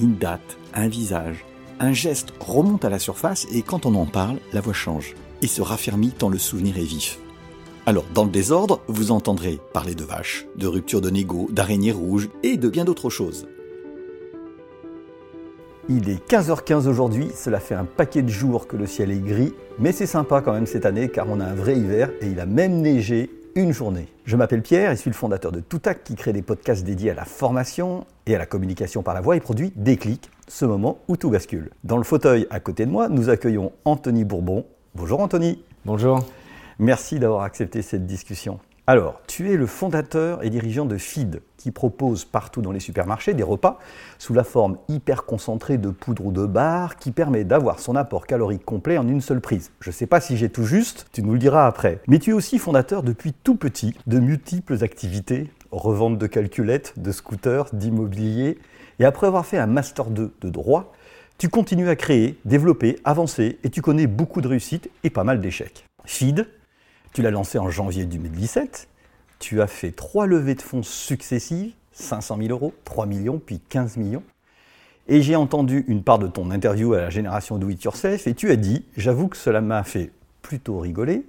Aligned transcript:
Une 0.00 0.16
date, 0.16 0.56
un 0.72 0.88
visage, 0.88 1.44
un 1.78 1.92
geste 1.92 2.32
remonte 2.40 2.86
à 2.86 2.88
la 2.88 2.98
surface 2.98 3.46
et 3.52 3.60
quand 3.60 3.84
on 3.84 3.94
en 3.96 4.06
parle, 4.06 4.38
la 4.54 4.62
voix 4.62 4.72
change 4.72 5.14
et 5.42 5.46
se 5.46 5.60
raffermit 5.60 6.12
tant 6.12 6.30
le 6.30 6.38
souvenir 6.38 6.78
est 6.78 6.84
vif. 6.84 7.18
Alors, 7.84 8.06
dans 8.14 8.24
le 8.24 8.30
désordre, 8.30 8.80
vous 8.88 9.10
entendrez 9.10 9.60
parler 9.74 9.94
de 9.94 10.04
vaches, 10.04 10.46
de 10.56 10.66
ruptures 10.66 11.02
de 11.02 11.10
négo, 11.10 11.48
d'araignées 11.50 11.92
rouges 11.92 12.30
et 12.42 12.56
de 12.56 12.70
bien 12.70 12.86
d'autres 12.86 13.10
choses. 13.10 13.46
Il 15.90 16.08
est 16.08 16.26
15h15 16.30 16.88
aujourd'hui, 16.88 17.28
cela 17.34 17.60
fait 17.60 17.74
un 17.74 17.84
paquet 17.84 18.22
de 18.22 18.28
jours 18.28 18.68
que 18.68 18.78
le 18.78 18.86
ciel 18.86 19.10
est 19.10 19.20
gris, 19.20 19.52
mais 19.78 19.92
c'est 19.92 20.06
sympa 20.06 20.40
quand 20.40 20.54
même 20.54 20.66
cette 20.66 20.86
année 20.86 21.10
car 21.10 21.28
on 21.28 21.40
a 21.40 21.44
un 21.44 21.54
vrai 21.54 21.76
hiver 21.76 22.10
et 22.22 22.28
il 22.28 22.40
a 22.40 22.46
même 22.46 22.80
neigé 22.80 23.28
une 23.54 23.72
journée. 23.72 24.08
Je 24.24 24.36
m'appelle 24.36 24.62
Pierre 24.62 24.90
et 24.90 24.96
suis 24.96 25.10
le 25.10 25.14
fondateur 25.14 25.52
de 25.52 25.60
Toutac 25.60 26.04
qui 26.04 26.14
crée 26.14 26.32
des 26.32 26.42
podcasts 26.42 26.84
dédiés 26.84 27.10
à 27.10 27.14
la 27.14 27.24
formation 27.24 28.06
et 28.26 28.34
à 28.34 28.38
la 28.38 28.46
communication 28.46 29.02
par 29.02 29.14
la 29.14 29.20
voix 29.20 29.36
et 29.36 29.40
produit 29.40 29.72
Déclic, 29.76 30.30
ce 30.48 30.64
moment 30.64 30.98
où 31.08 31.16
tout 31.16 31.30
bascule. 31.30 31.70
Dans 31.84 31.96
le 31.96 32.04
fauteuil 32.04 32.46
à 32.50 32.60
côté 32.60 32.86
de 32.86 32.90
moi, 32.90 33.08
nous 33.08 33.28
accueillons 33.28 33.72
Anthony 33.84 34.24
Bourbon. 34.24 34.66
Bonjour 34.94 35.20
Anthony. 35.20 35.62
Bonjour. 35.84 36.24
Merci 36.78 37.18
d'avoir 37.18 37.42
accepté 37.42 37.82
cette 37.82 38.06
discussion. 38.06 38.58
Alors, 38.86 39.20
tu 39.26 39.52
es 39.52 39.56
le 39.56 39.66
fondateur 39.66 40.42
et 40.42 40.50
dirigeant 40.50 40.84
de 40.84 40.96
Feed, 40.96 41.42
qui 41.58 41.70
propose 41.70 42.24
partout 42.24 42.62
dans 42.62 42.72
les 42.72 42.80
supermarchés 42.80 43.34
des 43.34 43.42
repas 43.42 43.78
sous 44.18 44.34
la 44.34 44.42
forme 44.42 44.78
hyper 44.88 45.24
concentrée 45.24 45.78
de 45.78 45.90
poudre 45.90 46.26
ou 46.26 46.32
de 46.32 46.46
barre 46.46 46.96
qui 46.96 47.12
permet 47.12 47.44
d'avoir 47.44 47.78
son 47.78 47.94
apport 47.94 48.26
calorique 48.26 48.64
complet 48.64 48.98
en 48.98 49.06
une 49.06 49.20
seule 49.20 49.40
prise. 49.40 49.70
Je 49.80 49.90
ne 49.90 49.94
sais 49.94 50.06
pas 50.06 50.20
si 50.20 50.36
j'ai 50.36 50.48
tout 50.48 50.64
juste, 50.64 51.06
tu 51.12 51.22
nous 51.22 51.34
le 51.34 51.38
diras 51.38 51.66
après. 51.66 52.00
Mais 52.08 52.18
tu 52.18 52.30
es 52.30 52.32
aussi 52.32 52.58
fondateur 52.58 53.02
depuis 53.02 53.32
tout 53.32 53.54
petit 53.54 53.94
de 54.06 54.18
multiples 54.18 54.82
activités, 54.82 55.50
revente 55.70 56.18
de 56.18 56.26
calculettes, 56.26 56.94
de 56.96 57.12
scooters, 57.12 57.66
d'immobilier. 57.72 58.58
Et 58.98 59.04
après 59.04 59.26
avoir 59.26 59.46
fait 59.46 59.58
un 59.58 59.66
Master 59.66 60.06
2 60.06 60.32
de 60.40 60.50
droit, 60.50 60.92
tu 61.38 61.48
continues 61.48 61.88
à 61.88 61.96
créer, 61.96 62.38
développer, 62.44 62.98
avancer 63.04 63.58
et 63.62 63.70
tu 63.70 63.82
connais 63.82 64.06
beaucoup 64.06 64.40
de 64.40 64.48
réussites 64.48 64.90
et 65.04 65.10
pas 65.10 65.24
mal 65.24 65.40
d'échecs. 65.40 65.84
Feed, 66.04 66.46
tu 67.12 67.22
l'as 67.22 67.30
lancé 67.30 67.58
en 67.58 67.70
janvier 67.70 68.04
2017. 68.04 68.88
Tu 69.38 69.60
as 69.60 69.66
fait 69.66 69.90
trois 69.90 70.26
levées 70.26 70.54
de 70.54 70.62
fonds 70.62 70.82
successives, 70.82 71.72
500 71.92 72.36
000 72.38 72.48
euros, 72.50 72.74
3 72.84 73.06
millions, 73.06 73.40
puis 73.44 73.60
15 73.68 73.96
millions. 73.96 74.22
Et 75.08 75.22
j'ai 75.22 75.34
entendu 75.34 75.84
une 75.88 76.04
part 76.04 76.18
de 76.18 76.28
ton 76.28 76.50
interview 76.50 76.92
à 76.92 77.00
la 77.00 77.10
génération 77.10 77.58
Do 77.58 77.68
It 77.68 77.82
Yourself 77.82 78.26
et 78.26 78.34
tu 78.34 78.50
as 78.50 78.56
dit, 78.56 78.84
j'avoue 78.96 79.28
que 79.28 79.36
cela 79.36 79.60
m'a 79.60 79.82
fait 79.82 80.12
plutôt 80.40 80.78
rigoler, 80.78 81.24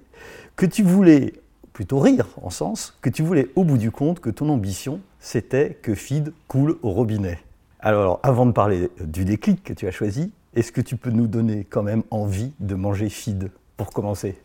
que 0.54 0.66
tu 0.66 0.84
voulais, 0.84 1.32
plutôt 1.72 1.98
rire 1.98 2.28
en 2.40 2.50
sens, 2.50 2.96
que 3.00 3.10
tu 3.10 3.22
voulais 3.22 3.48
au 3.56 3.64
bout 3.64 3.78
du 3.78 3.90
compte 3.90 4.20
que 4.20 4.30
ton 4.30 4.50
ambition, 4.50 5.00
c'était 5.18 5.78
que 5.82 5.94
Feed 5.94 6.32
coule 6.46 6.76
au 6.82 6.90
robinet. 6.90 7.40
Alors, 7.80 8.20
avant 8.22 8.46
de 8.46 8.52
parler 8.52 8.90
du 9.00 9.24
déclic 9.24 9.64
que 9.64 9.72
tu 9.72 9.88
as 9.88 9.90
choisi, 9.90 10.32
est-ce 10.54 10.70
que 10.70 10.80
tu 10.80 10.96
peux 10.96 11.10
nous 11.10 11.26
donner 11.26 11.66
quand 11.68 11.82
même 11.82 12.04
envie 12.10 12.52
de 12.60 12.76
manger 12.76 13.08
Feed 13.08 13.50
pour 13.76 13.90
commencer? 13.90 14.36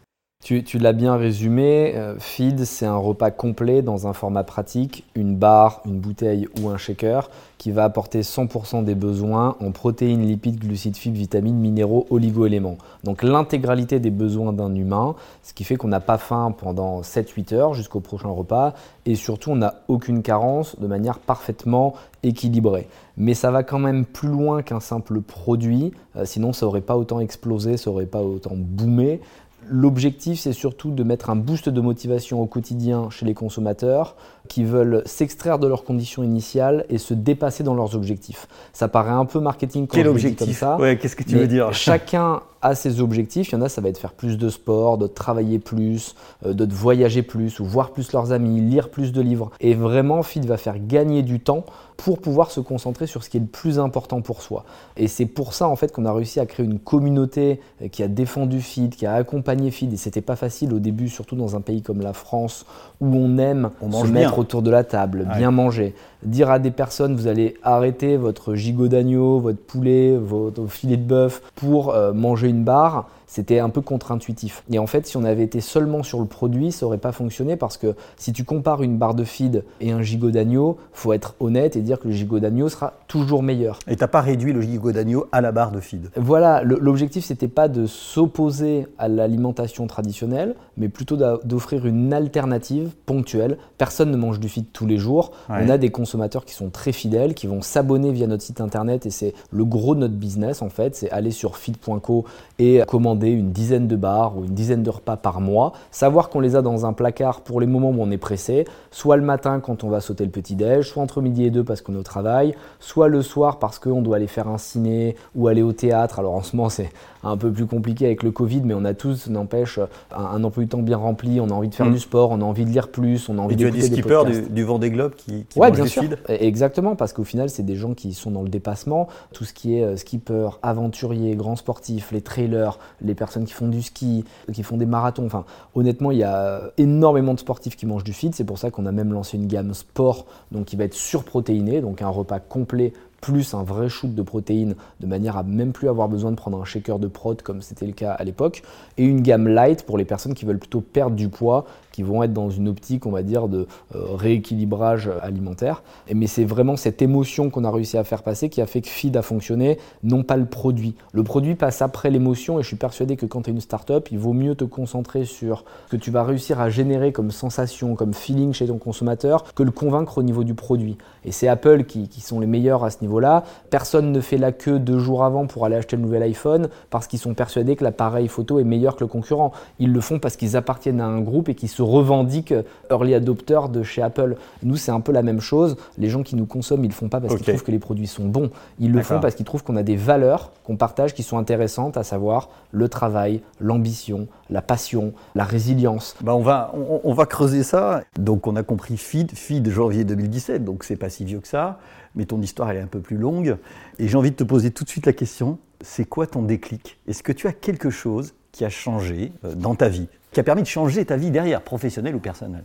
Tu, 0.44 0.78
l'as 0.78 0.94
bien 0.94 1.18
résumé, 1.18 1.94
euh, 1.96 2.16
feed, 2.20 2.64
c'est 2.64 2.86
un 2.86 2.96
repas 2.96 3.31
complet 3.31 3.81
dans 3.81 4.08
un 4.08 4.14
format 4.14 4.44
pratique, 4.44 5.03
une 5.14 5.36
barre, 5.36 5.81
une 5.86 6.00
bouteille 6.00 6.48
ou 6.62 6.70
un 6.70 6.78
shaker 6.78 7.30
qui 7.58 7.72
va 7.72 7.84
apporter 7.84 8.22
100% 8.22 8.84
des 8.84 8.96
besoins 8.96 9.58
en 9.59 9.72
protéines, 9.72 10.26
lipides, 10.26 10.59
glucides, 10.59 10.96
fibres, 10.96 11.18
vitamines, 11.18 11.58
minéraux, 11.58 12.06
oligo-éléments. 12.12 12.78
Donc 13.03 13.24
l'intégralité 13.24 14.00
des 14.00 14.12
besoins 14.12 14.53
d'un 14.53 14.74
humain, 14.74 15.16
ce 15.44 15.53
qui 15.53 15.64
fait 15.64 15.76
qu'on 15.76 15.88
n'a 15.88 16.00
pas 16.00 16.18
faim 16.18 16.53
pendant 16.58 17.02
7-8 17.02 17.53
heures 17.56 17.74
jusqu'au 17.74 18.00
prochain 18.00 18.30
repas 18.30 18.74
et 19.06 19.16
surtout 19.16 19.52
on 19.52 19.56
n'a 19.58 19.81
aucune 19.88 20.22
carence 20.22 20.80
de 20.80 20.88
manière 20.88 21.20
parfaitement 21.20 21.94
équilibrée. 22.24 22.88
Mais 23.18 23.34
ça 23.34 23.52
va 23.52 23.64
quand 23.64 23.80
même 23.80 24.06
plus 24.06 24.30
loin 24.30 24.62
qu'un 24.62 24.80
simple 24.80 25.22
produit, 25.22 25.92
euh, 26.16 26.26
sinon 26.26 26.53
ça 26.53 26.68
n'aurait 26.68 26.81
pas 26.81 26.96
autant 26.96 27.20
explosé, 27.20 27.76
ça 27.76 27.90
n'aurait 27.90 28.06
pas 28.06 28.22
autant 28.22 28.53
boomé. 28.56 29.20
L'objectif, 29.69 30.39
c'est 30.39 30.53
surtout 30.53 30.91
de 30.91 31.03
mettre 31.03 31.29
un 31.29 31.35
boost 31.35 31.69
de 31.69 31.81
motivation 31.81 32.41
au 32.41 32.45
quotidien 32.45 33.09
chez 33.09 33.25
les 33.25 33.33
consommateurs 33.33 34.16
qui 34.47 34.63
veulent 34.63 35.03
s'extraire 35.05 35.59
de 35.59 35.67
leurs 35.67 35.83
conditions 35.83 36.23
initiales 36.23 36.85
et 36.89 36.97
se 36.97 37.13
dépasser 37.13 37.63
dans 37.63 37.73
leurs 37.73 37.95
objectifs. 37.95 38.47
Ça 38.73 38.88
paraît 38.88 39.11
un 39.11 39.25
peu 39.25 39.39
marketing 39.39 39.88
quand 39.88 39.97
Quel 39.97 40.07
objectif 40.07 40.47
comme 40.47 40.55
ça. 40.55 40.78
Ouais, 40.78 40.97
qu'est-ce 40.97 41.16
que 41.16 41.23
tu 41.23 41.35
veux 41.35 41.47
dire? 41.47 41.73
Chacun 41.73 42.41
a 42.61 42.75
ses 42.75 43.01
objectifs. 43.01 43.50
Il 43.50 43.53
y 43.53 43.55
en 43.57 43.61
a, 43.61 43.69
ça 43.69 43.81
va 43.81 43.89
être 43.89 43.97
faire 43.97 44.13
plus 44.13 44.38
de 44.38 44.50
sport, 44.50 44.97
de 44.97 45.07
travailler 45.07 45.59
plus, 45.59 46.16
euh, 46.45 46.53
de 46.53 46.73
voyager 46.73 47.22
plus 47.22 47.59
ou 47.59 47.66
voir 47.66 47.91
plus 47.91 48.11
leurs 48.13 48.31
amis, 48.31 48.61
lire 48.61 48.89
plus 48.89 49.11
de 49.11 49.22
livres. 49.22 49.51
Et 49.59 49.73
vraiment, 49.73 50.23
FIT 50.23 50.41
va 50.41 50.57
faire 50.57 50.75
gagner 50.79 51.23
du 51.23 51.39
temps 51.39 51.66
pour 51.97 52.19
pouvoir 52.19 52.52
se 52.52 52.59
concentrer 52.59 53.08
sur 53.08 53.24
ce 53.24 53.30
qui 53.30 53.38
est 53.38 53.41
le 53.41 53.47
plus 53.47 53.80
important 53.80 54.22
pour 54.22 54.44
soi. 54.44 54.63
Et 54.96 55.08
c'est 55.08 55.25
pour 55.25 55.53
ça 55.53 55.68
en 55.68 55.75
fait 55.75 55.91
qu'on 55.91 56.06
a 56.06 56.13
réussi 56.13 56.40
à 56.40 56.46
créer 56.46 56.66
une 56.66 56.80
communauté 56.80 57.59
euh, 57.81 57.88
qui 57.88 58.03
a 58.03 58.08
défendu 58.08 58.62
FID, 58.62 58.96
qui 58.96 59.06
a 59.08 59.16
accompagné 59.16 59.72
FID. 59.72 59.94
Et 59.94 59.97
c'était 59.97 60.22
pas 60.22 60.35
facile 60.35 60.74
au 60.74 60.80
début, 60.80 61.09
surtout 61.09 61.35
dans 61.35 61.56
un 61.56 61.62
pays 61.62 61.81
comme 61.81 62.02
la 62.02 62.13
France 62.13 62.66
où 63.02 63.08
on 63.08 63.38
aime 63.40 63.72
on 63.81 63.91
se 63.91 64.08
mettre 64.08 64.38
autour 64.38 64.62
de 64.62 64.69
la 64.69 64.84
table, 64.84 65.28
bien 65.35 65.52
manger. 65.52 65.96
Dire 66.23 66.50
à 66.50 66.59
des 66.59 66.72
personnes 66.72 67.16
vous 67.16 67.28
allez 67.28 67.55
arrêter 67.63 68.17
votre 68.17 68.55
gigot 68.55 68.88
d'agneau, 68.88 69.39
votre 69.39 69.59
poulet, 69.59 70.17
votre 70.17 70.67
filet 70.67 70.97
de 70.97 71.03
bœuf 71.03 71.41
pour 71.55 71.94
euh, 71.94 72.13
manger 72.13 72.47
une 72.47 72.63
barre 72.63 73.07
c'était 73.28 73.59
un 73.59 73.69
peu 73.69 73.81
contre-intuitif. 73.81 74.63
Et 74.72 74.79
en 74.79 74.88
fait, 74.88 75.05
si 75.05 75.17
on 75.17 75.23
avait 75.23 75.44
été 75.44 75.59
seulement 75.59 76.01
sur 76.01 76.19
le 76.19 76.25
produit, 76.25 76.72
ça 76.72 76.85
n'aurait 76.85 76.97
pas 76.97 77.11
fonctionné 77.11 77.57
parce 77.57 77.78
que 77.78 77.94
si 78.16 78.31
tu 78.31 78.45
compares 78.45 78.81
une 78.81 78.97
barre 78.97 79.13
de 79.13 79.25
feed 79.25 79.63
et 79.81 79.91
un 79.91 80.01
gigot 80.01 80.31
d'agneau, 80.31 80.78
faut 80.94 81.13
être 81.13 81.35
honnête 81.41 81.75
et 81.75 81.81
dire 81.81 82.00
que 82.00 82.07
le 82.07 82.13
gigot 82.13 82.39
d'agneau 82.39 82.69
sera 82.69 82.94
toujours 83.07 83.44
meilleur. 83.44 83.79
Et 83.88 83.95
tu 83.95 84.03
n'as 84.03 84.07
pas 84.07 84.22
réduit 84.22 84.53
le 84.53 84.61
gigot 84.61 84.94
d'agneau 84.94 85.28
à 85.34 85.41
la 85.41 85.51
barre 85.51 85.72
de 85.72 85.81
feed 85.81 86.09
Voilà, 86.16 86.63
l'objectif 86.63 87.25
c'était 87.25 87.49
pas 87.49 87.67
de 87.67 87.85
s'opposer 87.85 88.88
à 88.97 89.09
l'alimentation 89.09 89.85
traditionnelle, 89.88 90.55
mais 90.78 90.88
plutôt 90.88 91.17
d'offrir 91.17 91.85
une 91.85 92.13
alternative 92.13 92.91
ponctuelle. 93.05 93.57
Personne 93.78 94.09
ne 94.09 94.17
mange 94.17 94.39
du 94.39 94.47
feed 94.47 94.67
tous 94.72 94.85
les 94.85 94.97
jours. 94.97 95.31
On 95.49 95.69
a 95.69 95.78
des 95.78 95.89
consommateurs 95.89 96.16
qui 96.45 96.53
sont 96.53 96.69
très 96.69 96.91
fidèles, 96.91 97.33
qui 97.33 97.47
vont 97.47 97.61
s'abonner 97.61 98.11
via 98.11 98.28
notre 98.28 98.44
site 98.44 98.61
internet 98.61 99.05
et 99.05 99.09
c'est 99.09 99.33
le 99.51 99.66
gros 99.66 99.95
de 99.95 100.01
notre 100.01 100.16
business 100.16 100.61
en 100.61 100.69
fait, 100.69 100.95
c'est 100.95 101.09
aller 101.11 101.31
sur 101.31 101.57
feed.co 101.57 102.25
et 102.59 102.81
commander 102.88 103.29
une 103.29 103.51
dizaine 103.51 103.88
de 103.88 103.95
bars 103.95 104.38
ou 104.38 104.45
une 104.45 104.53
dizaine 104.53 104.83
de 104.83 104.89
repas 104.89 105.17
par 105.17 105.41
mois, 105.41 105.73
savoir 105.91 106.29
qu'on 106.29 106.39
les 106.39 106.55
a 106.55 106.61
dans 106.61 106.85
un 106.85 106.94
placard 106.94 107.41
pour 107.41 107.59
les 107.59 107.67
moments 107.67 107.89
où 107.89 108.01
on 108.01 108.11
est 108.11 108.17
pressé, 108.17 108.66
soit 108.91 109.17
le 109.17 109.23
matin 109.23 109.59
quand 109.59 109.83
on 109.83 109.89
va 109.89 110.01
sauter 110.01 110.25
le 110.25 110.31
petit-déj, 110.31 110.88
soit 110.88 111.01
entre 111.01 111.22
midi 111.22 111.45
et 111.45 111.51
deux 111.51 111.63
parce 111.63 111.81
qu'on 111.81 111.94
est 111.95 112.00
au 112.00 112.03
travail, 112.03 112.55
soit 112.79 113.07
le 113.07 113.22
soir 113.22 113.59
parce 113.59 113.79
qu'on 113.79 114.01
doit 114.01 114.17
aller 114.17 114.28
faire 114.28 114.47
un 114.47 114.57
ciné 114.57 115.16
ou 115.35 115.47
aller 115.47 115.61
au 115.61 115.73
théâtre. 115.73 116.19
Alors 116.19 116.34
en 116.34 116.44
ce 116.44 116.55
moment 116.55 116.69
c'est 116.69 116.89
un 117.28 117.38
peu 117.38 117.52
plus 117.52 117.66
compliqué 117.66 118.06
avec 118.06 118.24
le 118.24 118.32
Covid, 118.32 118.62
mais 118.64 118.74
on 118.74 118.86
a 118.86 118.94
tous, 118.94 119.28
n'empêche, 119.28 119.80
un, 120.12 120.44
emploi 120.44 120.64
du 120.64 120.70
temps 120.70 120.82
bien 120.82 120.98
rempli, 120.98 121.40
on 121.40 121.50
a 121.50 121.54
envie 121.54 121.70
de 121.70 121.76
faire 121.76 121.88
mm. 121.88 121.94
du 121.94 122.00
sport, 122.00 122.32
on 122.32 122.42
a 122.42 122.44
envie 122.44 122.66
de 122.66 122.70
lire 122.70 122.90
plus, 122.90 123.30
on 123.30 123.38
a 123.38 123.42
envie 123.42 123.56
de 123.56 123.70
des 123.70 123.82
skippers 123.82 124.26
du, 124.26 124.42
du 124.50 124.64
Vendée 124.64 124.90
Globe 124.90 125.14
qui, 125.16 125.46
qui 125.46 125.60
ouais, 125.60 125.72
bien 125.72 125.86
sûr. 125.86 126.04
Exactement, 126.28 126.96
parce 126.96 127.14
qu'au 127.14 127.24
final, 127.24 127.50
c'est 127.50 127.64
des 127.64 127.76
gens 127.76 127.94
qui 127.94 128.14
sont 128.14 128.32
dans 128.32 128.44
le 128.44 128.50
dépassement. 128.50 129.08
Tout 129.34 129.44
ce 129.44 129.53
qui 129.53 129.78
est 129.78 129.84
euh, 129.84 129.96
skipper, 129.97 130.50
aventurier, 130.62 131.35
grand 131.35 131.56
sportif, 131.56 132.12
les 132.12 132.22
trailers, 132.22 132.79
les 133.02 133.16
personnes 133.16 133.46
qui 133.46 133.53
font 133.53 133.68
du 133.68 133.82
ski, 133.82 134.26
qui 134.53 134.64
font 134.64 134.78
des 134.78 134.85
marathons. 134.85 135.26
Enfin, 135.26 135.46
honnêtement, 135.76 136.12
il 136.12 136.20
y 136.20 136.23
a 136.23 136.62
énormément 136.78 137.34
de 137.34 137.40
sportifs 137.40 137.76
qui 137.76 137.85
mangent 137.85 138.03
du 138.03 138.14
feed. 138.14 138.35
C'est 138.35 138.44
pour 138.44 138.58
ça 138.58 138.72
qu'on 138.72 138.85
a 138.85 138.91
même 138.91 139.14
lancé 139.14 139.38
une 139.38 139.47
gamme 139.47 139.73
sport, 139.73 140.26
donc 140.52 140.66
qui 140.66 140.76
va 140.76 140.85
être 140.85 140.94
surprotéinée, 140.94 141.82
donc 141.82 142.02
un 142.02 142.09
repas 142.09 142.40
complet 142.40 142.94
plus 143.22 143.53
un 143.53 143.64
vrai 143.64 143.90
shoot 143.90 144.14
de 144.14 144.22
protéines 144.22 144.75
de 144.99 145.08
manière 145.08 145.37
à 145.37 145.43
même 145.43 145.72
plus 145.72 145.90
avoir 145.90 146.08
besoin 146.08 146.31
de 146.31 146.35
prendre 146.35 146.61
un 146.61 146.66
shaker 146.66 146.99
de 146.99 147.08
prot 147.08 147.35
comme 147.43 147.61
c'était 147.61 147.85
le 147.85 147.93
cas 147.93 148.11
à 148.11 148.23
l'époque 148.23 148.64
et 148.97 149.03
une 149.03 149.22
gamme 149.22 149.47
light 149.47 149.84
pour 149.84 149.97
les 149.97 150.05
personnes 150.05 150.34
qui 150.34 150.46
veulent 150.46 150.59
plutôt 150.59 150.81
perdre 150.81 151.16
du 151.16 151.29
poids 151.29 151.66
qui 151.97 152.03
vont 152.03 152.22
être 152.22 152.32
dans 152.32 152.52
une 152.52 152.67
optique, 152.67 153.08
on 153.08 153.11
va 153.11 153.23
dire, 153.23 153.47
de 153.47 153.66
euh, 153.96 153.99
rééquilibrage 154.14 155.09
alimentaire. 155.23 155.82
mais 156.14 156.28
c'est 156.28 156.46
vraiment 156.46 156.76
cette 156.76 157.02
émotion 157.02 157.49
qu'on 157.49 157.64
a 157.64 157.72
réussi 157.72 157.97
à 157.97 158.03
faire 158.03 158.22
passer 158.22 158.49
qui 158.49 158.61
a 158.61 158.67
fait 158.67 158.82
que 158.82 158.88
Feed 158.88 159.17
a 159.17 159.23
fonctionné, 159.23 159.79
non 160.03 160.22
pas 160.22 160.38
le 160.38 160.46
produit. 160.46 160.94
Le 161.11 161.23
produit 161.23 161.55
passe 161.55 161.82
après 161.82 162.11
l'émotion 162.11 162.59
et 162.59 162.61
je 162.61 162.67
suis 162.67 162.76
persuadé 162.76 163.16
que 163.16 163.26
quand 163.26 163.41
tu 163.41 163.49
es 163.49 163.53
une 163.53 163.61
startup, 163.61 164.09
il 164.11 164.20
vaut 164.20 164.34
mieux 164.34 164.53
te 164.53 164.64
concentrer 164.64 165.26
sur 165.26 165.66
ce 165.88 165.96
que 165.96 165.97
tu 165.99 166.11
vas 166.11 166.23
réussir 166.23 166.61
à 166.61 166.70
générer 166.70 167.11
comme 167.11 167.32
sensation, 167.32 167.96
comme 167.96 168.14
feeling 168.14 168.53
chez 168.53 168.67
ton 168.67 168.78
consommateur, 168.78 169.55
que 169.55 169.64
le 169.64 169.72
convaincre 169.72 170.20
au 170.20 170.23
niveau 170.23 170.44
du 170.44 170.53
produit. 170.53 170.99
Et 171.26 171.32
c'est 171.32 171.47
Apple 171.47 171.85
qui, 171.85 172.08
sont 172.22 172.40
les 172.40 172.46
meilleurs 172.46 172.84
à 172.84 172.91
ce 172.91 172.97
niveau-là. 173.02 173.44
Personne 173.72 174.11
ne 174.11 174.22
fait 174.22 174.38
la 174.38 174.52
queue 174.52 174.78
deux 174.78 174.99
jours 174.99 175.23
avant 175.23 175.47
pour 175.47 175.66
aller 175.66 175.76
acheter 175.76 175.96
le 175.96 176.03
nouvel 176.03 176.22
iPhone 176.22 176.70
parce 176.91 177.08
qu'ils 177.08 177.17
sont 177.17 177.34
persuadés 177.34 177.76
que 177.76 177.84
l'appareil 177.84 178.28
photo 178.28 178.59
est 178.59 178.64
meilleur 178.64 178.96
que 178.96 179.03
le 179.03 179.08
concurrent. 179.08 179.52
Ils 179.79 179.91
le 179.91 179.99
font 179.99 180.20
parce 180.20 180.35
qu'ils 180.35 180.55
appartiennent 180.55 181.02
à 181.02 181.08
un 181.08 181.22
groupe 181.22 181.49
et 181.49 181.55
qui 181.55 181.67
se 181.67 181.82
revendiquent 181.87 182.53
early 182.89 183.13
adopters 183.13 183.69
de 183.69 183.84
chez 183.84 184.01
Apple. 184.01 184.35
Nous, 184.63 184.78
c'est 184.78 184.91
un 184.91 185.01
peu 185.01 185.11
la 185.11 185.22
même 185.22 185.41
chose. 185.41 185.78
Les 185.97 186.09
gens 186.09 186.23
qui 186.23 186.35
nous 186.35 186.45
consomment, 186.45 186.85
ils 186.85 186.89
le 186.89 186.93
font 186.93 187.09
pas 187.09 187.19
parce 187.19 187.35
qu'ils 187.35 187.45
trouvent 187.45 187.63
que 187.63 187.72
les 187.72 187.79
produits 187.79 188.07
sont 188.07 188.25
bons. 188.25 188.49
Ils 188.79 188.91
le 188.91 189.01
font 189.01 189.19
parce 189.19 189.35
qu'ils 189.35 189.45
trouvent 189.45 189.63
qu'on 189.63 189.75
a 189.75 189.84
des 189.84 189.95
valeurs 189.95 190.51
qu'on 190.63 190.75
partage 190.75 191.13
qui 191.13 191.23
sont 191.23 191.37
intéressantes, 191.37 191.95
à 191.95 192.03
savoir 192.03 192.49
le 192.72 192.89
travail, 192.89 193.41
l'ambition, 193.59 194.28
la 194.49 194.61
passion, 194.61 195.13
la 195.35 195.45
résilience. 195.45 196.16
Bah 196.22 196.35
on, 196.35 196.41
va, 196.41 196.73
on, 197.03 197.13
va 197.13 197.25
creuser 197.25 197.63
ça. 197.63 198.03
Donc 198.19 198.47
on 198.47 198.55
a 198.55 198.63
compris 198.63 198.97
Feed, 198.97 199.31
Feed 199.31 199.69
janvier 199.69 200.03
2017, 200.03 200.66
donc 200.66 200.84
c'est 200.84 200.95
pas 200.95 201.09
si 201.09 201.23
vieux 201.23 201.39
que 201.39 201.47
ça, 201.47 201.79
mais 202.16 202.25
ton 202.25 202.41
histoire 202.41 202.69
elle 202.69 202.78
est 202.78 202.81
un 202.81 202.87
peu 202.87 202.99
plus 202.99 203.17
longue. 203.17 203.57
Et 203.99 204.07
j'ai 204.07 204.17
envie 204.17 204.31
de 204.31 204.35
te 204.35 204.43
poser 204.43 204.72
tout 204.72 204.84
de 204.84 204.89
suite 204.89 205.05
la 205.05 205.13
question, 205.13 205.57
c'est 205.81 206.05
quoi 206.05 206.28
ton 206.28 206.41
déclic? 206.41 206.97
Est-ce 207.07 207.23
que 207.23 207.31
tu 207.31 207.47
as 207.47 207.53
quelque 207.53 207.89
chose 207.89 208.34
qui 208.58 208.66
a 208.66 208.70
changé 208.70 209.32
euh, 209.46 209.54
dans 209.54 209.76
ta 209.76 209.88
vie, 209.88 210.08
qui 210.32 210.40
a 210.40 210.44
permis 210.44 210.64
de 210.64 210.68
changer 210.68 211.06
ta 211.06 211.16
vie 211.16 211.30
derrière, 211.30 211.62
professionnelle 211.62 212.16
ou 212.16 212.20
personnelle? 212.20 212.64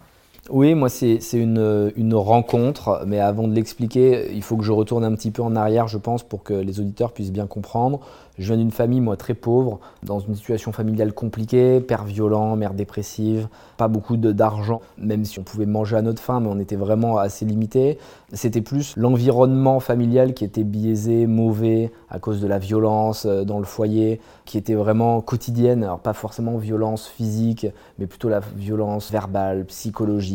Oui, 0.50 0.74
moi 0.74 0.88
c'est 0.88 1.20
une, 1.34 2.14
rencontre, 2.14 3.04
mais 3.06 3.20
avant 3.20 3.46
de 3.46 3.54
l'expliquer, 3.54 4.28
il 4.34 4.42
faut 4.42 4.56
que 4.56 4.64
je 4.64 4.72
retourne 4.72 5.04
un 5.04 5.14
petit 5.14 5.30
peu 5.30 5.40
en 5.40 5.54
arrière, 5.54 5.86
je 5.86 5.98
pense, 5.98 6.24
pour 6.24 6.42
que 6.42 6.52
les 6.52 6.80
auditeurs 6.80 7.12
puissent 7.12 7.32
bien 7.32 7.46
comprendre. 7.46 8.00
Je 8.38 8.46
viens 8.46 8.56
d'une 8.56 8.70
famille, 8.70 9.00
moi, 9.00 9.16
très 9.18 9.34
pauvre, 9.34 9.78
dans 10.02 10.18
une 10.18 10.34
situation 10.34 10.72
familiale 10.72 11.12
compliquée, 11.12 11.80
père 11.80 12.04
violent, 12.04 12.56
mère 12.56 12.72
dépressive, 12.72 13.46
pas 13.76 13.88
beaucoup 13.88 14.16
d'argent, 14.16 14.80
même 14.96 15.26
si 15.26 15.38
on 15.38 15.42
pouvait 15.42 15.66
manger 15.66 15.96
à 15.96 16.02
notre 16.02 16.22
faim, 16.22 16.40
mais 16.40 16.48
on 16.50 16.58
était 16.58 16.76
vraiment 16.76 17.18
assez 17.18 17.44
limité. 17.44 17.98
C'était 18.32 18.62
plus 18.62 18.96
l'environnement 18.96 19.80
familial 19.80 20.32
qui 20.32 20.44
était 20.44 20.64
biaisé, 20.64 21.26
mauvais, 21.26 21.92
à 22.08 22.18
cause 22.18 22.40
de 22.40 22.46
la 22.46 22.58
violence 22.58 23.26
euh, 23.26 23.44
dans 23.44 23.58
le 23.58 23.66
foyer, 23.66 24.18
qui 24.46 24.56
était 24.56 24.74
vraiment 24.74 25.20
quotidienne. 25.20 25.84
Alors, 25.84 25.98
pas 25.98 26.14
forcément 26.14 26.56
violence 26.56 27.06
physique, 27.06 27.66
mais 27.98 28.06
plutôt 28.06 28.30
la 28.30 28.40
violence 28.40 29.12
verbale, 29.12 29.66
psychologique, 29.66 30.31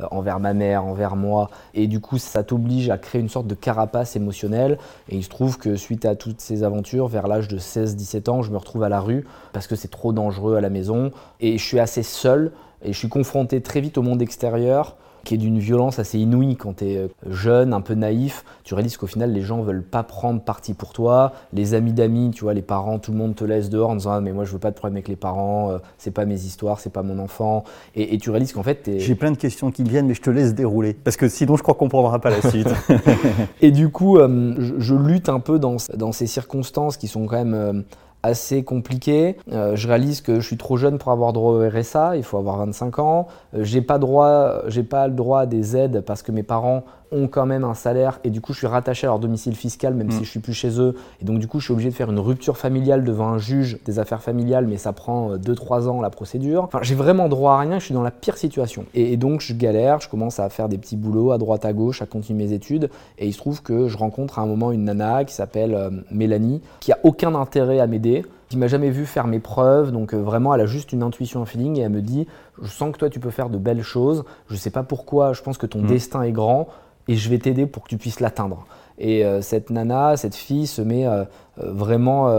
euh, 0.00 0.04
envers 0.10 0.40
ma 0.40 0.54
mère, 0.54 0.84
envers 0.84 1.16
moi. 1.16 1.50
Et 1.74 1.86
du 1.86 2.00
coup, 2.00 2.18
ça 2.18 2.42
t'oblige 2.42 2.90
à 2.90 2.98
créer 2.98 3.20
une 3.20 3.28
sorte 3.28 3.46
de 3.46 3.54
carapace 3.54 4.16
émotionnelle. 4.16 4.78
Et 5.08 5.16
il 5.16 5.24
se 5.24 5.28
trouve 5.28 5.58
que 5.58 5.76
suite 5.76 6.04
à 6.04 6.14
toutes 6.14 6.40
ces 6.40 6.62
aventures, 6.62 7.08
vers 7.08 7.28
l'âge 7.28 7.48
de 7.48 7.58
16-17 7.58 8.30
ans, 8.30 8.42
je 8.42 8.50
me 8.50 8.56
retrouve 8.56 8.82
à 8.82 8.88
la 8.88 9.00
rue 9.00 9.26
parce 9.52 9.66
que 9.66 9.76
c'est 9.76 9.88
trop 9.88 10.12
dangereux 10.12 10.56
à 10.56 10.60
la 10.60 10.70
maison. 10.70 11.10
Et 11.40 11.58
je 11.58 11.64
suis 11.64 11.80
assez 11.80 12.02
seul 12.02 12.52
et 12.82 12.92
je 12.92 12.98
suis 12.98 13.08
confronté 13.08 13.60
très 13.60 13.80
vite 13.80 13.98
au 13.98 14.02
monde 14.02 14.22
extérieur 14.22 14.96
qui 15.28 15.34
est 15.34 15.38
d'une 15.38 15.58
violence 15.58 15.98
assez 15.98 16.18
inouïe 16.18 16.56
quand 16.56 16.78
tu 16.78 16.86
es 16.86 16.96
euh, 16.96 17.08
jeune, 17.28 17.74
un 17.74 17.82
peu 17.82 17.92
naïf. 17.92 18.46
Tu 18.64 18.72
réalises 18.72 18.96
qu'au 18.96 19.06
final, 19.06 19.30
les 19.30 19.42
gens 19.42 19.60
veulent 19.60 19.82
pas 19.82 20.02
prendre 20.02 20.40
parti 20.40 20.72
pour 20.72 20.94
toi. 20.94 21.32
Les 21.52 21.74
amis 21.74 21.92
d'amis, 21.92 22.30
tu 22.30 22.44
vois, 22.44 22.54
les 22.54 22.62
parents, 22.62 22.98
tout 22.98 23.12
le 23.12 23.18
monde 23.18 23.34
te 23.34 23.44
laisse 23.44 23.68
dehors 23.68 23.90
en 23.90 23.96
disant 23.96 24.12
ah, 24.12 24.20
mais 24.22 24.32
moi 24.32 24.44
je 24.44 24.52
veux 24.52 24.58
pas 24.58 24.70
de 24.70 24.76
problème 24.76 24.96
avec 24.96 25.08
les 25.08 25.16
parents, 25.16 25.70
euh, 25.70 25.78
c'est 25.98 26.12
pas 26.12 26.24
mes 26.24 26.46
histoires, 26.46 26.80
c'est 26.80 26.92
pas 26.92 27.02
mon 27.02 27.18
enfant. 27.18 27.64
Et, 27.94 28.16
tu 28.16 28.30
réalises 28.30 28.54
qu'en 28.54 28.62
fait, 28.62 28.90
j'ai 28.96 29.14
plein 29.14 29.30
de 29.30 29.36
questions 29.36 29.70
qui 29.70 29.82
viennent, 29.82 30.06
mais 30.06 30.14
je 30.14 30.22
te 30.22 30.30
laisse 30.30 30.54
dérouler 30.54 30.94
parce 30.94 31.18
que 31.18 31.28
sinon 31.28 31.56
je 31.56 31.62
crois 31.62 31.74
qu'on 31.74 31.88
comprendra 31.88 32.18
pas 32.20 32.30
la 32.30 32.40
suite. 32.48 32.68
et 33.60 33.70
du 33.70 33.90
coup, 33.90 34.16
euh, 34.16 34.54
je, 34.78 34.94
lutte 34.94 35.28
un 35.28 35.40
peu 35.40 35.58
dans, 35.58 35.76
dans 35.94 36.12
ces 36.12 36.26
circonstances 36.26 36.96
qui 36.96 37.06
sont 37.06 37.26
quand 37.26 37.44
même 37.44 37.84
assez 38.22 38.64
compliqué. 38.64 39.36
Euh, 39.52 39.76
je 39.76 39.88
réalise 39.88 40.20
que 40.20 40.40
je 40.40 40.46
suis 40.46 40.56
trop 40.56 40.76
jeune 40.76 40.98
pour 40.98 41.12
avoir 41.12 41.32
droit 41.32 41.52
au 41.52 41.68
RSA, 41.68 42.16
il 42.16 42.22
faut 42.22 42.38
avoir 42.38 42.56
25 42.58 42.98
ans. 42.98 43.26
Euh, 43.54 43.64
j'ai 43.64 43.80
pas 43.80 43.98
droit, 43.98 44.62
j'ai 44.66 44.82
pas 44.82 45.08
le 45.08 45.14
droit 45.14 45.46
des 45.46 45.76
aides 45.76 46.00
parce 46.00 46.22
que 46.22 46.32
mes 46.32 46.42
parents 46.42 46.84
ont 47.12 47.28
quand 47.28 47.46
même 47.46 47.64
un 47.64 47.74
salaire 47.74 48.20
et 48.24 48.30
du 48.30 48.40
coup 48.40 48.52
je 48.52 48.58
suis 48.58 48.66
rattaché 48.66 49.06
à 49.06 49.10
leur 49.10 49.18
domicile 49.18 49.54
fiscal 49.54 49.94
même 49.94 50.10
si 50.10 50.20
mm. 50.20 50.24
je 50.24 50.30
suis 50.30 50.40
plus 50.40 50.52
chez 50.52 50.80
eux 50.80 50.94
et 51.20 51.24
donc 51.24 51.38
du 51.38 51.46
coup 51.46 51.60
je 51.60 51.64
suis 51.64 51.72
obligé 51.72 51.90
de 51.90 51.94
faire 51.94 52.10
une 52.10 52.18
rupture 52.18 52.56
familiale 52.58 53.04
devant 53.04 53.28
un 53.28 53.38
juge 53.38 53.78
des 53.84 53.98
affaires 53.98 54.22
familiales 54.22 54.66
mais 54.66 54.76
ça 54.76 54.92
prend 54.92 55.36
2-3 55.36 55.86
euh, 55.86 55.88
ans 55.88 56.00
la 56.00 56.10
procédure. 56.10 56.64
Enfin 56.64 56.80
j'ai 56.82 56.94
vraiment 56.94 57.28
droit 57.28 57.54
à 57.54 57.58
rien, 57.60 57.78
je 57.78 57.86
suis 57.86 57.94
dans 57.94 58.02
la 58.02 58.10
pire 58.10 58.36
situation 58.36 58.84
et, 58.94 59.16
donc 59.16 59.40
je 59.40 59.54
galère, 59.54 60.00
je 60.00 60.08
commence 60.08 60.38
à 60.38 60.48
faire 60.48 60.68
des 60.68 60.78
petits 60.78 60.96
boulots 60.96 61.32
à 61.32 61.38
droite 61.38 61.64
à 61.64 61.72
gauche, 61.72 62.02
à 62.02 62.06
continuer 62.06 62.44
mes 62.44 62.52
études 62.52 62.90
et 63.18 63.26
il 63.26 63.32
se 63.32 63.38
trouve 63.38 63.62
que 63.62 63.88
je 63.88 63.96
rencontre 63.96 64.38
à 64.38 64.42
un 64.42 64.46
moment 64.46 64.72
une 64.72 64.84
nana 64.84 65.24
qui 65.24 65.34
s'appelle 65.34 65.74
euh, 65.74 65.90
Mélanie 66.10 66.60
qui 66.80 66.92
a 66.92 66.98
aucun 67.02 67.34
intérêt 67.34 67.80
à 67.80 67.86
m'aider 67.86 68.24
qui 68.48 68.56
m'a 68.56 68.66
jamais 68.66 68.90
vu 68.90 69.04
faire 69.04 69.26
mes 69.26 69.40
preuves, 69.40 69.92
donc 69.92 70.14
euh, 70.14 70.18
vraiment 70.18 70.54
elle 70.54 70.62
a 70.62 70.66
juste 70.66 70.92
une 70.92 71.02
intuition, 71.02 71.42
un 71.42 71.46
feeling 71.46 71.78
et 71.78 71.82
elle 71.82 71.90
me 71.90 72.00
dit 72.00 72.26
je 72.60 72.68
sens 72.68 72.92
que 72.92 72.98
toi 72.98 73.10
tu 73.10 73.20
peux 73.20 73.30
faire 73.30 73.50
de 73.50 73.58
belles 73.58 73.82
choses, 73.82 74.24
je 74.48 74.56
sais 74.56 74.70
pas 74.70 74.82
pourquoi, 74.82 75.32
je 75.32 75.42
pense 75.42 75.58
que 75.58 75.66
ton 75.66 75.82
mm. 75.82 75.86
destin 75.86 76.22
est 76.22 76.32
grand, 76.32 76.68
et 77.08 77.16
je 77.16 77.28
vais 77.28 77.38
t'aider 77.38 77.66
pour 77.66 77.84
que 77.84 77.88
tu 77.88 77.96
puisses 77.96 78.20
l'atteindre. 78.20 78.66
Et 78.98 79.24
euh, 79.24 79.40
cette 79.40 79.70
nana, 79.70 80.16
cette 80.16 80.34
fille 80.34 80.66
se 80.66 80.82
met 80.82 81.06
euh, 81.06 81.24
euh, 81.62 81.72
vraiment 81.72 82.30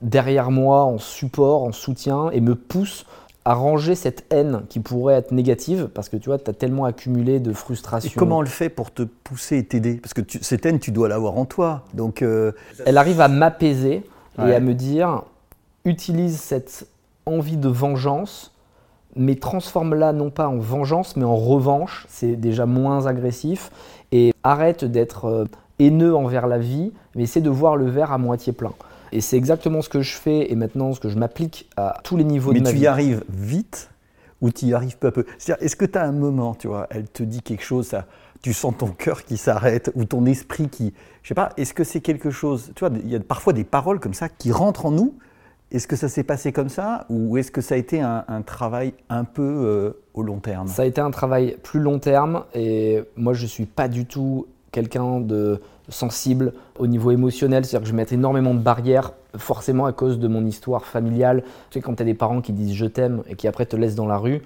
derrière 0.00 0.50
moi 0.50 0.84
en 0.84 0.98
support, 0.98 1.62
en 1.62 1.72
soutien 1.72 2.30
et 2.30 2.40
me 2.40 2.54
pousse 2.54 3.06
à 3.46 3.52
ranger 3.52 3.94
cette 3.94 4.24
haine 4.30 4.62
qui 4.70 4.80
pourrait 4.80 5.14
être 5.14 5.32
négative 5.32 5.88
parce 5.92 6.08
que 6.08 6.16
tu 6.16 6.30
vois, 6.30 6.38
tu 6.38 6.48
as 6.50 6.54
tellement 6.54 6.86
accumulé 6.86 7.40
de 7.40 7.52
frustration. 7.52 8.10
Et 8.10 8.14
comment 8.14 8.40
elle 8.40 8.48
fait 8.48 8.70
pour 8.70 8.90
te 8.90 9.02
pousser 9.02 9.58
et 9.58 9.64
t'aider? 9.64 9.96
Parce 9.96 10.14
que 10.14 10.22
cette 10.40 10.64
haine, 10.64 10.78
tu 10.78 10.92
dois 10.92 11.08
l'avoir 11.08 11.36
en 11.36 11.44
toi. 11.44 11.84
Donc, 11.92 12.22
Elle 12.22 12.96
arrive 12.96 13.20
à 13.20 13.28
m'apaiser 13.28 14.02
et 14.38 14.54
à 14.54 14.60
me 14.60 14.74
dire 14.74 15.24
utilise 15.84 16.40
cette 16.40 16.88
envie 17.26 17.58
de 17.58 17.68
vengeance 17.68 18.53
mais 19.16 19.36
transforme-la 19.36 20.12
non 20.12 20.30
pas 20.30 20.48
en 20.48 20.58
vengeance, 20.58 21.16
mais 21.16 21.24
en 21.24 21.36
revanche, 21.36 22.06
c'est 22.08 22.36
déjà 22.36 22.66
moins 22.66 23.06
agressif, 23.06 23.70
et 24.12 24.32
arrête 24.42 24.84
d'être 24.84 25.24
euh, 25.26 25.44
haineux 25.78 26.14
envers 26.14 26.46
la 26.46 26.58
vie, 26.58 26.92
mais 27.14 27.24
essaie 27.24 27.40
de 27.40 27.50
voir 27.50 27.76
le 27.76 27.86
verre 27.86 28.12
à 28.12 28.18
moitié 28.18 28.52
plein. 28.52 28.72
Et 29.12 29.20
c'est 29.20 29.36
exactement 29.36 29.82
ce 29.82 29.88
que 29.88 30.02
je 30.02 30.14
fais, 30.14 30.50
et 30.50 30.56
maintenant 30.56 30.92
ce 30.92 31.00
que 31.00 31.08
je 31.08 31.16
m'applique 31.16 31.68
à 31.76 31.98
tous 32.02 32.16
les 32.16 32.24
niveaux 32.24 32.52
de 32.52 32.60
ma 32.60 32.70
vie. 32.70 32.74
Mais 32.74 32.78
tu 32.78 32.84
y 32.84 32.86
arrives 32.86 33.24
vite, 33.28 33.90
ou 34.40 34.50
tu 34.50 34.66
y 34.66 34.74
arrives 34.74 34.98
peu 34.98 35.08
à 35.08 35.12
peu? 35.12 35.24
Est-ce 35.60 35.76
que 35.76 35.84
tu 35.84 35.98
as 35.98 36.04
un 36.04 36.12
moment, 36.12 36.54
tu 36.54 36.68
vois, 36.68 36.86
elle 36.90 37.08
te 37.08 37.22
dit 37.22 37.42
quelque 37.42 37.64
chose, 37.64 37.86
ça, 37.86 38.06
tu 38.42 38.52
sens 38.52 38.74
ton 38.76 38.88
cœur 38.88 39.24
qui 39.24 39.36
s'arrête, 39.36 39.90
ou 39.94 40.04
ton 40.04 40.26
esprit 40.26 40.68
qui... 40.68 40.92
Je 41.22 41.28
sais 41.28 41.34
pas, 41.34 41.50
est-ce 41.56 41.72
que 41.72 41.84
c'est 41.84 42.00
quelque 42.00 42.30
chose, 42.30 42.72
tu 42.74 42.84
vois, 42.84 42.94
il 43.02 43.08
y 43.08 43.16
a 43.16 43.20
parfois 43.20 43.52
des 43.52 43.64
paroles 43.64 44.00
comme 44.00 44.14
ça 44.14 44.28
qui 44.28 44.52
rentrent 44.52 44.86
en 44.86 44.90
nous, 44.90 45.14
est-ce 45.74 45.88
que 45.88 45.96
ça 45.96 46.08
s'est 46.08 46.22
passé 46.22 46.52
comme 46.52 46.68
ça 46.68 47.04
ou 47.10 47.36
est-ce 47.36 47.50
que 47.50 47.60
ça 47.60 47.74
a 47.74 47.78
été 47.78 48.00
un, 48.00 48.24
travail 48.46 48.94
un 49.08 49.24
peu 49.24 49.42
euh, 49.42 49.90
au 50.14 50.22
long 50.22 50.38
terme? 50.38 50.68
Ça 50.68 50.82
a 50.82 50.84
été 50.84 51.00
un 51.00 51.10
travail 51.10 51.56
plus 51.62 51.80
long 51.80 51.98
terme 51.98 52.44
et 52.54 53.02
moi 53.16 53.32
je 53.32 53.42
ne 53.42 53.48
suis 53.48 53.66
pas 53.66 53.88
du 53.88 54.06
tout 54.06 54.46
quelqu'un 54.70 55.20
de 55.20 55.60
sensible 55.88 56.52
au 56.78 56.86
niveau 56.86 57.10
émotionnel, 57.10 57.64
c'est-à-dire 57.64 57.84
que 57.84 57.90
je 57.90 57.94
mets 57.94 58.06
énormément 58.10 58.54
de 58.54 58.60
barrières 58.60 59.12
forcément 59.36 59.86
à 59.86 59.92
cause 59.92 60.18
de 60.18 60.28
mon 60.28 60.46
histoire 60.46 60.84
familiale. 60.84 61.42
Tu 61.70 61.78
sais, 61.78 61.80
quand 61.80 61.94
tu 61.96 62.02
as 62.02 62.06
des 62.06 62.14
parents 62.14 62.40
qui 62.40 62.52
disent 62.52 62.74
je 62.74 62.86
t'aime 62.86 63.22
et 63.28 63.34
qui 63.34 63.48
après 63.48 63.66
te 63.66 63.76
laissent 63.76 63.96
dans 63.96 64.06
la 64.06 64.16
rue, 64.16 64.42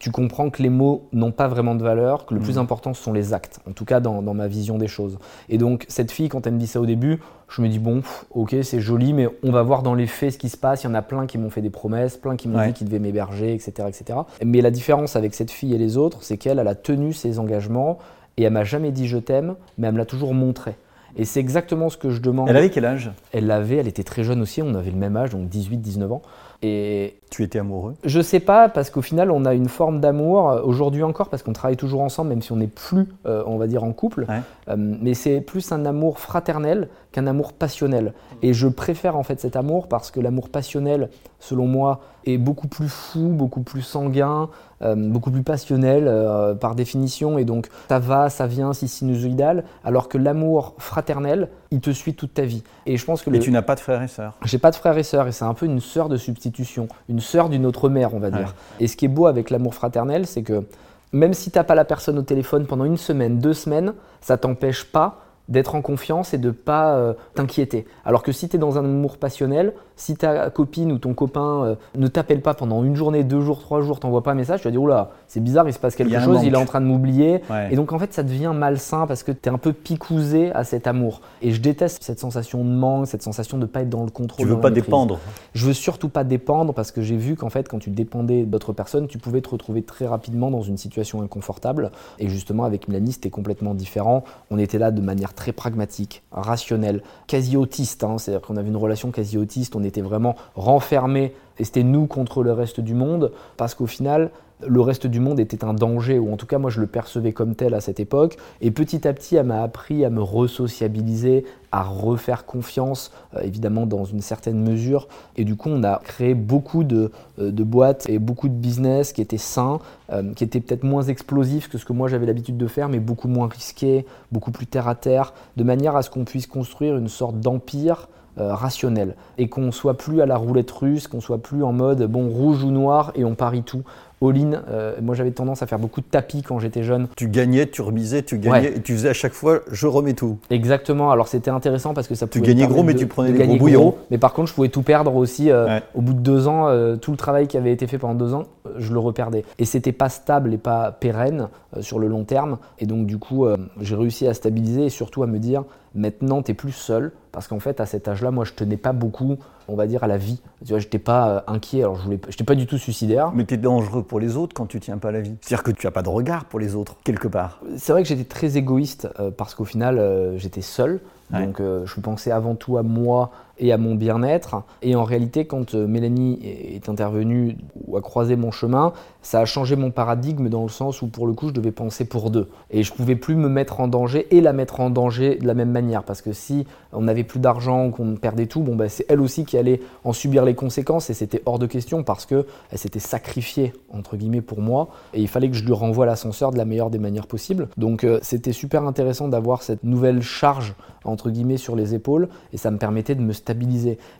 tu 0.00 0.10
comprends 0.10 0.48
que 0.48 0.62
les 0.62 0.70
mots 0.70 1.08
n'ont 1.12 1.30
pas 1.30 1.46
vraiment 1.46 1.74
de 1.74 1.84
valeur, 1.84 2.24
que 2.24 2.34
le 2.34 2.40
plus 2.40 2.56
mm. 2.56 2.60
important 2.60 2.94
ce 2.94 3.02
sont 3.02 3.12
les 3.12 3.34
actes, 3.34 3.60
en 3.68 3.72
tout 3.72 3.84
cas 3.84 4.00
dans, 4.00 4.22
ma 4.22 4.48
vision 4.48 4.78
des 4.78 4.88
choses. 4.88 5.18
Et 5.48 5.58
donc 5.58 5.84
cette 5.88 6.10
fille, 6.10 6.28
quand 6.28 6.46
elle 6.46 6.54
me 6.54 6.58
dit 6.58 6.66
ça 6.66 6.80
au 6.80 6.86
début, 6.86 7.20
je 7.48 7.60
me 7.60 7.68
dis 7.68 7.78
bon, 7.78 8.02
ok, 8.30 8.56
c'est 8.62 8.80
joli, 8.80 9.12
mais 9.12 9.28
on 9.44 9.52
va 9.52 9.62
voir 9.62 9.82
dans 9.82 9.94
les 9.94 10.06
faits 10.06 10.32
ce 10.32 10.38
qui 10.38 10.48
se 10.48 10.56
passe. 10.56 10.84
Il 10.84 10.86
y 10.86 10.90
en 10.90 10.94
a 10.94 11.02
plein 11.02 11.26
qui 11.26 11.36
m'ont 11.36 11.50
fait 11.50 11.60
des 11.60 11.70
promesses, 11.70 12.16
plein 12.16 12.36
qui 12.36 12.48
m'ont 12.48 12.64
dit 12.66 12.72
qu'ils 12.72 12.86
devaient 12.86 12.98
m'héberger, 12.98 13.52
etc., 13.52 13.88
etc. 13.88 14.20
Mais 14.44 14.62
la 14.62 14.70
différence 14.70 15.16
avec 15.16 15.34
cette 15.34 15.50
fille 15.50 15.74
et 15.74 15.78
les 15.78 15.98
autres, 15.98 16.22
c'est 16.22 16.38
qu'elle, 16.38 16.58
elle 16.58 16.68
a 16.68 16.74
tenu 16.74 17.12
ses 17.12 17.38
engagements 17.38 17.98
et 18.38 18.44
elle 18.44 18.52
m'a 18.52 18.64
jamais 18.64 18.92
dit 18.92 19.06
je 19.06 19.18
t'aime, 19.18 19.54
mais 19.76 19.88
elle 19.88 19.92
me 19.92 19.98
l'a 19.98 20.06
toujours 20.06 20.32
montré. 20.32 20.76
Et 21.16 21.24
c'est 21.24 21.40
exactement 21.40 21.90
ce 21.90 21.96
que 21.96 22.10
je 22.10 22.20
demande. 22.20 22.48
Elle 22.48 22.56
avait 22.56 22.70
quel 22.70 22.84
âge? 22.84 23.10
Elle 23.32 23.46
l'avait, 23.46 23.76
elle 23.76 23.88
était 23.88 24.04
très 24.04 24.24
jeune 24.24 24.40
aussi, 24.40 24.62
on 24.62 24.74
avait 24.74 24.90
le 24.90 24.96
même 24.96 25.16
âge, 25.16 25.30
donc 25.30 25.48
18-19 25.48 26.12
ans. 26.12 26.22
Et 26.62 27.18
tu 27.30 27.42
étais 27.42 27.58
amoureux? 27.58 27.94
Je 28.04 28.20
sais 28.20 28.40
pas, 28.40 28.68
parce 28.68 28.90
qu'au 28.90 29.00
final, 29.00 29.30
on 29.30 29.46
a 29.46 29.54
une 29.54 29.68
forme 29.68 30.00
d'amour, 30.00 30.50
euh, 30.50 30.62
aujourd'hui 30.62 31.02
encore, 31.02 31.30
parce 31.30 31.42
qu'on 31.42 31.54
travaille 31.54 31.78
toujours 31.78 32.02
ensemble, 32.02 32.28
même 32.28 32.42
si 32.42 32.52
on 32.52 32.56
n'est 32.56 32.66
plus, 32.66 33.06
euh, 33.24 33.42
on 33.46 33.56
va 33.56 33.66
dire, 33.66 33.82
en 33.82 33.92
couple. 33.92 34.26
Euh, 34.68 34.74
mais 34.76 35.14
c'est 35.14 35.40
plus 35.40 35.72
un 35.72 35.86
amour 35.86 36.18
fraternel 36.18 36.88
qu'un 37.12 37.26
amour 37.26 37.54
passionnel. 37.54 38.12
Et 38.42 38.52
je 38.52 38.68
préfère 38.68 39.16
en 39.16 39.22
fait 39.22 39.40
cet 39.40 39.56
amour 39.56 39.88
parce 39.88 40.10
que 40.10 40.20
l'amour 40.20 40.50
passionnel, 40.50 41.08
selon 41.38 41.66
moi, 41.66 42.00
est 42.26 42.36
beaucoup 42.36 42.68
plus 42.68 42.88
fou, 42.88 43.28
beaucoup 43.30 43.62
plus 43.62 43.82
sanguin, 43.82 44.50
euh, 44.82 44.94
beaucoup 44.94 45.30
plus 45.30 45.42
passionnel 45.42 46.04
euh, 46.06 46.54
par 46.54 46.74
définition, 46.74 47.38
et 47.38 47.44
donc 47.44 47.68
ça 47.88 47.98
va, 47.98 48.30
ça 48.30 48.46
vient, 48.46 48.72
c'est 48.72 48.86
sinusoïdal, 48.86 49.64
alors 49.84 50.08
que 50.08 50.18
l'amour 50.18 50.74
fraternel, 50.78 51.48
il 51.70 51.80
te 51.80 51.90
suit 51.90 52.14
toute 52.14 52.34
ta 52.34 52.42
vie. 52.42 52.62
Et 52.86 52.96
je 52.96 53.04
pense 53.04 53.22
que. 53.22 53.30
Mais 53.30 53.38
tu 53.38 53.50
n'as 53.50 53.62
pas 53.62 53.74
de 53.74 53.80
frères 53.80 54.02
et 54.02 54.08
sœurs 54.08 54.36
J'ai 54.44 54.58
pas 54.58 54.70
de 54.70 54.76
frères 54.76 54.98
et 54.98 55.02
sœurs, 55.02 55.28
et 55.28 55.32
c'est 55.32 55.44
un 55.44 55.54
peu 55.54 55.66
une 55.66 55.80
sœur 55.80 56.08
de 56.08 56.16
substitution, 56.16 56.88
une 57.08 57.20
sœur 57.20 57.48
d'une 57.48 57.66
autre 57.66 57.88
mère, 57.88 58.14
on 58.14 58.18
va 58.18 58.30
dire. 58.30 58.54
Et 58.80 58.86
ce 58.86 58.96
qui 58.96 59.04
est 59.04 59.08
beau 59.08 59.26
avec 59.26 59.50
l'amour 59.50 59.74
fraternel, 59.74 60.26
c'est 60.26 60.42
que 60.42 60.64
même 61.12 61.34
si 61.34 61.50
tu 61.50 61.58
n'as 61.58 61.64
pas 61.64 61.74
la 61.74 61.84
personne 61.84 62.18
au 62.18 62.22
téléphone 62.22 62.66
pendant 62.66 62.84
une 62.84 62.96
semaine, 62.96 63.38
deux 63.38 63.54
semaines, 63.54 63.94
ça 64.20 64.36
t'empêche 64.36 64.84
pas 64.84 65.24
d'être 65.50 65.74
en 65.74 65.82
confiance 65.82 66.32
et 66.32 66.38
de 66.38 66.50
pas 66.50 66.94
euh, 66.94 67.12
t'inquiéter. 67.34 67.84
Alors 68.04 68.22
que 68.22 68.32
si 68.32 68.48
tu 68.48 68.56
es 68.56 68.58
dans 68.58 68.78
un 68.78 68.84
amour 68.84 69.18
passionnel, 69.18 69.74
si 69.96 70.16
ta 70.16 70.48
copine 70.48 70.92
ou 70.92 70.98
ton 70.98 71.12
copain 71.12 71.64
euh, 71.64 71.74
ne 71.96 72.06
t'appelle 72.06 72.40
pas 72.40 72.54
pendant 72.54 72.82
une 72.84 72.96
journée, 72.96 73.24
deux 73.24 73.40
jours, 73.40 73.60
trois 73.60 73.82
jours, 73.82 74.00
t'envoie 74.00 74.22
pas 74.22 74.30
un 74.32 74.36
message, 74.36 74.60
tu 74.60 74.68
vas 74.68 74.70
dire 74.70 74.82
oula, 74.82 75.10
c'est 75.26 75.42
bizarre, 75.42 75.68
il 75.68 75.72
se 75.74 75.78
passe 75.78 75.96
quelque 75.96 76.18
chose, 76.20 76.42
il 76.44 76.54
est 76.54 76.58
en 76.58 76.64
train 76.64 76.80
de 76.80 76.86
m'oublier. 76.86 77.42
Et 77.70 77.76
donc 77.76 77.92
en 77.92 77.98
fait, 77.98 78.14
ça 78.14 78.22
devient 78.22 78.52
malsain 78.54 79.06
parce 79.06 79.22
que 79.22 79.32
tu 79.32 79.48
es 79.48 79.48
un 79.48 79.58
peu 79.58 79.72
picousé 79.72 80.52
à 80.52 80.64
cet 80.64 80.86
amour. 80.86 81.20
Et 81.42 81.50
je 81.50 81.60
déteste 81.60 82.02
cette 82.02 82.20
sensation 82.20 82.64
de 82.64 82.70
manque, 82.70 83.08
cette 83.08 83.22
sensation 83.22 83.58
de 83.58 83.62
ne 83.62 83.66
pas 83.66 83.82
être 83.82 83.90
dans 83.90 84.04
le 84.04 84.10
contrôle. 84.10 84.46
Tu 84.46 84.50
veux 84.50 84.60
pas 84.60 84.70
dépendre 84.70 85.18
Je 85.54 85.66
veux 85.66 85.72
surtout 85.72 86.08
pas 86.08 86.24
dépendre 86.24 86.72
parce 86.72 86.92
que 86.92 87.02
j'ai 87.02 87.16
vu 87.16 87.34
qu'en 87.36 87.50
fait, 87.50 87.68
quand 87.68 87.78
tu 87.78 87.90
dépendais 87.90 88.44
d'autres 88.44 88.72
personnes, 88.72 89.08
tu 89.08 89.18
pouvais 89.18 89.40
te 89.40 89.48
retrouver 89.50 89.82
très 89.82 90.06
rapidement 90.06 90.50
dans 90.50 90.62
une 90.62 90.76
situation 90.76 91.22
inconfortable. 91.22 91.90
Et 92.18 92.28
justement, 92.28 92.64
avec 92.64 92.88
Mélanie, 92.88 93.12
c'était 93.12 93.30
complètement 93.30 93.74
différent. 93.74 94.24
On 94.50 94.58
était 94.58 94.78
là 94.78 94.90
de 94.90 95.00
manière 95.00 95.34
très 95.34 95.39
pragmatique, 95.52 96.22
rationnelle, 96.30 97.02
quasi 97.26 97.56
autiste. 97.56 98.04
Hein. 98.04 98.18
C'est-à-dire 98.18 98.46
qu'on 98.46 98.56
avait 98.56 98.68
une 98.68 98.76
relation 98.76 99.10
quasi 99.10 99.38
autiste. 99.38 99.74
On 99.76 99.82
était 99.82 100.00
vraiment 100.00 100.36
renfermés 100.54 101.34
et 101.58 101.64
c'était 101.64 101.82
nous 101.82 102.06
contre 102.06 102.42
le 102.42 102.52
reste 102.52 102.80
du 102.80 102.94
monde 102.94 103.32
parce 103.56 103.74
qu'au 103.74 103.86
final, 103.86 104.30
le 104.66 104.80
reste 104.80 105.06
du 105.06 105.20
monde 105.20 105.40
était 105.40 105.64
un 105.64 105.74
danger, 105.74 106.18
ou 106.18 106.32
en 106.32 106.36
tout 106.36 106.46
cas 106.46 106.58
moi 106.58 106.70
je 106.70 106.80
le 106.80 106.86
percevais 106.86 107.32
comme 107.32 107.54
tel 107.54 107.74
à 107.74 107.80
cette 107.80 108.00
époque. 108.00 108.36
Et 108.60 108.70
petit 108.70 109.06
à 109.06 109.12
petit, 109.12 109.36
elle 109.36 109.46
m'a 109.46 109.62
appris 109.62 110.04
à 110.04 110.10
me 110.10 110.22
resociabiliser, 110.22 111.44
à 111.72 111.82
refaire 111.82 112.46
confiance, 112.46 113.12
euh, 113.36 113.40
évidemment 113.42 113.86
dans 113.86 114.04
une 114.04 114.20
certaine 114.20 114.62
mesure. 114.62 115.08
Et 115.36 115.44
du 115.44 115.56
coup, 115.56 115.68
on 115.70 115.82
a 115.84 116.00
créé 116.02 116.34
beaucoup 116.34 116.84
de, 116.84 117.10
euh, 117.38 117.50
boîtes 117.50 118.08
et 118.08 118.18
beaucoup 118.18 118.48
de 118.48 118.54
business 118.54 119.12
qui 119.12 119.20
étaient 119.20 119.38
sains, 119.38 119.78
euh, 120.12 120.32
qui 120.34 120.44
étaient 120.44 120.60
peut-être 120.60 120.84
moins 120.84 121.02
explosifs 121.02 121.68
que 121.68 121.78
ce 121.78 121.84
que 121.84 121.92
moi 121.92 122.08
j'avais 122.08 122.26
l'habitude 122.26 122.56
de 122.56 122.66
faire, 122.66 122.88
mais 122.88 122.98
beaucoup 122.98 123.28
moins 123.28 123.48
risqués, 123.48 124.06
beaucoup 124.32 124.50
plus 124.50 124.66
terre 124.66 124.88
à 124.88 124.94
terre, 124.94 125.32
de 125.56 125.64
manière 125.64 125.96
à 125.96 126.02
ce 126.02 126.10
qu'on 126.10 126.24
puisse 126.24 126.46
construire 126.46 126.96
une 126.96 127.08
sorte 127.08 127.38
d'empire 127.38 128.08
rationnel 128.36 129.16
et 129.38 129.48
qu'on 129.48 129.72
soit 129.72 129.98
plus 129.98 130.22
à 130.22 130.26
la 130.26 130.36
roulette 130.36 130.70
russe, 130.70 131.08
qu'on 131.08 131.20
soit 131.20 131.38
plus 131.38 131.62
en 131.62 131.72
mode 131.72 132.02
bon 132.04 132.28
rouge 132.28 132.64
ou 132.64 132.70
noir 132.70 133.12
et 133.14 133.24
on 133.24 133.34
parie 133.34 133.62
tout 133.62 133.82
all-in. 134.22 134.62
Euh, 134.68 134.94
moi, 135.00 135.14
j'avais 135.14 135.30
tendance 135.30 135.62
à 135.62 135.66
faire 135.66 135.78
beaucoup 135.78 136.00
de 136.00 136.06
tapis 136.06 136.42
quand 136.42 136.58
j'étais 136.58 136.82
jeune. 136.82 137.08
Tu 137.16 137.28
gagnais, 137.28 137.66
tu 137.66 137.82
remisais, 137.82 138.22
tu 138.22 138.38
gagnais, 138.38 138.76
et 138.76 138.80
tu 138.80 138.94
faisais 138.94 139.08
à 139.08 139.14
chaque 139.14 139.32
fois, 139.32 139.60
je 139.70 139.86
remets 139.86 140.14
tout. 140.14 140.38
Exactement. 140.50 141.10
Alors, 141.10 141.28
c'était 141.28 141.50
intéressant 141.50 141.94
parce 141.94 142.08
que 142.08 142.14
ça 142.14 142.26
pouvait. 142.26 142.44
Tu 142.44 142.48
gagnais 142.48 142.66
gros, 142.66 142.82
mais 142.82 142.94
tu 142.94 143.06
prenais 143.06 143.32
des 143.32 143.46
gros 143.46 143.56
bouillons. 143.56 143.94
mais 144.10 144.18
par 144.18 144.32
contre, 144.32 144.48
je 144.48 144.54
pouvais 144.54 144.68
tout 144.68 144.82
perdre 144.82 145.14
aussi. 145.16 145.50
Euh, 145.50 145.80
au 145.94 146.00
bout 146.00 146.12
de 146.12 146.20
deux 146.20 146.48
ans, 146.48 146.68
euh, 146.68 146.96
tout 146.96 147.10
le 147.10 147.16
travail 147.16 147.46
qui 147.48 147.56
avait 147.56 147.72
été 147.72 147.86
fait 147.86 147.98
pendant 147.98 148.14
deux 148.14 148.34
ans, 148.34 148.44
je 148.76 148.92
le 148.92 148.98
reperdais. 148.98 149.44
Et 149.58 149.64
c'était 149.64 149.92
pas 149.92 150.08
stable 150.08 150.52
et 150.52 150.58
pas 150.58 150.92
pérenne 150.92 151.48
sur 151.80 151.98
le 151.98 152.08
long 152.08 152.24
terme. 152.24 152.58
Et 152.78 152.86
donc, 152.86 153.06
du 153.06 153.18
coup, 153.18 153.46
j'ai 153.80 153.94
réussi 153.94 154.26
à 154.26 154.34
stabiliser 154.34 154.86
et 154.86 154.90
surtout 154.90 155.22
à 155.22 155.26
me 155.26 155.38
dire, 155.38 155.64
maintenant, 155.94 156.42
tu 156.42 156.52
es 156.52 156.54
plus 156.54 156.72
seul. 156.72 157.12
Parce 157.32 157.46
qu'en 157.46 157.60
fait, 157.60 157.80
à 157.80 157.86
cet 157.86 158.08
âge-là, 158.08 158.30
moi, 158.30 158.44
je 158.44 158.52
tenais 158.52 158.76
pas 158.76 158.92
beaucoup 158.92 159.38
on 159.70 159.76
va 159.76 159.86
dire, 159.86 160.02
à 160.04 160.06
la 160.06 160.18
vie. 160.18 160.40
Tu 160.64 160.70
vois, 160.70 160.78
j'étais 160.78 160.98
pas 160.98 161.28
euh, 161.28 161.40
inquiet, 161.46 161.80
alors 161.80 161.96
je 161.96 162.04
voulais, 162.04 162.20
j'étais 162.28 162.44
pas 162.44 162.54
du 162.54 162.66
tout 162.66 162.78
suicidaire. 162.78 163.32
Mais 163.32 163.44
tu 163.44 163.54
es 163.54 163.56
dangereux 163.56 164.02
pour 164.02 164.20
les 164.20 164.36
autres 164.36 164.54
quand 164.54 164.66
tu 164.66 164.80
tiens 164.80 164.98
pas 164.98 165.08
à 165.08 165.12
la 165.12 165.20
vie. 165.20 165.36
C'est-à-dire 165.40 165.62
que 165.62 165.70
tu 165.70 165.86
as 165.86 165.90
pas 165.90 166.02
de 166.02 166.08
regard 166.08 166.44
pour 166.44 166.58
les 166.58 166.74
autres, 166.74 166.96
quelque 167.04 167.28
part. 167.28 167.60
C'est 167.76 167.92
vrai 167.92 168.02
que 168.02 168.08
j'étais 168.08 168.24
très 168.24 168.56
égoïste 168.56 169.08
euh, 169.18 169.30
parce 169.30 169.54
qu'au 169.54 169.64
final, 169.64 169.98
euh, 169.98 170.36
j'étais 170.38 170.62
seul. 170.62 171.00
Donc 171.30 171.60
je 171.60 172.00
pensais 172.00 172.32
avant 172.32 172.56
tout 172.56 172.76
à 172.76 172.82
moi 172.82 173.30
et 173.60 173.72
à 173.72 173.78
mon 173.78 173.94
bien-être. 173.94 174.62
Et 174.82 174.96
en 174.96 175.04
réalité, 175.04 175.44
quand 175.44 175.74
euh, 175.74 175.86
Mélanie 175.86 176.40
est 176.42 176.88
intervenue 176.88 177.56
ou 177.86 177.96
a 177.96 178.00
croisé 178.00 178.34
mon 178.34 178.50
chemin, 178.50 178.92
ça 179.22 179.40
a 179.40 179.44
changé 179.44 179.76
mon 179.76 179.90
paradigme 179.90 180.48
dans 180.48 180.62
le 180.62 180.68
sens 180.68 181.02
où 181.02 181.06
pour 181.06 181.26
le 181.26 181.34
coup, 181.34 181.48
je 181.48 181.52
devais 181.52 181.70
penser 181.70 182.06
pour 182.06 182.30
deux. 182.30 182.48
Et 182.70 182.82
je 182.82 182.92
pouvais 182.92 183.16
plus 183.16 183.36
me 183.36 183.48
mettre 183.48 183.80
en 183.80 183.86
danger 183.86 184.26
et 184.34 184.40
la 184.40 184.52
mettre 184.52 184.80
en 184.80 184.90
danger 184.90 185.36
de 185.36 185.46
la 185.46 185.54
même 185.54 185.70
manière. 185.70 186.02
Parce 186.02 186.22
que 186.22 186.32
si 186.32 186.66
on 186.92 187.02
n'avait 187.02 187.22
plus 187.22 187.38
d'argent, 187.38 187.90
qu'on 187.90 188.16
perdait 188.16 188.46
tout, 188.46 188.62
bon, 188.62 188.74
bah, 188.74 188.88
c'est 188.88 189.04
elle 189.08 189.20
aussi 189.20 189.44
qui 189.44 189.58
allait 189.58 189.80
en 190.04 190.12
subir 190.12 190.44
les 190.44 190.54
conséquences 190.54 191.10
et 191.10 191.14
c'était 191.14 191.42
hors 191.44 191.58
de 191.58 191.66
question 191.66 192.02
parce 192.02 192.24
qu'elle 192.24 192.44
s'était 192.74 192.98
sacrifiée, 192.98 193.74
entre 193.92 194.16
guillemets, 194.16 194.40
pour 194.40 194.62
moi. 194.62 194.88
Et 195.12 195.20
il 195.20 195.28
fallait 195.28 195.50
que 195.50 195.56
je 195.56 195.64
lui 195.64 195.74
renvoie 195.74 196.06
l'ascenseur 196.06 196.50
de 196.50 196.56
la 196.56 196.64
meilleure 196.64 196.90
des 196.90 196.98
manières 196.98 197.26
possibles. 197.26 197.68
Donc 197.76 198.04
euh, 198.04 198.18
c'était 198.22 198.52
super 198.52 198.84
intéressant 198.84 199.28
d'avoir 199.28 199.62
cette 199.62 199.84
nouvelle 199.84 200.22
charge, 200.22 200.74
entre 201.04 201.30
guillemets, 201.30 201.58
sur 201.58 201.76
les 201.76 201.94
épaules 201.94 202.28
et 202.52 202.56
ça 202.56 202.70
me 202.70 202.78
permettait 202.78 203.14
de 203.14 203.22
me 203.22 203.32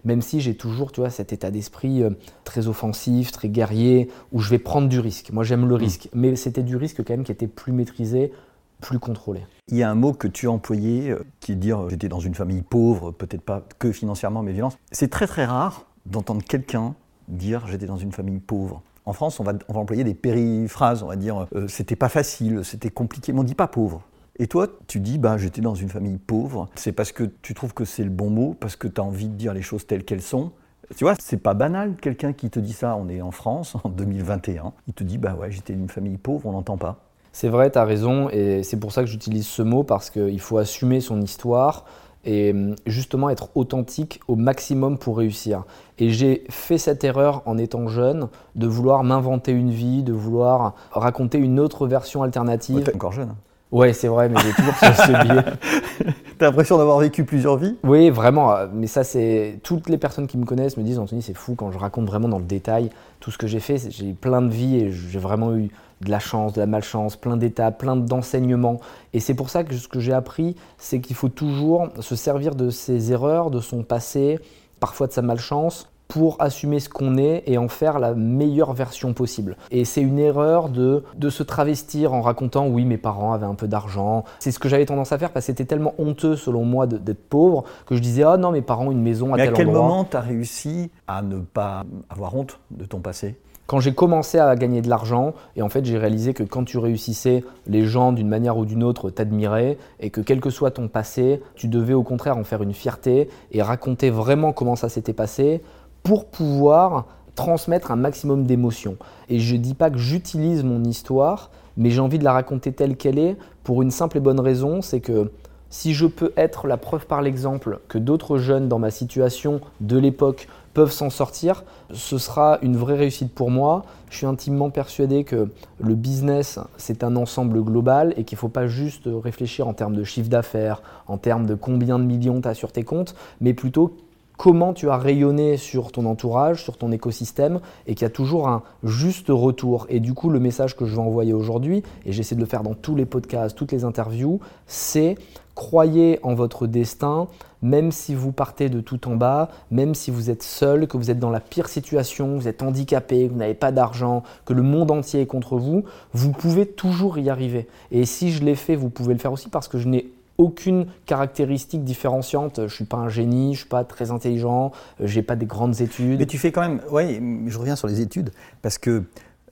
même 0.04 0.22
si 0.22 0.40
j'ai 0.40 0.54
toujours 0.54 0.92
tu 0.92 1.00
vois, 1.00 1.10
cet 1.10 1.32
état 1.32 1.50
d'esprit 1.50 2.02
euh, 2.02 2.10
très 2.44 2.68
offensif, 2.68 3.32
très 3.32 3.48
guerrier, 3.48 4.08
où 4.32 4.40
je 4.40 4.50
vais 4.50 4.58
prendre 4.58 4.88
du 4.88 5.00
risque. 5.00 5.30
Moi 5.32 5.44
j'aime 5.44 5.68
le 5.68 5.74
mm. 5.74 5.78
risque, 5.78 6.08
mais 6.14 6.36
c'était 6.36 6.62
du 6.62 6.76
risque 6.76 6.98
quand 6.98 7.10
même 7.10 7.24
qui 7.24 7.32
était 7.32 7.46
plus 7.46 7.72
maîtrisé, 7.72 8.32
plus 8.80 8.98
contrôlé. 8.98 9.40
Il 9.68 9.76
y 9.76 9.82
a 9.82 9.90
un 9.90 9.94
mot 9.94 10.12
que 10.12 10.28
tu 10.28 10.48
as 10.48 10.50
employé, 10.50 11.10
euh, 11.10 11.24
qui 11.40 11.52
est 11.52 11.56
dire 11.56 11.88
j'étais 11.88 12.08
dans 12.08 12.20
une 12.20 12.34
famille 12.34 12.62
pauvre, 12.62 13.12
peut-être 13.12 13.42
pas 13.42 13.66
que 13.78 13.92
financièrement, 13.92 14.42
mais 14.42 14.52
violence. 14.52 14.76
C'est 14.92 15.10
très 15.10 15.26
très 15.26 15.44
rare 15.44 15.86
d'entendre 16.06 16.42
quelqu'un 16.42 16.94
dire 17.28 17.66
j'étais 17.66 17.86
dans 17.86 17.96
une 17.96 18.12
famille 18.12 18.40
pauvre. 18.40 18.82
En 19.06 19.12
France, 19.12 19.40
on 19.40 19.44
va, 19.44 19.54
on 19.68 19.72
va 19.72 19.80
employer 19.80 20.04
des 20.04 20.14
périphrases, 20.14 21.02
on 21.02 21.06
va 21.06 21.16
dire 21.16 21.46
euh, 21.54 21.68
c'était 21.68 21.96
pas 21.96 22.08
facile, 22.08 22.60
c'était 22.64 22.90
compliqué, 22.90 23.32
mais 23.32 23.40
on 23.40 23.44
dit 23.44 23.54
pas 23.54 23.66
pauvre. 23.66 24.02
Et 24.40 24.46
toi, 24.46 24.68
tu 24.86 25.00
dis, 25.00 25.18
bah, 25.18 25.36
j'étais 25.36 25.60
dans 25.60 25.74
une 25.74 25.90
famille 25.90 26.16
pauvre. 26.16 26.70
C'est 26.74 26.92
parce 26.92 27.12
que 27.12 27.24
tu 27.42 27.52
trouves 27.52 27.74
que 27.74 27.84
c'est 27.84 28.02
le 28.02 28.08
bon 28.08 28.30
mot, 28.30 28.56
parce 28.58 28.74
que 28.74 28.88
tu 28.88 28.98
as 28.98 29.04
envie 29.04 29.28
de 29.28 29.34
dire 29.34 29.52
les 29.52 29.60
choses 29.60 29.86
telles 29.86 30.02
qu'elles 30.02 30.22
sont. 30.22 30.52
Tu 30.96 31.04
vois, 31.04 31.14
c'est 31.20 31.36
pas 31.36 31.52
banal, 31.52 31.94
quelqu'un 32.00 32.32
qui 32.32 32.48
te 32.48 32.58
dit 32.58 32.72
ça. 32.72 32.96
On 32.96 33.10
est 33.10 33.20
en 33.20 33.32
France, 33.32 33.76
en 33.84 33.90
2021. 33.90 34.72
Il 34.88 34.94
te 34.94 35.04
dit, 35.04 35.18
bah 35.18 35.36
ouais, 35.38 35.50
j'étais 35.50 35.74
d'une 35.74 35.90
famille 35.90 36.16
pauvre, 36.16 36.46
on 36.46 36.52
n'entend 36.52 36.78
pas. 36.78 37.04
C'est 37.32 37.50
vrai, 37.50 37.70
tu 37.70 37.76
as 37.78 37.84
raison. 37.84 38.30
Et 38.30 38.62
c'est 38.62 38.78
pour 38.78 38.92
ça 38.92 39.02
que 39.02 39.08
j'utilise 39.08 39.46
ce 39.46 39.60
mot, 39.60 39.84
parce 39.84 40.08
qu'il 40.08 40.40
faut 40.40 40.56
assumer 40.56 41.02
son 41.02 41.20
histoire 41.20 41.84
et 42.24 42.52
hum, 42.52 42.76
justement 42.86 43.28
être 43.28 43.50
authentique 43.56 44.20
au 44.26 44.36
maximum 44.36 44.96
pour 44.96 45.18
réussir. 45.18 45.64
Et 45.98 46.08
j'ai 46.08 46.44
fait 46.48 46.78
cette 46.78 47.04
erreur 47.04 47.42
en 47.44 47.58
étant 47.58 47.88
jeune 47.88 48.28
de 48.56 48.66
vouloir 48.66 49.04
m'inventer 49.04 49.52
une 49.52 49.70
vie, 49.70 50.02
de 50.02 50.14
vouloir 50.14 50.74
raconter 50.92 51.36
une 51.36 51.60
autre 51.60 51.86
version 51.86 52.22
alternative. 52.22 52.86
Ouais, 52.86 52.94
encore 52.94 53.12
jeune. 53.12 53.34
Ouais, 53.72 53.92
c'est 53.92 54.08
vrai, 54.08 54.28
mais 54.28 54.40
j'ai 54.40 54.52
toujours 54.52 54.74
ce, 54.74 55.24
biais. 55.24 56.12
T'as 56.38 56.46
l'impression 56.46 56.76
d'avoir 56.78 56.98
vécu 56.98 57.24
plusieurs 57.24 57.56
vies? 57.56 57.76
Oui, 57.84 58.10
vraiment. 58.10 58.52
Euh, 58.52 58.66
mais 58.72 58.86
ça, 58.86 59.04
c'est. 59.04 59.60
Toutes 59.62 59.88
les 59.88 59.98
personnes 59.98 60.26
qui 60.26 60.38
me 60.38 60.44
connaissent 60.44 60.76
me 60.76 60.82
disent 60.82 60.98
Anthony, 60.98 61.22
c'est 61.22 61.34
fou 61.34 61.54
quand 61.54 61.70
je 61.70 61.78
raconte 61.78 62.06
vraiment 62.06 62.28
dans 62.28 62.38
le 62.38 62.44
détail 62.44 62.90
tout 63.20 63.30
ce 63.30 63.38
que 63.38 63.46
j'ai 63.46 63.60
fait. 63.60 63.78
J'ai 63.90 64.08
eu 64.08 64.14
plein 64.14 64.42
de 64.42 64.48
vies 64.48 64.76
et 64.76 64.92
j'ai 64.92 65.18
vraiment 65.18 65.54
eu 65.54 65.68
de 66.00 66.10
la 66.10 66.18
chance, 66.18 66.54
de 66.54 66.60
la 66.60 66.66
malchance, 66.66 67.16
plein 67.16 67.36
d'étapes, 67.36 67.78
plein 67.78 67.94
d'enseignements. 67.94 68.80
Et 69.12 69.20
c'est 69.20 69.34
pour 69.34 69.50
ça 69.50 69.64
que 69.64 69.74
ce 69.74 69.86
que 69.86 70.00
j'ai 70.00 70.14
appris, 70.14 70.56
c'est 70.78 71.00
qu'il 71.00 71.14
faut 71.14 71.28
toujours 71.28 71.88
se 72.00 72.16
servir 72.16 72.54
de 72.54 72.70
ses 72.70 73.12
erreurs, 73.12 73.50
de 73.50 73.60
son 73.60 73.82
passé, 73.82 74.38
parfois 74.80 75.06
de 75.06 75.12
sa 75.12 75.22
malchance, 75.22 75.89
pour 76.10 76.36
assumer 76.40 76.80
ce 76.80 76.88
qu'on 76.88 77.16
est 77.16 77.44
et 77.46 77.56
en 77.56 77.68
faire 77.68 77.98
la 77.98 78.14
meilleure 78.14 78.74
version 78.74 79.14
possible. 79.14 79.56
Et 79.70 79.84
c'est 79.84 80.02
une 80.02 80.18
erreur 80.18 80.68
de, 80.68 81.04
de 81.16 81.30
se 81.30 81.42
travestir 81.42 82.12
en 82.12 82.20
racontant 82.20 82.66
oui 82.68 82.84
mes 82.84 82.98
parents 82.98 83.32
avaient 83.32 83.46
un 83.46 83.54
peu 83.54 83.68
d'argent. 83.68 84.24
C'est 84.40 84.50
ce 84.50 84.58
que 84.58 84.68
j'avais 84.68 84.84
tendance 84.86 85.12
à 85.12 85.18
faire 85.18 85.30
parce 85.30 85.46
que 85.46 85.52
c'était 85.52 85.64
tellement 85.64 85.94
honteux 85.98 86.36
selon 86.36 86.64
moi 86.64 86.86
d'être 86.86 87.28
pauvre 87.28 87.64
que 87.86 87.94
je 87.96 88.00
disais 88.02 88.24
ah 88.24 88.36
non 88.36 88.50
mes 88.50 88.60
parents 88.62 88.88
ont 88.88 88.92
une 88.92 89.02
maison 89.02 89.32
à 89.32 89.36
Mais 89.36 89.44
tel 89.44 89.50
endroit. 89.50 89.62
à 89.62 89.64
quel 89.64 89.72
moment 89.72 90.04
tu 90.04 90.16
as 90.16 90.20
réussi 90.20 90.90
à 91.06 91.22
ne 91.22 91.38
pas 91.38 91.84
avoir 92.10 92.34
honte 92.34 92.58
de 92.70 92.84
ton 92.84 92.98
passé? 93.00 93.36
Quand 93.66 93.78
j'ai 93.78 93.94
commencé 93.94 94.36
à 94.40 94.56
gagner 94.56 94.82
de 94.82 94.88
l'argent, 94.88 95.32
et 95.54 95.62
en 95.62 95.68
fait 95.68 95.84
j'ai 95.84 95.96
réalisé 95.96 96.34
que 96.34 96.42
quand 96.42 96.64
tu 96.64 96.76
réussissais, 96.76 97.44
les 97.68 97.84
gens 97.84 98.10
d'une 98.10 98.26
manière 98.26 98.58
ou 98.58 98.64
d'une 98.64 98.82
autre 98.82 99.10
t'admiraient, 99.10 99.78
et 100.00 100.10
que 100.10 100.20
quel 100.20 100.40
que 100.40 100.50
soit 100.50 100.72
ton 100.72 100.88
passé, 100.88 101.40
tu 101.54 101.68
devais 101.68 101.94
au 101.94 102.02
contraire 102.02 102.36
en 102.36 102.42
faire 102.42 102.64
une 102.64 102.74
fierté 102.74 103.28
et 103.52 103.62
raconter 103.62 104.10
vraiment 104.10 104.52
comment 104.52 104.74
ça 104.74 104.88
s'était 104.88 105.12
passé, 105.12 105.62
pour 106.02 106.26
pouvoir 106.26 107.06
transmettre 107.34 107.90
un 107.90 107.96
maximum 107.96 108.44
d'émotions. 108.44 108.96
Et 109.28 109.40
je 109.40 109.54
ne 109.54 109.60
dis 109.60 109.74
pas 109.74 109.90
que 109.90 109.98
j'utilise 109.98 110.64
mon 110.64 110.84
histoire, 110.84 111.50
mais 111.76 111.90
j'ai 111.90 112.00
envie 112.00 112.18
de 112.18 112.24
la 112.24 112.32
raconter 112.32 112.72
telle 112.72 112.96
qu'elle 112.96 113.18
est 113.18 113.36
pour 113.64 113.82
une 113.82 113.90
simple 113.90 114.18
et 114.18 114.20
bonne 114.20 114.40
raison, 114.40 114.82
c'est 114.82 115.00
que 115.00 115.30
si 115.70 115.94
je 115.94 116.06
peux 116.06 116.32
être 116.36 116.66
la 116.66 116.76
preuve 116.76 117.06
par 117.06 117.22
l'exemple 117.22 117.78
que 117.88 117.96
d'autres 117.96 118.38
jeunes 118.38 118.68
dans 118.68 118.80
ma 118.80 118.90
situation 118.90 119.60
de 119.80 119.98
l'époque 119.98 120.48
peuvent 120.74 120.90
s'en 120.90 121.10
sortir, 121.10 121.64
ce 121.92 122.18
sera 122.18 122.58
une 122.62 122.76
vraie 122.76 122.96
réussite 122.96 123.32
pour 123.32 123.50
moi. 123.50 123.84
Je 124.10 124.16
suis 124.16 124.26
intimement 124.26 124.70
persuadé 124.70 125.22
que 125.22 125.48
le 125.78 125.94
business, 125.94 126.58
c'est 126.76 127.04
un 127.04 127.14
ensemble 127.14 127.62
global 127.62 128.14
et 128.16 128.24
qu'il 128.24 128.36
ne 128.36 128.40
faut 128.40 128.48
pas 128.48 128.66
juste 128.66 129.04
réfléchir 129.06 129.68
en 129.68 129.72
termes 129.72 129.94
de 129.94 130.04
chiffre 130.04 130.28
d'affaires, 130.28 130.82
en 131.06 131.18
termes 131.18 131.46
de 131.46 131.54
combien 131.54 131.98
de 131.98 132.04
millions 132.04 132.40
tu 132.40 132.48
as 132.48 132.54
sur 132.54 132.72
tes 132.72 132.82
comptes, 132.82 133.14
mais 133.40 133.54
plutôt 133.54 133.96
comment 134.40 134.72
tu 134.72 134.88
as 134.88 134.96
rayonné 134.96 135.58
sur 135.58 135.92
ton 135.92 136.06
entourage, 136.06 136.64
sur 136.64 136.78
ton 136.78 136.92
écosystème, 136.92 137.60
et 137.86 137.94
qu'il 137.94 138.04
y 138.04 138.06
a 138.06 138.10
toujours 138.10 138.48
un 138.48 138.62
juste 138.82 139.26
retour. 139.28 139.84
Et 139.90 140.00
du 140.00 140.14
coup, 140.14 140.30
le 140.30 140.40
message 140.40 140.74
que 140.78 140.86
je 140.86 140.94
vais 140.94 141.02
envoyer 141.02 141.34
aujourd'hui, 141.34 141.82
et 142.06 142.12
j'essaie 142.12 142.36
de 142.36 142.40
le 142.40 142.46
faire 142.46 142.62
dans 142.62 142.72
tous 142.72 142.96
les 142.96 143.04
podcasts, 143.04 143.54
toutes 143.54 143.70
les 143.70 143.84
interviews, 143.84 144.40
c'est 144.66 145.16
croyez 145.54 146.20
en 146.22 146.32
votre 146.32 146.66
destin, 146.66 147.28
même 147.60 147.92
si 147.92 148.14
vous 148.14 148.32
partez 148.32 148.70
de 148.70 148.80
tout 148.80 149.08
en 149.08 149.16
bas, 149.16 149.50
même 149.70 149.94
si 149.94 150.10
vous 150.10 150.30
êtes 150.30 150.42
seul, 150.42 150.88
que 150.88 150.96
vous 150.96 151.10
êtes 151.10 151.18
dans 151.18 151.28
la 151.28 151.40
pire 151.40 151.68
situation, 151.68 152.38
vous 152.38 152.48
êtes 152.48 152.62
handicapé, 152.62 153.28
vous 153.28 153.36
n'avez 153.36 153.52
pas 153.52 153.72
d'argent, 153.72 154.22
que 154.46 154.54
le 154.54 154.62
monde 154.62 154.90
entier 154.90 155.20
est 155.20 155.26
contre 155.26 155.58
vous, 155.58 155.84
vous 156.14 156.32
pouvez 156.32 156.64
toujours 156.64 157.18
y 157.18 157.28
arriver. 157.28 157.68
Et 157.90 158.06
si 158.06 158.32
je 158.32 158.42
l'ai 158.42 158.54
fait, 158.54 158.74
vous 158.74 158.88
pouvez 158.88 159.12
le 159.12 159.20
faire 159.20 159.34
aussi 159.34 159.50
parce 159.50 159.68
que 159.68 159.76
je 159.76 159.86
n'ai 159.86 160.06
aucune 160.40 160.86
caractéristique 161.04 161.84
différenciante. 161.84 162.66
Je 162.66 162.74
suis 162.74 162.86
pas 162.86 162.96
un 162.96 163.10
génie, 163.10 163.52
je 163.54 163.60
suis 163.60 163.68
pas 163.68 163.84
très 163.84 164.10
intelligent, 164.10 164.72
je 164.98 165.14
n'ai 165.14 165.22
pas 165.22 165.36
des 165.36 165.44
grandes 165.44 165.82
études. 165.82 166.18
Mais 166.18 166.26
tu 166.26 166.38
fais 166.38 166.50
quand 166.50 166.62
même, 166.62 166.80
oui, 166.90 167.20
je 167.46 167.58
reviens 167.58 167.76
sur 167.76 167.88
les 167.88 168.00
études, 168.00 168.30
parce 168.62 168.78
que 168.78 169.04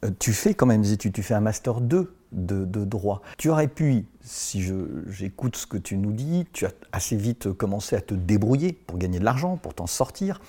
euh, 0.05 0.11
tu 0.19 0.33
fais 0.33 0.55
quand 0.55 0.65
même 0.65 0.81
des 0.81 0.93
études, 0.93 1.13
tu 1.13 1.23
fais 1.23 1.35
un 1.35 1.41
master 1.41 1.83
2 1.83 2.15
de, 2.33 2.85
droit. 2.85 3.21
Tu 3.37 3.51
aurais 3.51 3.69
pu, 3.69 4.07
si 4.23 4.67
j'écoute 5.09 5.57
ce 5.57 5.67
que 5.67 5.77
tu 5.77 5.99
nous 5.99 6.13
dis, 6.13 6.47
tu 6.53 6.65
as 6.65 6.73
assez 6.93 7.17
vite 7.17 7.53
commencé 7.53 7.95
à 7.95 8.01
te 8.01 8.15
débrouiller 8.15 8.73
pour 8.73 8.97
gagner 8.99 9.19
de 9.19 9.25
l'argent, 9.25 9.57
pour 9.57 9.75
t'en 9.75 9.87
sortir. 9.87 10.41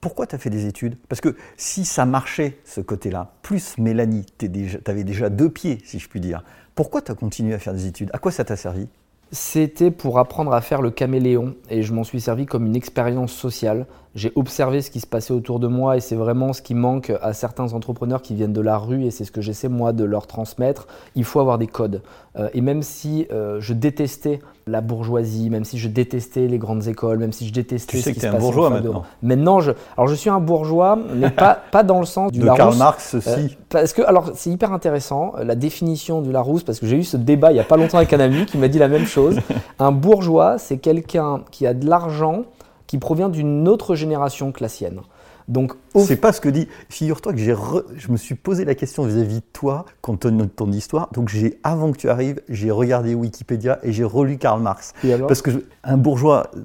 Pourquoi 0.00 0.26
tu 0.26 0.34
as 0.34 0.38
fait 0.38 0.50
des 0.50 0.66
études? 0.66 0.96
Parce 1.08 1.20
que 1.20 1.36
si 1.56 1.84
ça 1.84 2.04
marchait, 2.06 2.58
ce 2.64 2.80
côté-là, 2.80 3.32
plus 3.42 3.78
Mélanie, 3.78 4.26
tu 4.38 4.46
avais 4.86 5.04
déjà 5.04 5.30
deux 5.30 5.50
pieds, 5.50 5.78
si 5.84 5.98
je 5.98 6.08
puis 6.08 6.20
dire, 6.20 6.44
pourquoi 6.74 7.02
tu 7.02 7.10
as 7.12 7.14
continué 7.14 7.54
à 7.54 7.58
faire 7.58 7.74
des 7.74 7.86
études? 7.86 8.10
À 8.12 8.18
quoi 8.18 8.30
ça 8.30 8.44
t'a 8.44 8.56
servi? 8.56 8.88
C'était 9.30 9.90
pour 9.90 10.18
apprendre 10.18 10.52
à 10.52 10.60
faire 10.60 10.80
le 10.80 10.90
caméléon 10.90 11.54
et 11.70 11.82
je 11.82 11.92
m'en 11.92 12.04
suis 12.04 12.20
servi 12.20 12.46
comme 12.46 12.66
une 12.66 12.76
expérience 12.76 13.32
sociale. 13.32 13.86
J'ai 14.14 14.32
observé 14.36 14.82
ce 14.82 14.90
qui 14.90 15.00
se 15.00 15.06
passait 15.06 15.32
autour 15.32 15.60
de 15.60 15.68
moi 15.68 15.96
et 15.96 16.00
c'est 16.00 16.16
vraiment 16.16 16.52
ce 16.52 16.62
qui 16.62 16.74
manque 16.74 17.12
à 17.22 17.32
certains 17.32 17.72
entrepreneurs 17.72 18.22
qui 18.22 18.34
viennent 18.34 18.52
de 18.52 18.60
la 18.60 18.78
rue 18.78 19.04
et 19.04 19.10
c'est 19.10 19.24
ce 19.24 19.32
que 19.32 19.40
j'essaie 19.40 19.68
moi 19.68 19.92
de 19.92 20.04
leur 20.04 20.26
transmettre. 20.26 20.86
Il 21.14 21.24
faut 21.24 21.40
avoir 21.40 21.58
des 21.58 21.66
codes. 21.66 22.02
Euh, 22.38 22.48
et 22.54 22.60
même 22.60 22.82
si 22.82 23.26
euh, 23.32 23.60
je 23.60 23.72
détestais 23.72 24.40
la 24.66 24.80
bourgeoisie, 24.80 25.50
même 25.50 25.64
si 25.64 25.78
je 25.78 25.88
détestais 25.88 26.46
les 26.46 26.58
grandes 26.58 26.86
écoles, 26.86 27.18
même 27.18 27.32
si 27.32 27.46
je 27.48 27.52
détestais 27.52 27.96
tu 27.96 28.02
sais 28.02 28.10
ce 28.10 28.14
que 28.14 28.20
qui 28.20 28.26
es 28.26 28.28
un 28.28 28.38
bourgeois 28.38 28.70
maintenant. 28.70 29.04
Maintenant, 29.22 29.60
je, 29.60 29.72
alors 29.96 30.08
je 30.08 30.14
suis 30.14 30.30
un 30.30 30.40
bourgeois, 30.40 30.98
mais 31.14 31.30
pas, 31.30 31.58
pas 31.70 31.82
dans 31.82 32.00
le 32.00 32.06
sens 32.06 32.30
du 32.32 32.40
de 32.40 32.44
Larousse. 32.44 32.58
Karl 32.58 32.76
Marx. 32.76 33.14
Euh, 33.14 33.48
parce 33.68 33.92
que, 33.92 34.02
alors, 34.02 34.30
c'est 34.34 34.50
hyper 34.50 34.72
intéressant 34.72 35.32
la 35.42 35.54
définition 35.54 36.22
du 36.22 36.32
Larousse, 36.32 36.62
parce 36.62 36.78
que 36.78 36.86
j'ai 36.86 36.96
eu 36.96 37.04
ce 37.04 37.16
débat 37.16 37.52
il 37.52 37.56
y 37.56 37.60
a 37.60 37.64
pas 37.64 37.76
longtemps 37.76 37.98
avec 37.98 38.12
un 38.12 38.20
ami 38.20 38.46
qui 38.46 38.58
m'a 38.58 38.68
dit 38.68 38.78
la 38.78 38.88
même 38.88 39.06
chose. 39.06 39.38
Un 39.78 39.92
bourgeois, 39.92 40.58
c'est 40.58 40.78
quelqu'un 40.78 41.42
qui 41.50 41.66
a 41.66 41.74
de 41.74 41.86
l'argent 41.86 42.44
qui 42.88 42.98
provient 42.98 43.28
d'une 43.28 43.68
autre 43.68 43.94
génération 43.94 44.50
que 44.50 44.64
la 44.64 44.68
sienne. 44.68 45.02
Donc, 45.46 45.72
c'est 45.94 46.16
pas 46.16 46.32
ce 46.32 46.40
que 46.40 46.48
dit. 46.48 46.68
Figure-toi 46.90 47.32
que 47.32 47.38
j'ai 47.38 47.54
je 47.96 48.12
me 48.12 48.16
suis 48.16 48.34
posé 48.34 48.66
la 48.66 48.74
question 48.74 49.04
vis-à-vis 49.04 49.36
de 49.36 49.46
toi, 49.52 49.86
tenu 50.20 50.42
de 50.42 50.46
ton 50.46 50.70
histoire. 50.70 51.08
Donc, 51.12 51.28
j'ai, 51.28 51.58
avant 51.62 51.90
que 51.90 51.96
tu 51.96 52.10
arrives, 52.10 52.40
j'ai 52.48 52.70
regardé 52.70 53.14
Wikipédia 53.14 53.78
et 53.82 53.92
j'ai 53.92 54.04
relu 54.04 54.36
Karl 54.36 54.60
Marx. 54.60 54.92
Parce 55.26 55.40
que 55.40 55.64
un 55.84 55.96
bourgeois, 55.96 56.50
euh, 56.54 56.60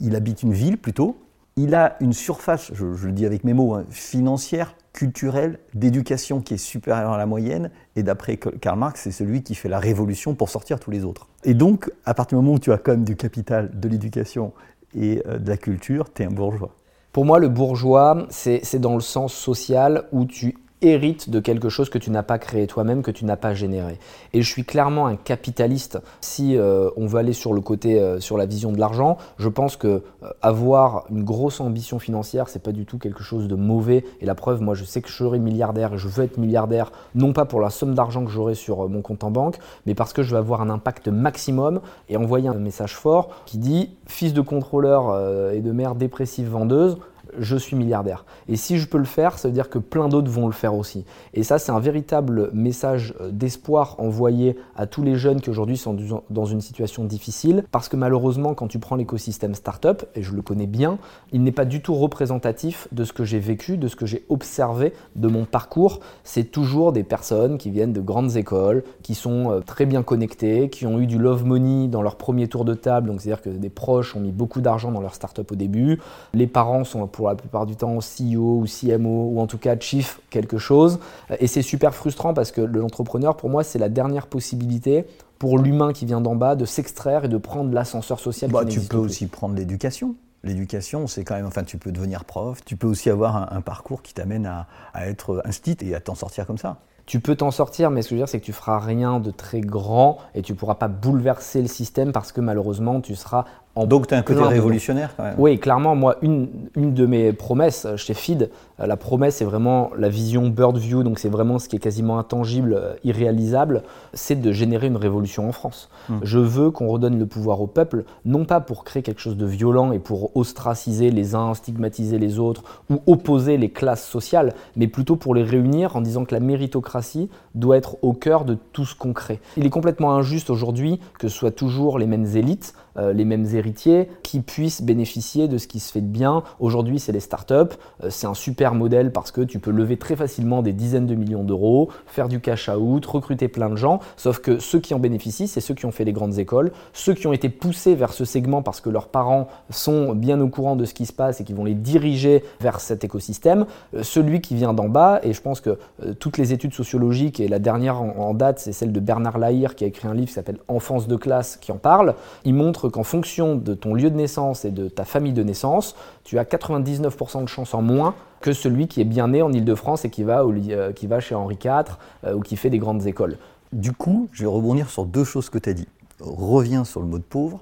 il 0.00 0.16
habite 0.16 0.42
une 0.42 0.54
ville 0.54 0.78
plutôt. 0.78 1.18
Il 1.56 1.74
a 1.74 1.96
une 2.00 2.14
surface, 2.14 2.70
je, 2.72 2.84
le 2.86 3.12
dis 3.12 3.26
avec 3.26 3.44
mes 3.44 3.52
mots, 3.52 3.74
hein, 3.74 3.84
financière, 3.90 4.74
culturelle, 4.94 5.58
d'éducation 5.74 6.40
qui 6.40 6.54
est 6.54 6.58
supérieure 6.58 7.12
à 7.12 7.18
la 7.18 7.26
moyenne. 7.26 7.70
Et 7.96 8.02
d'après 8.02 8.38
Karl 8.38 8.78
Marx, 8.78 9.02
c'est 9.02 9.10
celui 9.10 9.42
qui 9.42 9.54
fait 9.54 9.68
la 9.68 9.78
révolution 9.78 10.34
pour 10.34 10.48
sortir 10.48 10.80
tous 10.80 10.90
les 10.90 11.04
autres. 11.04 11.28
Et 11.44 11.52
donc, 11.52 11.90
à 12.06 12.14
partir 12.14 12.38
du 12.38 12.44
moment 12.44 12.56
où 12.56 12.58
tu 12.58 12.72
as 12.72 12.78
quand 12.78 12.92
même 12.92 13.04
du 13.04 13.16
capital, 13.16 13.70
de 13.78 13.88
l'éducation 13.88 14.52
et 14.94 15.22
euh, 15.26 15.38
de 15.38 15.48
la 15.48 15.56
culture, 15.56 16.12
tu 16.12 16.22
es 16.22 16.26
un 16.26 16.30
bourgeois. 16.30 16.74
Pour 17.12 17.24
moi, 17.24 17.38
le 17.38 17.48
bourgeois, 17.48 18.26
c'est 18.30 18.80
dans 18.80 18.94
le 18.94 19.00
sens 19.00 19.34
social 19.34 20.04
où 20.12 20.24
tu 20.24 20.56
hérite 20.82 21.30
de 21.30 21.40
quelque 21.40 21.68
chose 21.68 21.88
que 21.88 21.98
tu 21.98 22.10
n'as 22.10 22.22
pas 22.22 22.38
créé 22.38 22.66
toi-même, 22.66 23.02
que 23.02 23.10
tu 23.10 23.24
n'as 23.24 23.36
pas 23.36 23.54
généré. 23.54 23.98
Et 24.32 24.42
je 24.42 24.48
suis 24.48 24.64
clairement 24.64 25.06
un 25.06 25.16
capitaliste. 25.16 25.98
Si 26.20 26.56
euh, 26.56 26.90
on 26.96 27.06
veut 27.06 27.18
aller 27.18 27.32
sur 27.32 27.54
le 27.54 27.60
côté, 27.60 28.00
euh, 28.00 28.20
sur 28.20 28.36
la 28.36 28.46
vision 28.46 28.72
de 28.72 28.78
l'argent, 28.78 29.16
je 29.38 29.48
pense 29.48 29.76
que 29.76 29.86
euh, 29.86 30.28
avoir 30.42 31.04
une 31.10 31.24
grosse 31.24 31.60
ambition 31.60 31.98
financière, 31.98 32.48
c'est 32.48 32.62
pas 32.62 32.72
du 32.72 32.84
tout 32.84 32.98
quelque 32.98 33.22
chose 33.22 33.48
de 33.48 33.54
mauvais. 33.54 34.04
Et 34.20 34.26
la 34.26 34.34
preuve, 34.34 34.60
moi, 34.60 34.74
je 34.74 34.84
sais 34.84 35.00
que 35.00 35.08
je 35.08 35.14
serai 35.14 35.38
milliardaire 35.38 35.94
et 35.94 35.98
je 35.98 36.08
veux 36.08 36.24
être 36.24 36.38
milliardaire, 36.38 36.92
non 37.14 37.32
pas 37.32 37.44
pour 37.44 37.60
la 37.60 37.70
somme 37.70 37.94
d'argent 37.94 38.24
que 38.24 38.30
j'aurai 38.30 38.54
sur 38.54 38.88
mon 38.88 39.02
compte 39.02 39.24
en 39.24 39.30
banque, 39.30 39.58
mais 39.86 39.94
parce 39.94 40.12
que 40.12 40.22
je 40.22 40.32
veux 40.32 40.38
avoir 40.38 40.60
un 40.60 40.70
impact 40.70 41.08
maximum 41.08 41.80
et 42.08 42.16
envoyer 42.16 42.48
un 42.48 42.54
message 42.54 42.96
fort 42.96 43.30
qui 43.46 43.58
dit 43.58 43.90
fils 44.06 44.32
de 44.32 44.40
contrôleur 44.40 45.52
et 45.52 45.60
de 45.60 45.72
mère 45.72 45.94
dépressive 45.94 46.48
vendeuse 46.48 46.98
je 47.38 47.56
suis 47.56 47.76
milliardaire. 47.76 48.24
Et 48.48 48.56
si 48.56 48.78
je 48.78 48.86
peux 48.86 48.98
le 48.98 49.04
faire, 49.04 49.38
ça 49.38 49.48
veut 49.48 49.54
dire 49.54 49.70
que 49.70 49.78
plein 49.78 50.08
d'autres 50.08 50.30
vont 50.30 50.46
le 50.46 50.52
faire 50.52 50.74
aussi. 50.74 51.04
Et 51.34 51.42
ça, 51.42 51.58
c'est 51.58 51.72
un 51.72 51.80
véritable 51.80 52.50
message 52.52 53.14
euh, 53.20 53.30
d'espoir 53.30 53.96
envoyé 53.98 54.56
à 54.76 54.86
tous 54.86 55.02
les 55.02 55.16
jeunes 55.16 55.40
qui 55.40 55.50
aujourd'hui 55.50 55.76
sont 55.76 55.96
dans 56.30 56.44
une 56.44 56.60
situation 56.60 57.04
difficile, 57.04 57.64
parce 57.70 57.88
que 57.88 57.96
malheureusement, 57.96 58.54
quand 58.54 58.68
tu 58.68 58.78
prends 58.78 58.96
l'écosystème 58.96 59.54
startup, 59.54 60.04
et 60.14 60.22
je 60.22 60.34
le 60.34 60.42
connais 60.42 60.66
bien, 60.66 60.98
il 61.32 61.42
n'est 61.42 61.52
pas 61.52 61.64
du 61.64 61.80
tout 61.80 61.94
représentatif 61.94 62.88
de 62.92 63.04
ce 63.04 63.12
que 63.12 63.24
j'ai 63.24 63.38
vécu, 63.38 63.76
de 63.76 63.88
ce 63.88 63.96
que 63.96 64.06
j'ai 64.06 64.24
observé 64.28 64.92
de 65.16 65.28
mon 65.28 65.44
parcours. 65.44 66.00
C'est 66.24 66.44
toujours 66.44 66.92
des 66.92 67.04
personnes 67.04 67.58
qui 67.58 67.70
viennent 67.70 67.92
de 67.92 68.00
grandes 68.00 68.36
écoles, 68.36 68.84
qui 69.02 69.14
sont 69.14 69.50
euh, 69.50 69.60
très 69.60 69.86
bien 69.86 70.02
connectées, 70.02 70.68
qui 70.68 70.86
ont 70.86 71.00
eu 71.00 71.06
du 71.06 71.18
love 71.18 71.44
money 71.44 71.88
dans 71.88 72.02
leur 72.02 72.16
premier 72.16 72.48
tour 72.48 72.64
de 72.64 72.74
table, 72.74 73.08
donc 73.08 73.20
c'est-à-dire 73.20 73.42
que 73.42 73.50
des 73.50 73.70
proches 73.70 74.16
ont 74.16 74.20
mis 74.20 74.32
beaucoup 74.32 74.60
d'argent 74.60 74.92
dans 74.92 75.00
leur 75.00 75.14
startup 75.14 75.50
au 75.50 75.54
début, 75.54 76.00
les 76.34 76.46
parents 76.46 76.84
sont 76.84 77.06
pour 77.06 77.21
la 77.30 77.36
plupart 77.36 77.66
du 77.66 77.76
temps 77.76 77.98
CEO 77.98 78.60
ou 78.60 78.66
CMO 78.66 79.30
ou 79.32 79.40
en 79.40 79.46
tout 79.46 79.58
cas 79.58 79.78
chief 79.78 80.20
quelque 80.30 80.58
chose. 80.58 80.98
Et 81.38 81.46
c'est 81.46 81.62
super 81.62 81.94
frustrant 81.94 82.34
parce 82.34 82.52
que 82.52 82.60
l'entrepreneur, 82.60 83.36
pour 83.36 83.50
moi, 83.50 83.64
c'est 83.64 83.78
la 83.78 83.88
dernière 83.88 84.26
possibilité 84.26 85.06
pour 85.38 85.58
l'humain 85.58 85.92
qui 85.92 86.06
vient 86.06 86.20
d'en 86.20 86.36
bas 86.36 86.54
de 86.54 86.64
s'extraire 86.64 87.24
et 87.24 87.28
de 87.28 87.36
prendre 87.36 87.72
l'ascenseur 87.72 88.20
social. 88.20 88.50
Bah, 88.50 88.64
tu 88.64 88.80
peux 88.80 88.96
aussi 88.96 89.26
prendre 89.26 89.56
l'éducation. 89.56 90.14
L'éducation, 90.44 91.06
c'est 91.06 91.24
quand 91.24 91.34
même, 91.34 91.46
enfin, 91.46 91.62
tu 91.62 91.78
peux 91.78 91.92
devenir 91.92 92.24
prof, 92.24 92.64
tu 92.64 92.76
peux 92.76 92.86
aussi 92.86 93.10
avoir 93.10 93.52
un, 93.52 93.60
parcours 93.60 94.02
qui 94.02 94.12
t'amène 94.12 94.46
à, 94.46 94.66
à, 94.92 95.08
être 95.08 95.40
instit 95.44 95.76
et 95.80 95.94
à 95.94 96.00
t'en 96.00 96.16
sortir 96.16 96.46
comme 96.46 96.58
ça. 96.58 96.78
Tu 97.06 97.20
peux 97.20 97.34
t'en 97.34 97.50
sortir, 97.50 97.90
mais 97.90 98.02
ce 98.02 98.08
que 98.08 98.10
je 98.10 98.14
veux 98.14 98.20
dire, 98.20 98.28
c'est 98.28 98.40
que 98.40 98.44
tu 98.44 98.52
feras 98.52 98.78
rien 98.78 99.18
de 99.18 99.30
très 99.30 99.60
grand 99.60 100.18
et 100.34 100.42
tu 100.42 100.54
pourras 100.54 100.76
pas 100.76 100.88
bouleverser 100.88 101.60
le 101.60 101.68
système 101.68 102.12
parce 102.12 102.32
que 102.32 102.40
malheureusement, 102.40 103.00
tu 103.00 103.16
seras 103.16 103.44
donc 103.76 104.06
tu 104.06 104.14
as 104.14 104.18
un 104.18 104.22
côté 104.22 104.42
révolutionnaire 104.42 105.14
quand 105.16 105.24
même. 105.24 105.34
Oui, 105.38 105.58
clairement, 105.58 105.94
moi, 105.94 106.16
une, 106.20 106.48
une 106.76 106.92
de 106.92 107.06
mes 107.06 107.32
promesses 107.32 107.86
euh, 107.86 107.96
chez 107.96 108.12
Feed, 108.12 108.50
euh, 108.80 108.86
la 108.86 108.96
promesse 108.96 109.36
c'est 109.36 109.46
vraiment 109.46 109.90
la 109.96 110.10
vision 110.10 110.48
bird 110.48 110.76
view, 110.76 111.02
donc 111.02 111.18
c'est 111.18 111.30
vraiment 111.30 111.58
ce 111.58 111.68
qui 111.68 111.76
est 111.76 111.80
quasiment 111.80 112.18
intangible, 112.18 112.74
euh, 112.74 112.94
irréalisable, 113.02 113.82
c'est 114.12 114.40
de 114.40 114.52
générer 114.52 114.88
une 114.88 114.96
révolution 114.96 115.48
en 115.48 115.52
France. 115.52 115.88
Hmm. 116.10 116.18
Je 116.22 116.38
veux 116.38 116.70
qu'on 116.70 116.88
redonne 116.88 117.18
le 117.18 117.26
pouvoir 117.26 117.62
au 117.62 117.66
peuple, 117.66 118.04
non 118.26 118.44
pas 118.44 118.60
pour 118.60 118.84
créer 118.84 119.02
quelque 119.02 119.20
chose 119.20 119.36
de 119.36 119.46
violent 119.46 119.92
et 119.92 119.98
pour 119.98 120.36
ostraciser 120.36 121.10
les 121.10 121.34
uns, 121.34 121.54
stigmatiser 121.54 122.18
les 122.18 122.38
autres 122.38 122.64
ou 122.90 123.00
opposer 123.06 123.56
les 123.56 123.70
classes 123.70 124.06
sociales, 124.06 124.52
mais 124.76 124.86
plutôt 124.86 125.16
pour 125.16 125.34
les 125.34 125.42
réunir 125.42 125.96
en 125.96 126.02
disant 126.02 126.24
que 126.26 126.34
la 126.34 126.40
méritocratie 126.40 127.30
doit 127.54 127.78
être 127.78 127.96
au 128.02 128.12
cœur 128.12 128.44
de 128.44 128.58
tout 128.72 128.84
ce 128.84 128.94
qu'on 128.94 129.14
crée. 129.14 129.40
Il 129.56 129.64
est 129.64 129.70
complètement 129.70 130.14
injuste 130.14 130.50
aujourd'hui 130.50 131.00
que 131.18 131.28
ce 131.28 131.36
soit 131.36 131.50
toujours 131.50 131.98
les 131.98 132.06
mêmes 132.06 132.26
élites, 132.36 132.74
les 132.96 133.24
mêmes 133.24 133.46
héritiers 133.54 134.08
qui 134.22 134.40
puissent 134.40 134.82
bénéficier 134.82 135.48
de 135.48 135.58
ce 135.58 135.66
qui 135.66 135.80
se 135.80 135.92
fait 135.92 136.00
de 136.00 136.06
bien. 136.06 136.42
Aujourd'hui, 136.60 136.98
c'est 136.98 137.12
les 137.12 137.20
startups. 137.20 137.54
Euh, 138.02 138.10
c'est 138.10 138.26
un 138.26 138.34
super 138.34 138.74
modèle 138.74 139.12
parce 139.12 139.30
que 139.30 139.40
tu 139.40 139.58
peux 139.58 139.70
lever 139.70 139.96
très 139.96 140.16
facilement 140.16 140.62
des 140.62 140.72
dizaines 140.72 141.06
de 141.06 141.14
millions 141.14 141.44
d'euros, 141.44 141.90
faire 142.06 142.28
du 142.28 142.40
cash 142.40 142.68
out, 142.68 143.04
recruter 143.06 143.48
plein 143.48 143.70
de 143.70 143.76
gens. 143.76 144.00
Sauf 144.16 144.38
que 144.40 144.58
ceux 144.58 144.80
qui 144.80 144.94
en 144.94 144.98
bénéficient, 144.98 145.48
c'est 145.48 145.60
ceux 145.60 145.74
qui 145.74 145.86
ont 145.86 145.90
fait 145.90 146.04
les 146.04 146.12
grandes 146.12 146.38
écoles, 146.38 146.72
ceux 146.92 147.14
qui 147.14 147.26
ont 147.26 147.32
été 147.32 147.48
poussés 147.48 147.94
vers 147.94 148.12
ce 148.12 148.24
segment 148.24 148.62
parce 148.62 148.80
que 148.80 148.90
leurs 148.90 149.08
parents 149.08 149.48
sont 149.70 150.14
bien 150.14 150.40
au 150.40 150.48
courant 150.48 150.76
de 150.76 150.84
ce 150.84 150.94
qui 150.94 151.06
se 151.06 151.12
passe 151.12 151.40
et 151.40 151.44
qui 151.44 151.52
vont 151.52 151.64
les 151.64 151.74
diriger 151.74 152.44
vers 152.60 152.80
cet 152.80 153.04
écosystème. 153.04 153.66
Euh, 153.94 154.02
celui 154.02 154.40
qui 154.40 154.54
vient 154.54 154.72
d'en 154.72 154.88
bas, 154.88 155.20
et 155.22 155.32
je 155.32 155.40
pense 155.40 155.60
que 155.60 155.78
euh, 156.04 156.14
toutes 156.14 156.38
les 156.38 156.52
études 156.52 156.74
sociologiques, 156.74 157.40
et 157.40 157.48
la 157.48 157.58
dernière 157.58 158.00
en, 158.00 158.34
date, 158.34 158.58
c'est 158.58 158.72
celle 158.72 158.92
de 158.92 159.00
Bernard 159.00 159.38
Lahire 159.38 159.74
qui 159.74 159.84
a 159.84 159.86
écrit 159.86 160.08
un 160.08 160.14
livre 160.14 160.28
qui 160.28 160.34
s'appelle 160.34 160.58
Enfance 160.68 161.06
de 161.06 161.16
classe 161.16 161.56
qui 161.56 161.72
en 161.72 161.76
parle, 161.76 162.14
il 162.44 162.54
montre 162.54 162.81
qu'en 162.88 163.02
fonction 163.02 163.56
de 163.56 163.74
ton 163.74 163.94
lieu 163.94 164.10
de 164.10 164.16
naissance 164.16 164.64
et 164.64 164.70
de 164.70 164.88
ta 164.88 165.04
famille 165.04 165.32
de 165.32 165.42
naissance, 165.42 165.94
tu 166.24 166.38
as 166.38 166.44
99% 166.44 167.42
de 167.42 167.48
chances 167.48 167.74
en 167.74 167.82
moins 167.82 168.14
que 168.40 168.52
celui 168.52 168.88
qui 168.88 169.00
est 169.00 169.04
bien 169.04 169.28
né 169.28 169.42
en 169.42 169.52
Ile-de-France 169.52 170.04
et 170.04 170.10
qui 170.10 170.24
va, 170.24 170.42
euh, 170.42 170.92
qui 170.92 171.06
va 171.06 171.20
chez 171.20 171.34
Henri 171.34 171.56
IV 171.62 171.96
euh, 172.24 172.34
ou 172.34 172.40
qui 172.40 172.56
fait 172.56 172.70
des 172.70 172.78
grandes 172.78 173.06
écoles. 173.06 173.38
Du 173.72 173.92
coup, 173.92 174.28
je 174.32 174.42
vais 174.42 174.50
rebondir 174.50 174.90
sur 174.90 175.06
deux 175.06 175.24
choses 175.24 175.48
que 175.48 175.58
tu 175.58 175.70
as 175.70 175.74
dit. 175.74 175.88
Reviens 176.20 176.84
sur 176.84 177.00
le 177.00 177.06
mot 177.06 177.18
de 177.18 177.24
pauvre. 177.24 177.60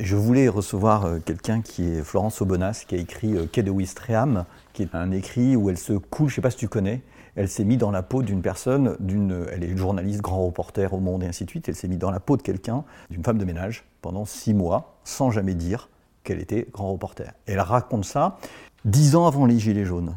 Je 0.00 0.16
voulais 0.16 0.48
recevoir 0.48 1.06
euh, 1.06 1.18
quelqu'un 1.24 1.62
qui 1.62 1.84
est 1.88 2.02
Florence 2.02 2.42
Aubenas, 2.42 2.84
qui 2.86 2.94
a 2.96 2.98
écrit 2.98 3.48
Quai 3.48 3.62
de 3.62 3.70
Ouistreham, 3.70 4.44
qui 4.72 4.82
est 4.82 4.94
un 4.94 5.10
écrit 5.12 5.56
où 5.56 5.70
elle 5.70 5.78
se 5.78 5.94
coule, 5.94 6.28
je 6.28 6.32
ne 6.32 6.36
sais 6.36 6.42
pas 6.42 6.50
si 6.50 6.58
tu 6.58 6.68
connais, 6.68 7.00
elle 7.36 7.48
s'est 7.48 7.64
mise 7.64 7.78
dans 7.78 7.90
la 7.90 8.02
peau 8.02 8.22
d'une 8.22 8.42
personne, 8.42 8.96
d'une, 8.98 9.46
elle 9.52 9.62
est 9.62 9.76
journaliste, 9.76 10.22
grand 10.22 10.44
reporter 10.44 10.92
au 10.92 11.00
monde 11.00 11.22
et 11.22 11.26
ainsi 11.26 11.44
de 11.44 11.50
suite, 11.50 11.68
elle 11.68 11.76
s'est 11.76 11.86
mise 11.88 11.98
dans 11.98 12.10
la 12.10 12.20
peau 12.20 12.36
de 12.36 12.42
quelqu'un, 12.42 12.84
d'une 13.10 13.22
femme 13.22 13.38
de 13.38 13.44
ménage, 13.44 13.84
pendant 14.00 14.24
six 14.24 14.54
mois, 14.54 14.96
sans 15.04 15.30
jamais 15.30 15.54
dire 15.54 15.90
qu'elle 16.24 16.40
était 16.40 16.66
grand 16.72 16.90
reporter. 16.90 17.32
Elle 17.46 17.60
raconte 17.60 18.06
ça 18.06 18.38
dix 18.84 19.16
ans 19.16 19.26
avant 19.26 19.46
les 19.46 19.58
Gilets 19.58 19.84
jaunes. 19.84 20.16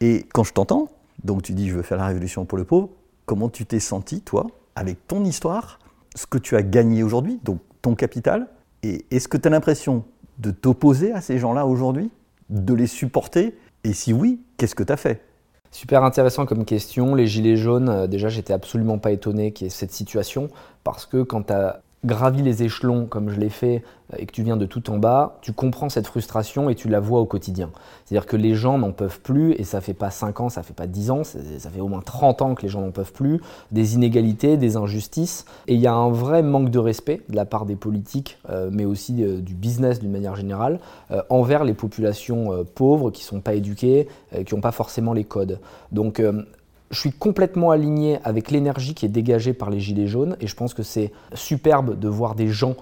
Et 0.00 0.26
quand 0.32 0.44
je 0.44 0.52
t'entends, 0.52 0.88
donc 1.24 1.42
tu 1.42 1.52
dis 1.52 1.68
je 1.68 1.74
veux 1.74 1.82
faire 1.82 1.98
la 1.98 2.06
révolution 2.06 2.44
pour 2.44 2.56
le 2.56 2.64
pauvre, 2.64 2.88
comment 3.26 3.48
tu 3.48 3.66
t'es 3.66 3.80
senti, 3.80 4.20
toi, 4.20 4.46
avec 4.76 5.06
ton 5.08 5.24
histoire, 5.24 5.80
ce 6.14 6.26
que 6.26 6.38
tu 6.38 6.56
as 6.56 6.62
gagné 6.62 7.02
aujourd'hui, 7.02 7.40
donc 7.44 7.60
ton 7.82 7.94
capital, 7.94 8.46
et 8.82 9.04
est-ce 9.10 9.28
que 9.28 9.36
tu 9.36 9.48
as 9.48 9.50
l'impression 9.50 10.04
de 10.38 10.50
t'opposer 10.50 11.12
à 11.12 11.20
ces 11.20 11.38
gens-là 11.38 11.66
aujourd'hui, 11.66 12.10
de 12.48 12.74
les 12.74 12.86
supporter, 12.86 13.54
et 13.84 13.92
si 13.92 14.12
oui, 14.12 14.40
qu'est-ce 14.56 14.74
que 14.74 14.82
tu 14.82 14.92
as 14.92 14.96
fait? 14.96 15.22
Super 15.70 16.02
intéressant 16.02 16.46
comme 16.46 16.64
question. 16.64 17.14
Les 17.14 17.26
gilets 17.26 17.56
jaunes, 17.56 17.88
euh, 17.88 18.06
déjà, 18.06 18.28
j'étais 18.28 18.52
absolument 18.52 18.98
pas 18.98 19.12
étonné 19.12 19.52
qu'il 19.52 19.66
y 19.66 19.68
ait 19.68 19.70
cette 19.70 19.92
situation 19.92 20.48
parce 20.82 21.06
que 21.06 21.22
quand 21.22 21.44
tu 21.44 21.52
as 21.52 21.82
gravi 22.04 22.42
les 22.42 22.62
échelons 22.62 23.06
comme 23.06 23.28
je 23.28 23.38
l'ai 23.38 23.50
fait 23.50 23.82
euh, 24.12 24.16
et 24.18 24.26
que 24.26 24.32
tu 24.32 24.42
viens 24.42 24.56
de 24.56 24.66
tout 24.66 24.90
en 24.90 24.98
bas, 24.98 25.38
tu 25.42 25.52
comprends 25.52 25.88
cette 25.88 26.06
frustration 26.06 26.70
et 26.70 26.74
tu 26.74 26.88
la 26.88 27.00
vois 27.00 27.20
au 27.20 27.26
quotidien. 27.26 27.70
C'est-à-dire 28.04 28.26
que 28.26 28.36
les 28.36 28.54
gens 28.54 28.78
n'en 28.78 28.92
peuvent 28.92 29.20
plus 29.20 29.52
et 29.52 29.64
ça 29.64 29.80
fait 29.80 29.94
pas 29.94 30.10
5 30.10 30.40
ans, 30.40 30.48
ça 30.48 30.62
fait 30.62 30.74
pas 30.74 30.86
10 30.86 31.10
ans, 31.10 31.24
ça 31.24 31.70
fait 31.70 31.80
au 31.80 31.88
moins 31.88 32.00
30 32.00 32.42
ans 32.42 32.54
que 32.54 32.62
les 32.62 32.68
gens 32.68 32.80
n'en 32.80 32.90
peuvent 32.90 33.12
plus, 33.12 33.40
des 33.70 33.94
inégalités, 33.94 34.56
des 34.56 34.76
injustices 34.76 35.44
et 35.66 35.74
il 35.74 35.80
y 35.80 35.86
a 35.86 35.94
un 35.94 36.10
vrai 36.10 36.42
manque 36.42 36.70
de 36.70 36.78
respect 36.78 37.22
de 37.28 37.36
la 37.36 37.44
part 37.44 37.66
des 37.66 37.76
politiques 37.76 38.38
euh, 38.48 38.70
mais 38.72 38.84
aussi 38.84 39.12
du 39.12 39.54
business 39.54 40.00
d'une 40.00 40.12
manière 40.12 40.36
générale 40.36 40.80
envers 41.28 41.64
les 41.64 41.74
populations 41.74 42.64
pauvres 42.74 43.10
qui 43.10 43.24
sont 43.24 43.40
pas 43.40 43.54
éduquées, 43.54 44.08
qui 44.46 44.54
n'ont 44.54 44.60
pas 44.60 44.72
forcément 44.72 45.12
les 45.12 45.24
codes. 45.24 45.58
Donc 45.92 46.22
je 46.90 46.98
suis 46.98 47.12
complètement 47.12 47.70
aligné 47.70 48.18
avec 48.24 48.50
l'énergie 48.50 48.94
qui 48.94 49.06
est 49.06 49.10
dégagée 49.10 49.52
par 49.52 49.70
les 49.70 49.80
Gilets 49.80 50.08
jaunes 50.08 50.36
et 50.40 50.46
je 50.46 50.56
pense 50.56 50.74
que 50.74 50.82
c'est 50.82 51.12
superbe 51.34 51.98
de 51.98 52.08
voir 52.08 52.34
des 52.34 52.48
gens 52.48 52.74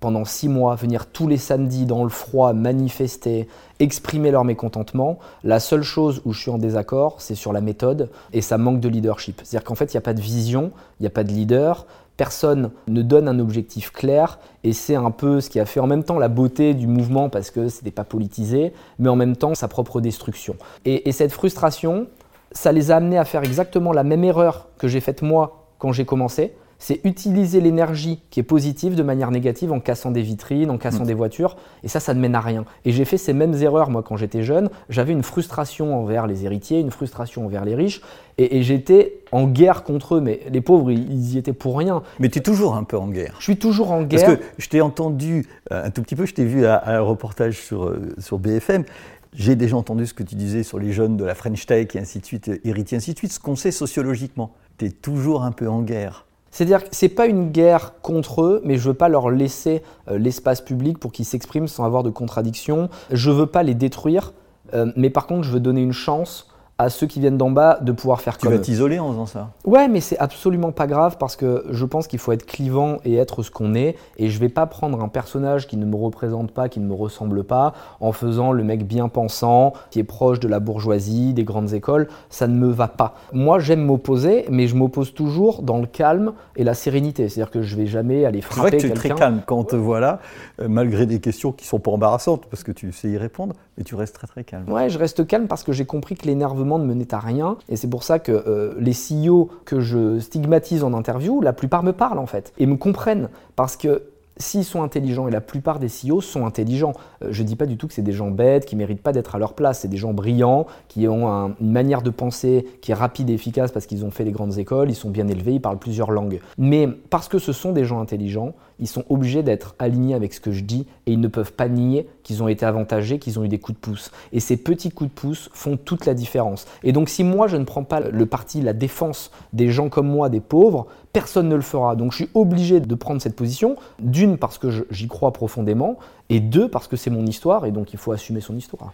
pendant 0.00 0.24
six 0.24 0.48
mois 0.48 0.74
venir 0.76 1.06
tous 1.06 1.28
les 1.28 1.36
samedis 1.36 1.84
dans 1.84 2.02
le 2.02 2.08
froid 2.08 2.54
manifester, 2.54 3.48
exprimer 3.78 4.30
leur 4.30 4.44
mécontentement. 4.44 5.18
La 5.44 5.60
seule 5.60 5.82
chose 5.82 6.22
où 6.24 6.32
je 6.32 6.40
suis 6.40 6.50
en 6.50 6.56
désaccord, 6.56 7.20
c'est 7.20 7.34
sur 7.34 7.52
la 7.52 7.60
méthode 7.60 8.08
et 8.32 8.40
ça 8.40 8.56
manque 8.56 8.80
de 8.80 8.88
leadership. 8.88 9.42
C'est-à-dire 9.44 9.64
qu'en 9.64 9.74
fait, 9.74 9.92
il 9.92 9.96
n'y 9.96 9.98
a 9.98 10.02
pas 10.02 10.14
de 10.14 10.22
vision, 10.22 10.72
il 10.98 11.02
n'y 11.02 11.06
a 11.06 11.10
pas 11.10 11.24
de 11.24 11.32
leader, 11.32 11.86
personne 12.16 12.70
ne 12.88 13.02
donne 13.02 13.28
un 13.28 13.38
objectif 13.38 13.92
clair 13.92 14.38
et 14.64 14.72
c'est 14.72 14.94
un 14.94 15.10
peu 15.10 15.42
ce 15.42 15.50
qui 15.50 15.60
a 15.60 15.66
fait 15.66 15.80
en 15.80 15.86
même 15.86 16.04
temps 16.04 16.18
la 16.18 16.28
beauté 16.28 16.72
du 16.72 16.86
mouvement 16.86 17.28
parce 17.28 17.50
que 17.50 17.68
ce 17.68 17.76
n'était 17.76 17.90
pas 17.90 18.04
politisé, 18.04 18.72
mais 18.98 19.10
en 19.10 19.16
même 19.16 19.36
temps 19.36 19.54
sa 19.54 19.68
propre 19.68 20.00
destruction. 20.00 20.56
Et, 20.86 21.10
et 21.10 21.12
cette 21.12 21.32
frustration, 21.32 22.06
ça 22.52 22.72
les 22.72 22.90
a 22.90 22.96
amenés 22.96 23.18
à 23.18 23.24
faire 23.24 23.42
exactement 23.42 23.92
la 23.92 24.04
même 24.04 24.24
erreur 24.24 24.68
que 24.78 24.88
j'ai 24.88 25.00
faite 25.00 25.22
moi 25.22 25.66
quand 25.78 25.92
j'ai 25.92 26.04
commencé. 26.04 26.52
C'est 26.82 27.04
utiliser 27.04 27.60
l'énergie 27.60 28.22
qui 28.30 28.40
est 28.40 28.42
positive 28.42 28.94
de 28.94 29.02
manière 29.02 29.30
négative 29.30 29.70
en 29.70 29.80
cassant 29.80 30.10
des 30.10 30.22
vitrines, 30.22 30.70
en 30.70 30.78
cassant 30.78 31.04
mm. 31.04 31.08
des 31.08 31.14
voitures. 31.14 31.56
Et 31.84 31.88
ça, 31.88 32.00
ça 32.00 32.14
ne 32.14 32.20
mène 32.20 32.34
à 32.34 32.40
rien. 32.40 32.64
Et 32.86 32.92
j'ai 32.92 33.04
fait 33.04 33.18
ces 33.18 33.34
mêmes 33.34 33.52
erreurs, 33.52 33.90
moi, 33.90 34.02
quand 34.02 34.16
j'étais 34.16 34.42
jeune. 34.42 34.70
J'avais 34.88 35.12
une 35.12 35.22
frustration 35.22 35.94
envers 36.00 36.26
les 36.26 36.46
héritiers, 36.46 36.80
une 36.80 36.90
frustration 36.90 37.44
envers 37.44 37.66
les 37.66 37.74
riches. 37.74 38.00
Et, 38.38 38.62
j'étais 38.62 39.20
en 39.30 39.46
guerre 39.46 39.84
contre 39.84 40.14
eux. 40.14 40.20
Mais 40.22 40.40
les 40.50 40.62
pauvres, 40.62 40.90
ils, 40.90 41.34
y 41.34 41.36
étaient 41.36 41.52
pour 41.52 41.76
rien. 41.76 42.02
Mais 42.18 42.30
tu 42.30 42.38
es 42.38 42.42
toujours 42.42 42.74
un 42.74 42.84
peu 42.84 42.96
en 42.96 43.08
guerre. 43.08 43.34
Je 43.40 43.44
suis 43.44 43.58
toujours 43.58 43.92
en 43.92 44.02
guerre. 44.02 44.24
Parce 44.24 44.38
que 44.38 44.42
je 44.56 44.68
t'ai 44.70 44.80
entendu 44.80 45.46
euh, 45.72 45.84
un 45.84 45.90
tout 45.90 46.00
petit 46.00 46.16
peu, 46.16 46.24
je 46.24 46.32
t'ai 46.32 46.46
vu 46.46 46.64
à, 46.64 46.82
un 46.86 47.00
reportage 47.00 47.60
sur, 47.60 47.84
euh, 47.84 48.14
sur 48.18 48.38
BFM. 48.38 48.84
J'ai 49.32 49.54
déjà 49.54 49.76
entendu 49.76 50.06
ce 50.06 50.14
que 50.14 50.22
tu 50.22 50.34
disais 50.34 50.62
sur 50.62 50.78
les 50.78 50.92
jeunes 50.92 51.16
de 51.16 51.24
la 51.24 51.34
French 51.34 51.64
Tech 51.66 51.94
et 51.94 51.98
ainsi 51.98 52.18
de 52.18 52.26
suite, 52.26 52.50
héritiers, 52.64 52.96
ainsi 52.96 53.12
de 53.12 53.18
suite, 53.18 53.32
ce 53.32 53.38
qu'on 53.38 53.56
sait 53.56 53.70
sociologiquement. 53.70 54.52
Tu 54.78 54.86
es 54.86 54.90
toujours 54.90 55.44
un 55.44 55.52
peu 55.52 55.68
en 55.68 55.82
guerre. 55.82 56.26
C'est-à-dire 56.50 56.88
que 56.88 56.96
ce 56.96 57.04
n'est 57.04 57.10
pas 57.10 57.26
une 57.26 57.50
guerre 57.52 57.94
contre 58.02 58.42
eux, 58.42 58.60
mais 58.64 58.76
je 58.76 58.88
veux 58.88 58.94
pas 58.94 59.08
leur 59.08 59.30
laisser 59.30 59.82
euh, 60.08 60.18
l'espace 60.18 60.60
public 60.60 60.98
pour 60.98 61.12
qu'ils 61.12 61.24
s'expriment 61.24 61.68
sans 61.68 61.84
avoir 61.84 62.02
de 62.02 62.10
contradiction. 62.10 62.90
Je 63.12 63.30
veux 63.30 63.46
pas 63.46 63.62
les 63.62 63.74
détruire, 63.74 64.32
euh, 64.74 64.90
mais 64.96 65.10
par 65.10 65.28
contre, 65.28 65.44
je 65.44 65.52
veux 65.52 65.60
donner 65.60 65.82
une 65.82 65.92
chance 65.92 66.49
à 66.80 66.88
ceux 66.88 67.06
qui 67.06 67.20
viennent 67.20 67.36
d'en 67.36 67.50
bas 67.50 67.78
de 67.82 67.92
pouvoir 67.92 68.22
faire 68.22 68.38
comme 68.38 68.50
Tu 68.50 68.56
vas 68.56 68.62
t'isoler 68.62 68.98
en 68.98 69.10
faisant 69.10 69.26
ça 69.26 69.50
Ouais, 69.66 69.86
mais 69.86 70.00
c'est 70.00 70.18
absolument 70.18 70.72
pas 70.72 70.86
grave 70.86 71.18
parce 71.18 71.36
que 71.36 71.66
je 71.70 71.84
pense 71.84 72.06
qu'il 72.06 72.18
faut 72.18 72.32
être 72.32 72.46
clivant 72.46 72.96
et 73.04 73.16
être 73.16 73.42
ce 73.42 73.50
qu'on 73.50 73.74
est. 73.74 73.96
Et 74.16 74.30
je 74.30 74.40
vais 74.40 74.48
pas 74.48 74.64
prendre 74.64 75.02
un 75.02 75.08
personnage 75.08 75.66
qui 75.66 75.76
ne 75.76 75.84
me 75.84 75.94
représente 75.94 76.52
pas, 76.52 76.70
qui 76.70 76.80
ne 76.80 76.86
me 76.86 76.94
ressemble 76.94 77.44
pas, 77.44 77.74
en 78.00 78.12
faisant 78.12 78.52
le 78.52 78.64
mec 78.64 78.86
bien 78.86 79.08
pensant, 79.08 79.74
qui 79.90 79.98
est 79.98 80.04
proche 80.04 80.40
de 80.40 80.48
la 80.48 80.58
bourgeoisie, 80.58 81.34
des 81.34 81.44
grandes 81.44 81.74
écoles. 81.74 82.08
Ça 82.30 82.46
ne 82.46 82.54
me 82.54 82.68
va 82.68 82.88
pas. 82.88 83.14
Moi, 83.34 83.58
j'aime 83.58 83.84
m'opposer, 83.84 84.46
mais 84.48 84.66
je 84.66 84.74
m'oppose 84.74 85.12
toujours 85.12 85.60
dans 85.60 85.80
le 85.80 85.86
calme 85.86 86.32
et 86.56 86.64
la 86.64 86.72
sérénité. 86.72 87.28
C'est-à-dire 87.28 87.50
que 87.50 87.60
je 87.60 87.76
vais 87.76 87.86
jamais 87.86 88.24
aller 88.24 88.40
frapper 88.40 88.78
quelqu'un. 88.78 88.80
C'est 88.80 88.86
vrai 88.86 88.94
que 88.94 89.00
tu 89.00 89.06
es 89.06 89.10
très 89.10 89.18
calme 89.18 89.42
quand 89.44 89.58
on 89.58 89.64
te 89.64 89.76
voit 89.76 90.00
là, 90.00 90.20
euh, 90.62 90.68
malgré 90.68 91.04
des 91.04 91.20
questions 91.20 91.52
qui 91.52 91.66
sont 91.66 91.78
pas 91.78 91.90
embarrassantes 91.90 92.46
parce 92.46 92.64
que 92.64 92.72
tu 92.72 92.90
sais 92.92 93.08
y 93.10 93.18
répondre, 93.18 93.54
mais 93.76 93.84
tu 93.84 93.96
restes 93.96 94.14
très 94.14 94.26
très 94.26 94.44
calme. 94.44 94.70
Ouais, 94.72 94.88
je 94.88 94.98
reste 94.98 95.26
calme 95.26 95.46
parce 95.46 95.62
que 95.62 95.72
j'ai 95.72 95.84
compris 95.84 96.14
que 96.14 96.24
l'énervement 96.24 96.69
ne 96.78 96.84
menait 96.84 97.12
à 97.14 97.18
rien. 97.18 97.56
Et 97.68 97.76
c'est 97.76 97.88
pour 97.88 98.02
ça 98.02 98.18
que 98.18 98.32
euh, 98.32 98.74
les 98.78 98.92
CEO 98.92 99.48
que 99.64 99.80
je 99.80 100.18
stigmatise 100.18 100.84
en 100.84 100.92
interview, 100.92 101.40
la 101.40 101.52
plupart 101.52 101.82
me 101.82 101.92
parlent 101.92 102.18
en 102.18 102.26
fait 102.26 102.52
et 102.58 102.66
me 102.66 102.76
comprennent 102.76 103.28
parce 103.56 103.76
que 103.76 104.02
s'ils 104.40 104.64
sont 104.64 104.82
intelligents, 104.82 105.28
et 105.28 105.30
la 105.30 105.40
plupart 105.40 105.78
des 105.78 105.88
CEO 105.88 106.20
sont 106.20 106.46
intelligents, 106.46 106.94
euh, 107.22 107.28
je 107.30 107.42
ne 107.42 107.46
dis 107.46 107.56
pas 107.56 107.66
du 107.66 107.76
tout 107.76 107.86
que 107.86 107.94
c'est 107.94 108.02
des 108.02 108.12
gens 108.12 108.30
bêtes, 108.30 108.64
qui 108.64 108.74
méritent 108.74 109.02
pas 109.02 109.12
d'être 109.12 109.34
à 109.34 109.38
leur 109.38 109.54
place, 109.54 109.80
c'est 109.80 109.88
des 109.88 109.96
gens 109.96 110.12
brillants, 110.12 110.66
qui 110.88 111.06
ont 111.06 111.54
une 111.60 111.72
manière 111.72 112.02
de 112.02 112.10
penser 112.10 112.66
qui 112.80 112.90
est 112.90 112.94
rapide 112.94 113.30
et 113.30 113.34
efficace 113.34 113.70
parce 113.70 113.86
qu'ils 113.86 114.04
ont 114.04 114.10
fait 114.10 114.24
les 114.24 114.32
grandes 114.32 114.58
écoles, 114.58 114.90
ils 114.90 114.94
sont 114.94 115.10
bien 115.10 115.28
élevés, 115.28 115.54
ils 115.54 115.60
parlent 115.60 115.78
plusieurs 115.78 116.10
langues. 116.10 116.40
Mais 116.58 116.88
parce 116.88 117.28
que 117.28 117.38
ce 117.38 117.52
sont 117.52 117.72
des 117.72 117.84
gens 117.84 118.00
intelligents, 118.00 118.54
ils 118.80 118.88
sont 118.88 119.04
obligés 119.08 119.42
d'être 119.42 119.74
alignés 119.78 120.14
avec 120.14 120.34
ce 120.34 120.40
que 120.40 120.52
je 120.52 120.62
dis 120.62 120.86
et 121.06 121.12
ils 121.12 121.20
ne 121.20 121.28
peuvent 121.28 121.52
pas 121.52 121.68
nier 121.68 122.08
qu'ils 122.22 122.42
ont 122.42 122.48
été 122.48 122.66
avantagés, 122.66 123.18
qu'ils 123.18 123.38
ont 123.38 123.44
eu 123.44 123.48
des 123.48 123.58
coups 123.58 123.76
de 123.76 123.80
pouce. 123.80 124.10
Et 124.32 124.40
ces 124.40 124.56
petits 124.56 124.90
coups 124.90 125.10
de 125.10 125.14
pouce 125.14 125.50
font 125.52 125.76
toute 125.76 126.06
la 126.06 126.14
différence. 126.14 126.66
Et 126.82 126.92
donc 126.92 127.08
si 127.08 127.24
moi 127.24 127.46
je 127.46 127.56
ne 127.56 127.64
prends 127.64 127.84
pas 127.84 128.00
le 128.00 128.26
parti, 128.26 128.60
la 128.60 128.72
défense 128.72 129.30
des 129.52 129.70
gens 129.70 129.88
comme 129.88 130.08
moi, 130.08 130.28
des 130.28 130.40
pauvres, 130.40 130.86
personne 131.12 131.48
ne 131.48 131.56
le 131.56 131.62
fera. 131.62 131.96
Donc 131.96 132.12
je 132.12 132.16
suis 132.16 132.30
obligé 132.34 132.80
de 132.80 132.94
prendre 132.94 133.20
cette 133.20 133.36
position, 133.36 133.76
d'une 133.98 134.38
parce 134.38 134.58
que 134.58 134.86
j'y 134.90 135.08
crois 135.08 135.32
profondément, 135.32 135.98
et 136.28 136.40
deux 136.40 136.68
parce 136.68 136.88
que 136.88 136.96
c'est 136.96 137.10
mon 137.10 137.26
histoire, 137.26 137.66
et 137.66 137.72
donc 137.72 137.92
il 137.92 137.98
faut 137.98 138.12
assumer 138.12 138.40
son 138.40 138.56
histoire. 138.56 138.92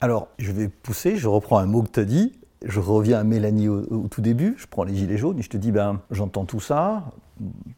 Alors 0.00 0.28
je 0.38 0.52
vais 0.52 0.68
pousser, 0.68 1.16
je 1.16 1.28
reprends 1.28 1.58
un 1.58 1.66
mot 1.66 1.82
que 1.82 1.90
tu 1.90 2.00
as 2.00 2.04
dit, 2.04 2.32
je 2.64 2.80
reviens 2.80 3.18
à 3.18 3.24
Mélanie 3.24 3.68
au, 3.68 4.08
tout 4.10 4.20
début, 4.20 4.54
je 4.58 4.66
prends 4.66 4.84
les 4.84 4.94
gilets 4.94 5.18
jaunes 5.18 5.38
et 5.38 5.42
je 5.42 5.50
te 5.50 5.56
dis, 5.56 5.72
ben, 5.72 6.00
j'entends 6.10 6.44
tout 6.44 6.60
ça, 6.60 7.04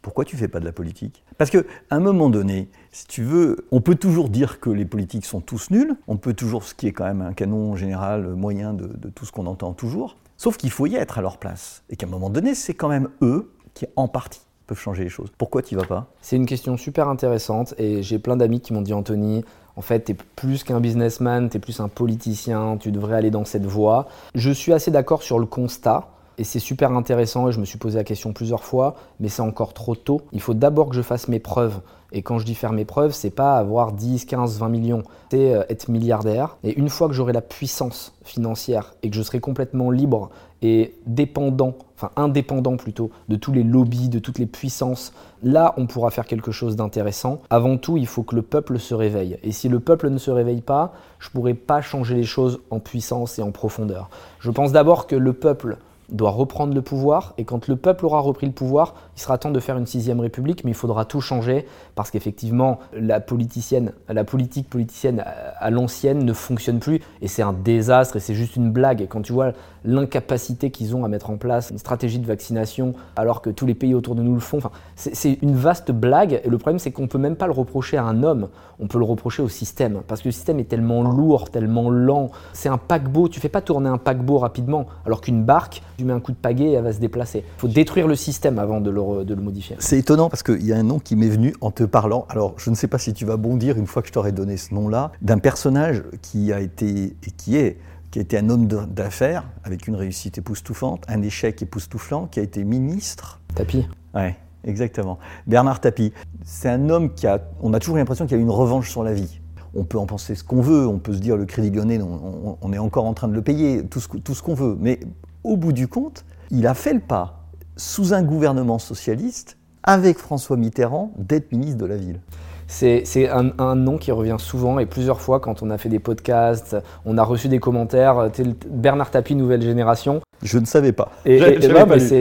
pourquoi 0.01 0.25
tu 0.25 0.37
fais 0.37 0.47
pas 0.47 0.59
de 0.59 0.65
la 0.65 0.71
politique? 0.71 1.23
Parce 1.37 1.51
qu'à 1.51 1.59
un 1.91 1.99
moment 1.99 2.29
donné, 2.29 2.69
si 2.91 3.07
tu 3.07 3.23
veux, 3.23 3.67
on 3.71 3.81
peut 3.81 3.95
toujours 3.95 4.29
dire 4.29 4.59
que 4.59 4.69
les 4.69 4.85
politiques 4.85 5.25
sont 5.25 5.41
tous 5.41 5.69
nuls, 5.69 5.95
on 6.07 6.17
peut 6.17 6.33
toujours, 6.33 6.63
ce 6.63 6.73
qui 6.73 6.87
est 6.87 6.93
quand 6.93 7.05
même 7.05 7.21
un 7.21 7.33
canon 7.33 7.75
général 7.75 8.35
moyen 8.35 8.73
de, 8.73 8.89
tout 9.09 9.25
ce 9.25 9.31
qu'on 9.31 9.45
entend 9.45 9.73
toujours, 9.73 10.15
sauf 10.37 10.57
qu'il 10.57 10.71
faut 10.71 10.87
y 10.87 10.95
être 10.95 11.17
à 11.17 11.21
leur 11.21 11.37
place. 11.37 11.83
Et 11.89 11.97
qu'à 11.97 12.07
un 12.07 12.09
moment 12.09 12.29
donné, 12.29 12.55
c'est 12.55 12.73
quand 12.73 12.87
même 12.87 13.09
eux 13.21 13.51
qui, 13.73 13.85
en 13.97 14.07
partie, 14.07 14.41
peuvent 14.65 14.79
changer 14.79 15.03
les 15.03 15.09
choses. 15.09 15.29
Pourquoi 15.37 15.61
tu 15.61 15.75
vas 15.75 15.83
pas? 15.83 16.07
C'est 16.21 16.37
une 16.37 16.45
question 16.45 16.77
super 16.77 17.09
intéressante 17.09 17.75
et 17.77 18.01
j'ai 18.01 18.17
plein 18.17 18.37
d'amis 18.37 18.61
qui 18.61 18.73
m'ont 18.73 18.81
dit 18.81 18.93
Anthony, 18.93 19.43
en 19.75 19.81
fait, 19.81 20.05
tu 20.05 20.13
es 20.13 20.15
plus 20.35 20.63
qu'un 20.63 20.79
businessman, 20.79 21.49
tu 21.49 21.57
es 21.57 21.59
plus 21.59 21.79
un 21.81 21.89
politicien, 21.89 22.77
tu 22.77 22.91
devrais 22.91 23.17
aller 23.17 23.29
dans 23.29 23.45
cette 23.45 23.65
voie. 23.65 24.07
Je 24.33 24.51
suis 24.51 24.71
assez 24.71 24.89
d'accord 24.89 25.21
sur 25.21 25.37
le 25.37 25.45
constat. 25.45 26.07
Et 26.37 26.43
c'est 26.43 26.59
super 26.59 26.91
intéressant 26.91 27.47
et 27.47 27.51
je 27.51 27.59
me 27.59 27.65
suis 27.65 27.77
posé 27.77 27.97
la 27.97 28.03
question 28.03 28.33
plusieurs 28.33 28.63
fois, 28.63 28.95
mais 29.19 29.29
c'est 29.29 29.41
encore 29.41 29.73
trop 29.73 29.95
tôt. 29.95 30.21
Il 30.31 30.41
faut 30.41 30.53
d'abord 30.53 30.89
que 30.89 30.95
je 30.95 31.01
fasse 31.01 31.27
mes 31.27 31.39
preuves. 31.39 31.79
Et 32.11 32.21
quand 32.21 32.39
je 32.39 32.45
dis 32.45 32.55
faire 32.55 32.71
mes 32.71 32.85
preuves, 32.85 33.13
c'est 33.13 33.29
pas 33.29 33.57
avoir 33.57 33.91
10, 33.91 34.25
15, 34.25 34.59
20 34.59 34.69
millions, 34.69 35.03
c'est 35.31 35.53
euh, 35.53 35.63
être 35.69 35.89
milliardaire. 35.89 36.57
Et 36.63 36.77
une 36.77 36.87
fois 36.87 37.07
que 37.07 37.13
j'aurai 37.13 37.33
la 37.33 37.41
puissance 37.41 38.13
financière 38.23 38.93
et 39.03 39.09
que 39.09 39.15
je 39.15 39.21
serai 39.21 39.39
complètement 39.39 39.91
libre 39.91 40.29
et 40.61 40.95
dépendant, 41.05 41.75
enfin 41.97 42.11
indépendant 42.15 42.77
plutôt, 42.77 43.11
de 43.27 43.35
tous 43.35 43.51
les 43.51 43.63
lobbies, 43.63 44.07
de 44.07 44.19
toutes 44.19 44.39
les 44.39 44.45
puissances, 44.45 45.13
là 45.43 45.73
on 45.77 45.87
pourra 45.87 46.09
faire 46.09 46.25
quelque 46.25 46.51
chose 46.51 46.75
d'intéressant. 46.75 47.41
Avant 47.49 47.77
tout, 47.77 47.97
il 47.97 48.07
faut 48.07 48.23
que 48.23 48.35
le 48.35 48.41
peuple 48.43 48.79
se 48.79 48.93
réveille. 48.93 49.37
Et 49.43 49.51
si 49.51 49.67
le 49.67 49.79
peuple 49.79 50.09
ne 50.09 50.17
se 50.17 50.31
réveille 50.31 50.61
pas, 50.61 50.93
je 51.19 51.29
pourrai 51.29 51.53
pas 51.53 51.81
changer 51.81 52.15
les 52.15 52.23
choses 52.23 52.61
en 52.69 52.79
puissance 52.79 53.39
et 53.39 53.41
en 53.41 53.51
profondeur. 53.51 54.09
Je 54.39 54.51
pense 54.51 54.71
d'abord 54.71 55.07
que 55.07 55.15
le 55.15 55.33
peuple 55.33 55.77
doit 56.09 56.31
reprendre 56.31 56.73
le 56.73 56.81
pouvoir, 56.81 57.33
et 57.37 57.45
quand 57.45 57.67
le 57.67 57.75
peuple 57.75 58.05
aura 58.05 58.19
repris 58.19 58.45
le 58.45 58.53
pouvoir, 58.53 58.93
il 59.15 59.21
sera 59.21 59.37
temps 59.37 59.51
de 59.51 59.59
faire 59.59 59.77
une 59.77 59.85
sixième 59.85 60.19
république, 60.19 60.63
mais 60.63 60.71
il 60.71 60.75
faudra 60.75 61.05
tout 61.05 61.21
changer, 61.21 61.65
parce 61.95 62.11
qu'effectivement, 62.11 62.79
la 62.93 63.19
politicienne, 63.19 63.93
la 64.09 64.23
politique 64.23 64.69
politicienne 64.69 65.23
à 65.59 65.69
l'ancienne 65.69 66.23
ne 66.25 66.33
fonctionne 66.33 66.79
plus, 66.79 67.01
et 67.21 67.27
c'est 67.27 67.41
un 67.41 67.53
désastre, 67.53 68.17
et 68.17 68.19
c'est 68.19 68.35
juste 68.35 68.55
une 68.55 68.71
blague. 68.71 69.01
Et 69.01 69.07
quand 69.07 69.21
tu 69.21 69.33
vois 69.33 69.53
l'incapacité 69.83 70.71
qu'ils 70.71 70.95
ont 70.95 71.05
à 71.05 71.07
mettre 71.07 71.29
en 71.29 71.37
place 71.37 71.69
une 71.69 71.77
stratégie 71.77 72.19
de 72.19 72.25
vaccination, 72.25 72.93
alors 73.15 73.41
que 73.41 73.49
tous 73.49 73.65
les 73.65 73.75
pays 73.75 73.93
autour 73.93 74.15
de 74.15 74.23
nous 74.23 74.33
le 74.33 74.39
font, 74.39 74.59
c'est 74.95 75.37
une 75.41 75.55
vaste 75.55 75.91
blague, 75.91 76.41
et 76.43 76.49
le 76.49 76.57
problème 76.57 76.79
c'est 76.79 76.91
qu'on 76.91 77.03
ne 77.03 77.07
peut 77.07 77.17
même 77.17 77.35
pas 77.35 77.47
le 77.47 77.53
reprocher 77.53 77.97
à 77.97 78.03
un 78.03 78.23
homme, 78.23 78.49
on 78.79 78.87
peut 78.87 78.97
le 78.97 79.05
reprocher 79.05 79.41
au 79.41 79.49
système, 79.49 80.01
parce 80.07 80.21
que 80.21 80.27
le 80.27 80.33
système 80.33 80.59
est 80.59 80.65
tellement 80.65 81.03
lourd, 81.03 81.49
tellement 81.49 81.89
lent, 81.89 82.31
c'est 82.53 82.69
un 82.69 82.77
paquebot, 82.77 83.29
tu 83.29 83.39
fais 83.39 83.49
pas 83.49 83.61
tourner 83.61 83.89
un 83.89 83.97
paquebot 83.97 84.39
rapidement, 84.39 84.87
alors 85.05 85.21
qu'une 85.21 85.43
barque, 85.43 85.81
Tu 85.97 86.03
mets 86.03 86.13
un 86.13 86.19
coup 86.19 86.31
de 86.33 86.37
pagaie 86.37 86.65
et 86.65 86.73
elle 86.73 86.83
va 86.83 86.91
se 86.91 86.99
déplacer. 86.99 87.39
Il 87.57 87.59
faut 87.59 87.67
détruire 87.67 88.07
le 88.07 88.15
système 88.15 88.59
avant 88.59 88.81
de 88.81 88.89
le, 88.89 88.99
de 89.13 89.33
le 89.33 89.41
modifier. 89.41 89.75
C'est 89.79 89.97
étonnant 89.97 90.29
parce 90.29 90.43
qu'il 90.43 90.65
y 90.65 90.73
a 90.73 90.77
un 90.77 90.83
nom 90.83 90.99
qui 90.99 91.15
m'est 91.15 91.29
venu 91.29 91.55
en 91.61 91.71
te 91.71 91.83
parlant. 91.83 92.25
Alors, 92.29 92.55
je 92.57 92.69
ne 92.69 92.75
sais 92.75 92.87
pas 92.87 92.97
si 92.97 93.13
tu 93.13 93.25
vas 93.25 93.37
bondir 93.37 93.77
une 93.77 93.87
fois 93.87 94.01
que 94.01 94.07
je 94.07 94.13
t'aurai 94.13 94.31
donné 94.31 94.57
ce 94.57 94.73
nom-là, 94.73 95.11
d'un 95.21 95.37
personnage 95.37 96.03
qui 96.21 96.51
a 96.51 96.59
été 96.59 97.15
et 97.23 97.31
qui 97.37 97.57
est 97.57 97.77
qui 98.11 98.19
a 98.19 98.21
été 98.21 98.37
un 98.37 98.49
homme 98.49 98.67
d'affaires 98.67 99.43
avec 99.65 99.87
une 99.87 99.95
réussite 99.95 100.37
époustouflante, 100.37 101.03
un 101.09 101.21
échec 101.21 101.61
époustouflant, 101.61 102.27
qui 102.27 102.39
a 102.39 102.43
été 102.43 102.63
ministre. 102.63 103.41
Tapis. 103.55 103.85
Ouais, 104.13 104.37
exactement. 104.63 105.19
Bernard 105.47 105.81
Tapie. 105.81 106.13
C'est 106.45 106.69
un 106.69 106.89
homme 106.89 107.13
qui 107.13 107.27
a. 107.27 107.41
On 107.61 107.73
a 107.73 107.79
toujours 107.79 107.97
l'impression 107.97 108.25
qu'il 108.25 108.37
a 108.37 108.39
une 108.39 108.49
revanche 108.49 108.89
sur 108.89 109.03
la 109.03 109.13
vie. 109.13 109.41
On 109.73 109.83
peut 109.83 109.97
en 109.97 110.05
penser 110.05 110.35
ce 110.35 110.45
qu'on 110.45 110.61
veut, 110.61 110.87
on 110.87 110.99
peut 110.99 111.11
se 111.11 111.19
dire 111.19 111.35
le 111.35 111.45
crédit 111.45 111.69
lyonnais, 111.69 112.01
on, 112.01 112.57
on 112.61 112.71
est 112.71 112.77
encore 112.77 113.03
en 113.03 113.13
train 113.13 113.27
de 113.27 113.33
le 113.33 113.41
payer, 113.41 113.85
tout 113.85 113.99
ce, 113.99 114.07
tout 114.07 114.33
ce 114.33 114.41
qu'on 114.41 114.53
veut. 114.53 114.77
Mais 114.79 115.01
au 115.43 115.57
bout 115.57 115.73
du 115.73 115.89
compte, 115.89 116.23
il 116.51 116.67
a 116.67 116.73
fait 116.73 116.93
le 116.93 117.01
pas, 117.01 117.44
sous 117.77 118.13
un 118.13 118.23
gouvernement 118.23 118.79
socialiste, 118.79 119.57
avec 119.83 120.17
François 120.17 120.57
Mitterrand, 120.57 121.11
d'être 121.17 121.51
ministre 121.51 121.77
de 121.77 121.85
la 121.85 121.97
Ville. 121.97 122.19
C'est 122.67 123.29
un, 123.29 123.75
nom 123.75 123.97
qui 123.97 124.11
revient 124.11 124.37
souvent 124.39 124.79
et 124.79 124.87
plusieurs 124.87 125.21
fois 125.21 125.39
quand 125.39 125.61
on 125.61 125.69
a 125.69 125.77
fait 125.77 125.89
des 125.89 125.99
podcasts, 125.99 126.75
on 127.05 127.17
a 127.17 127.23
reçu 127.23 127.47
des 127.47 127.59
commentaires. 127.59 128.31
Bernard 128.67 129.11
Tapie, 129.11 129.35
nouvelle 129.35 129.61
génération. 129.61 130.21
Je 130.43 130.59
ne 130.59 130.65
savais 130.65 130.91
pas. 130.91 131.11
Et, 131.25 131.39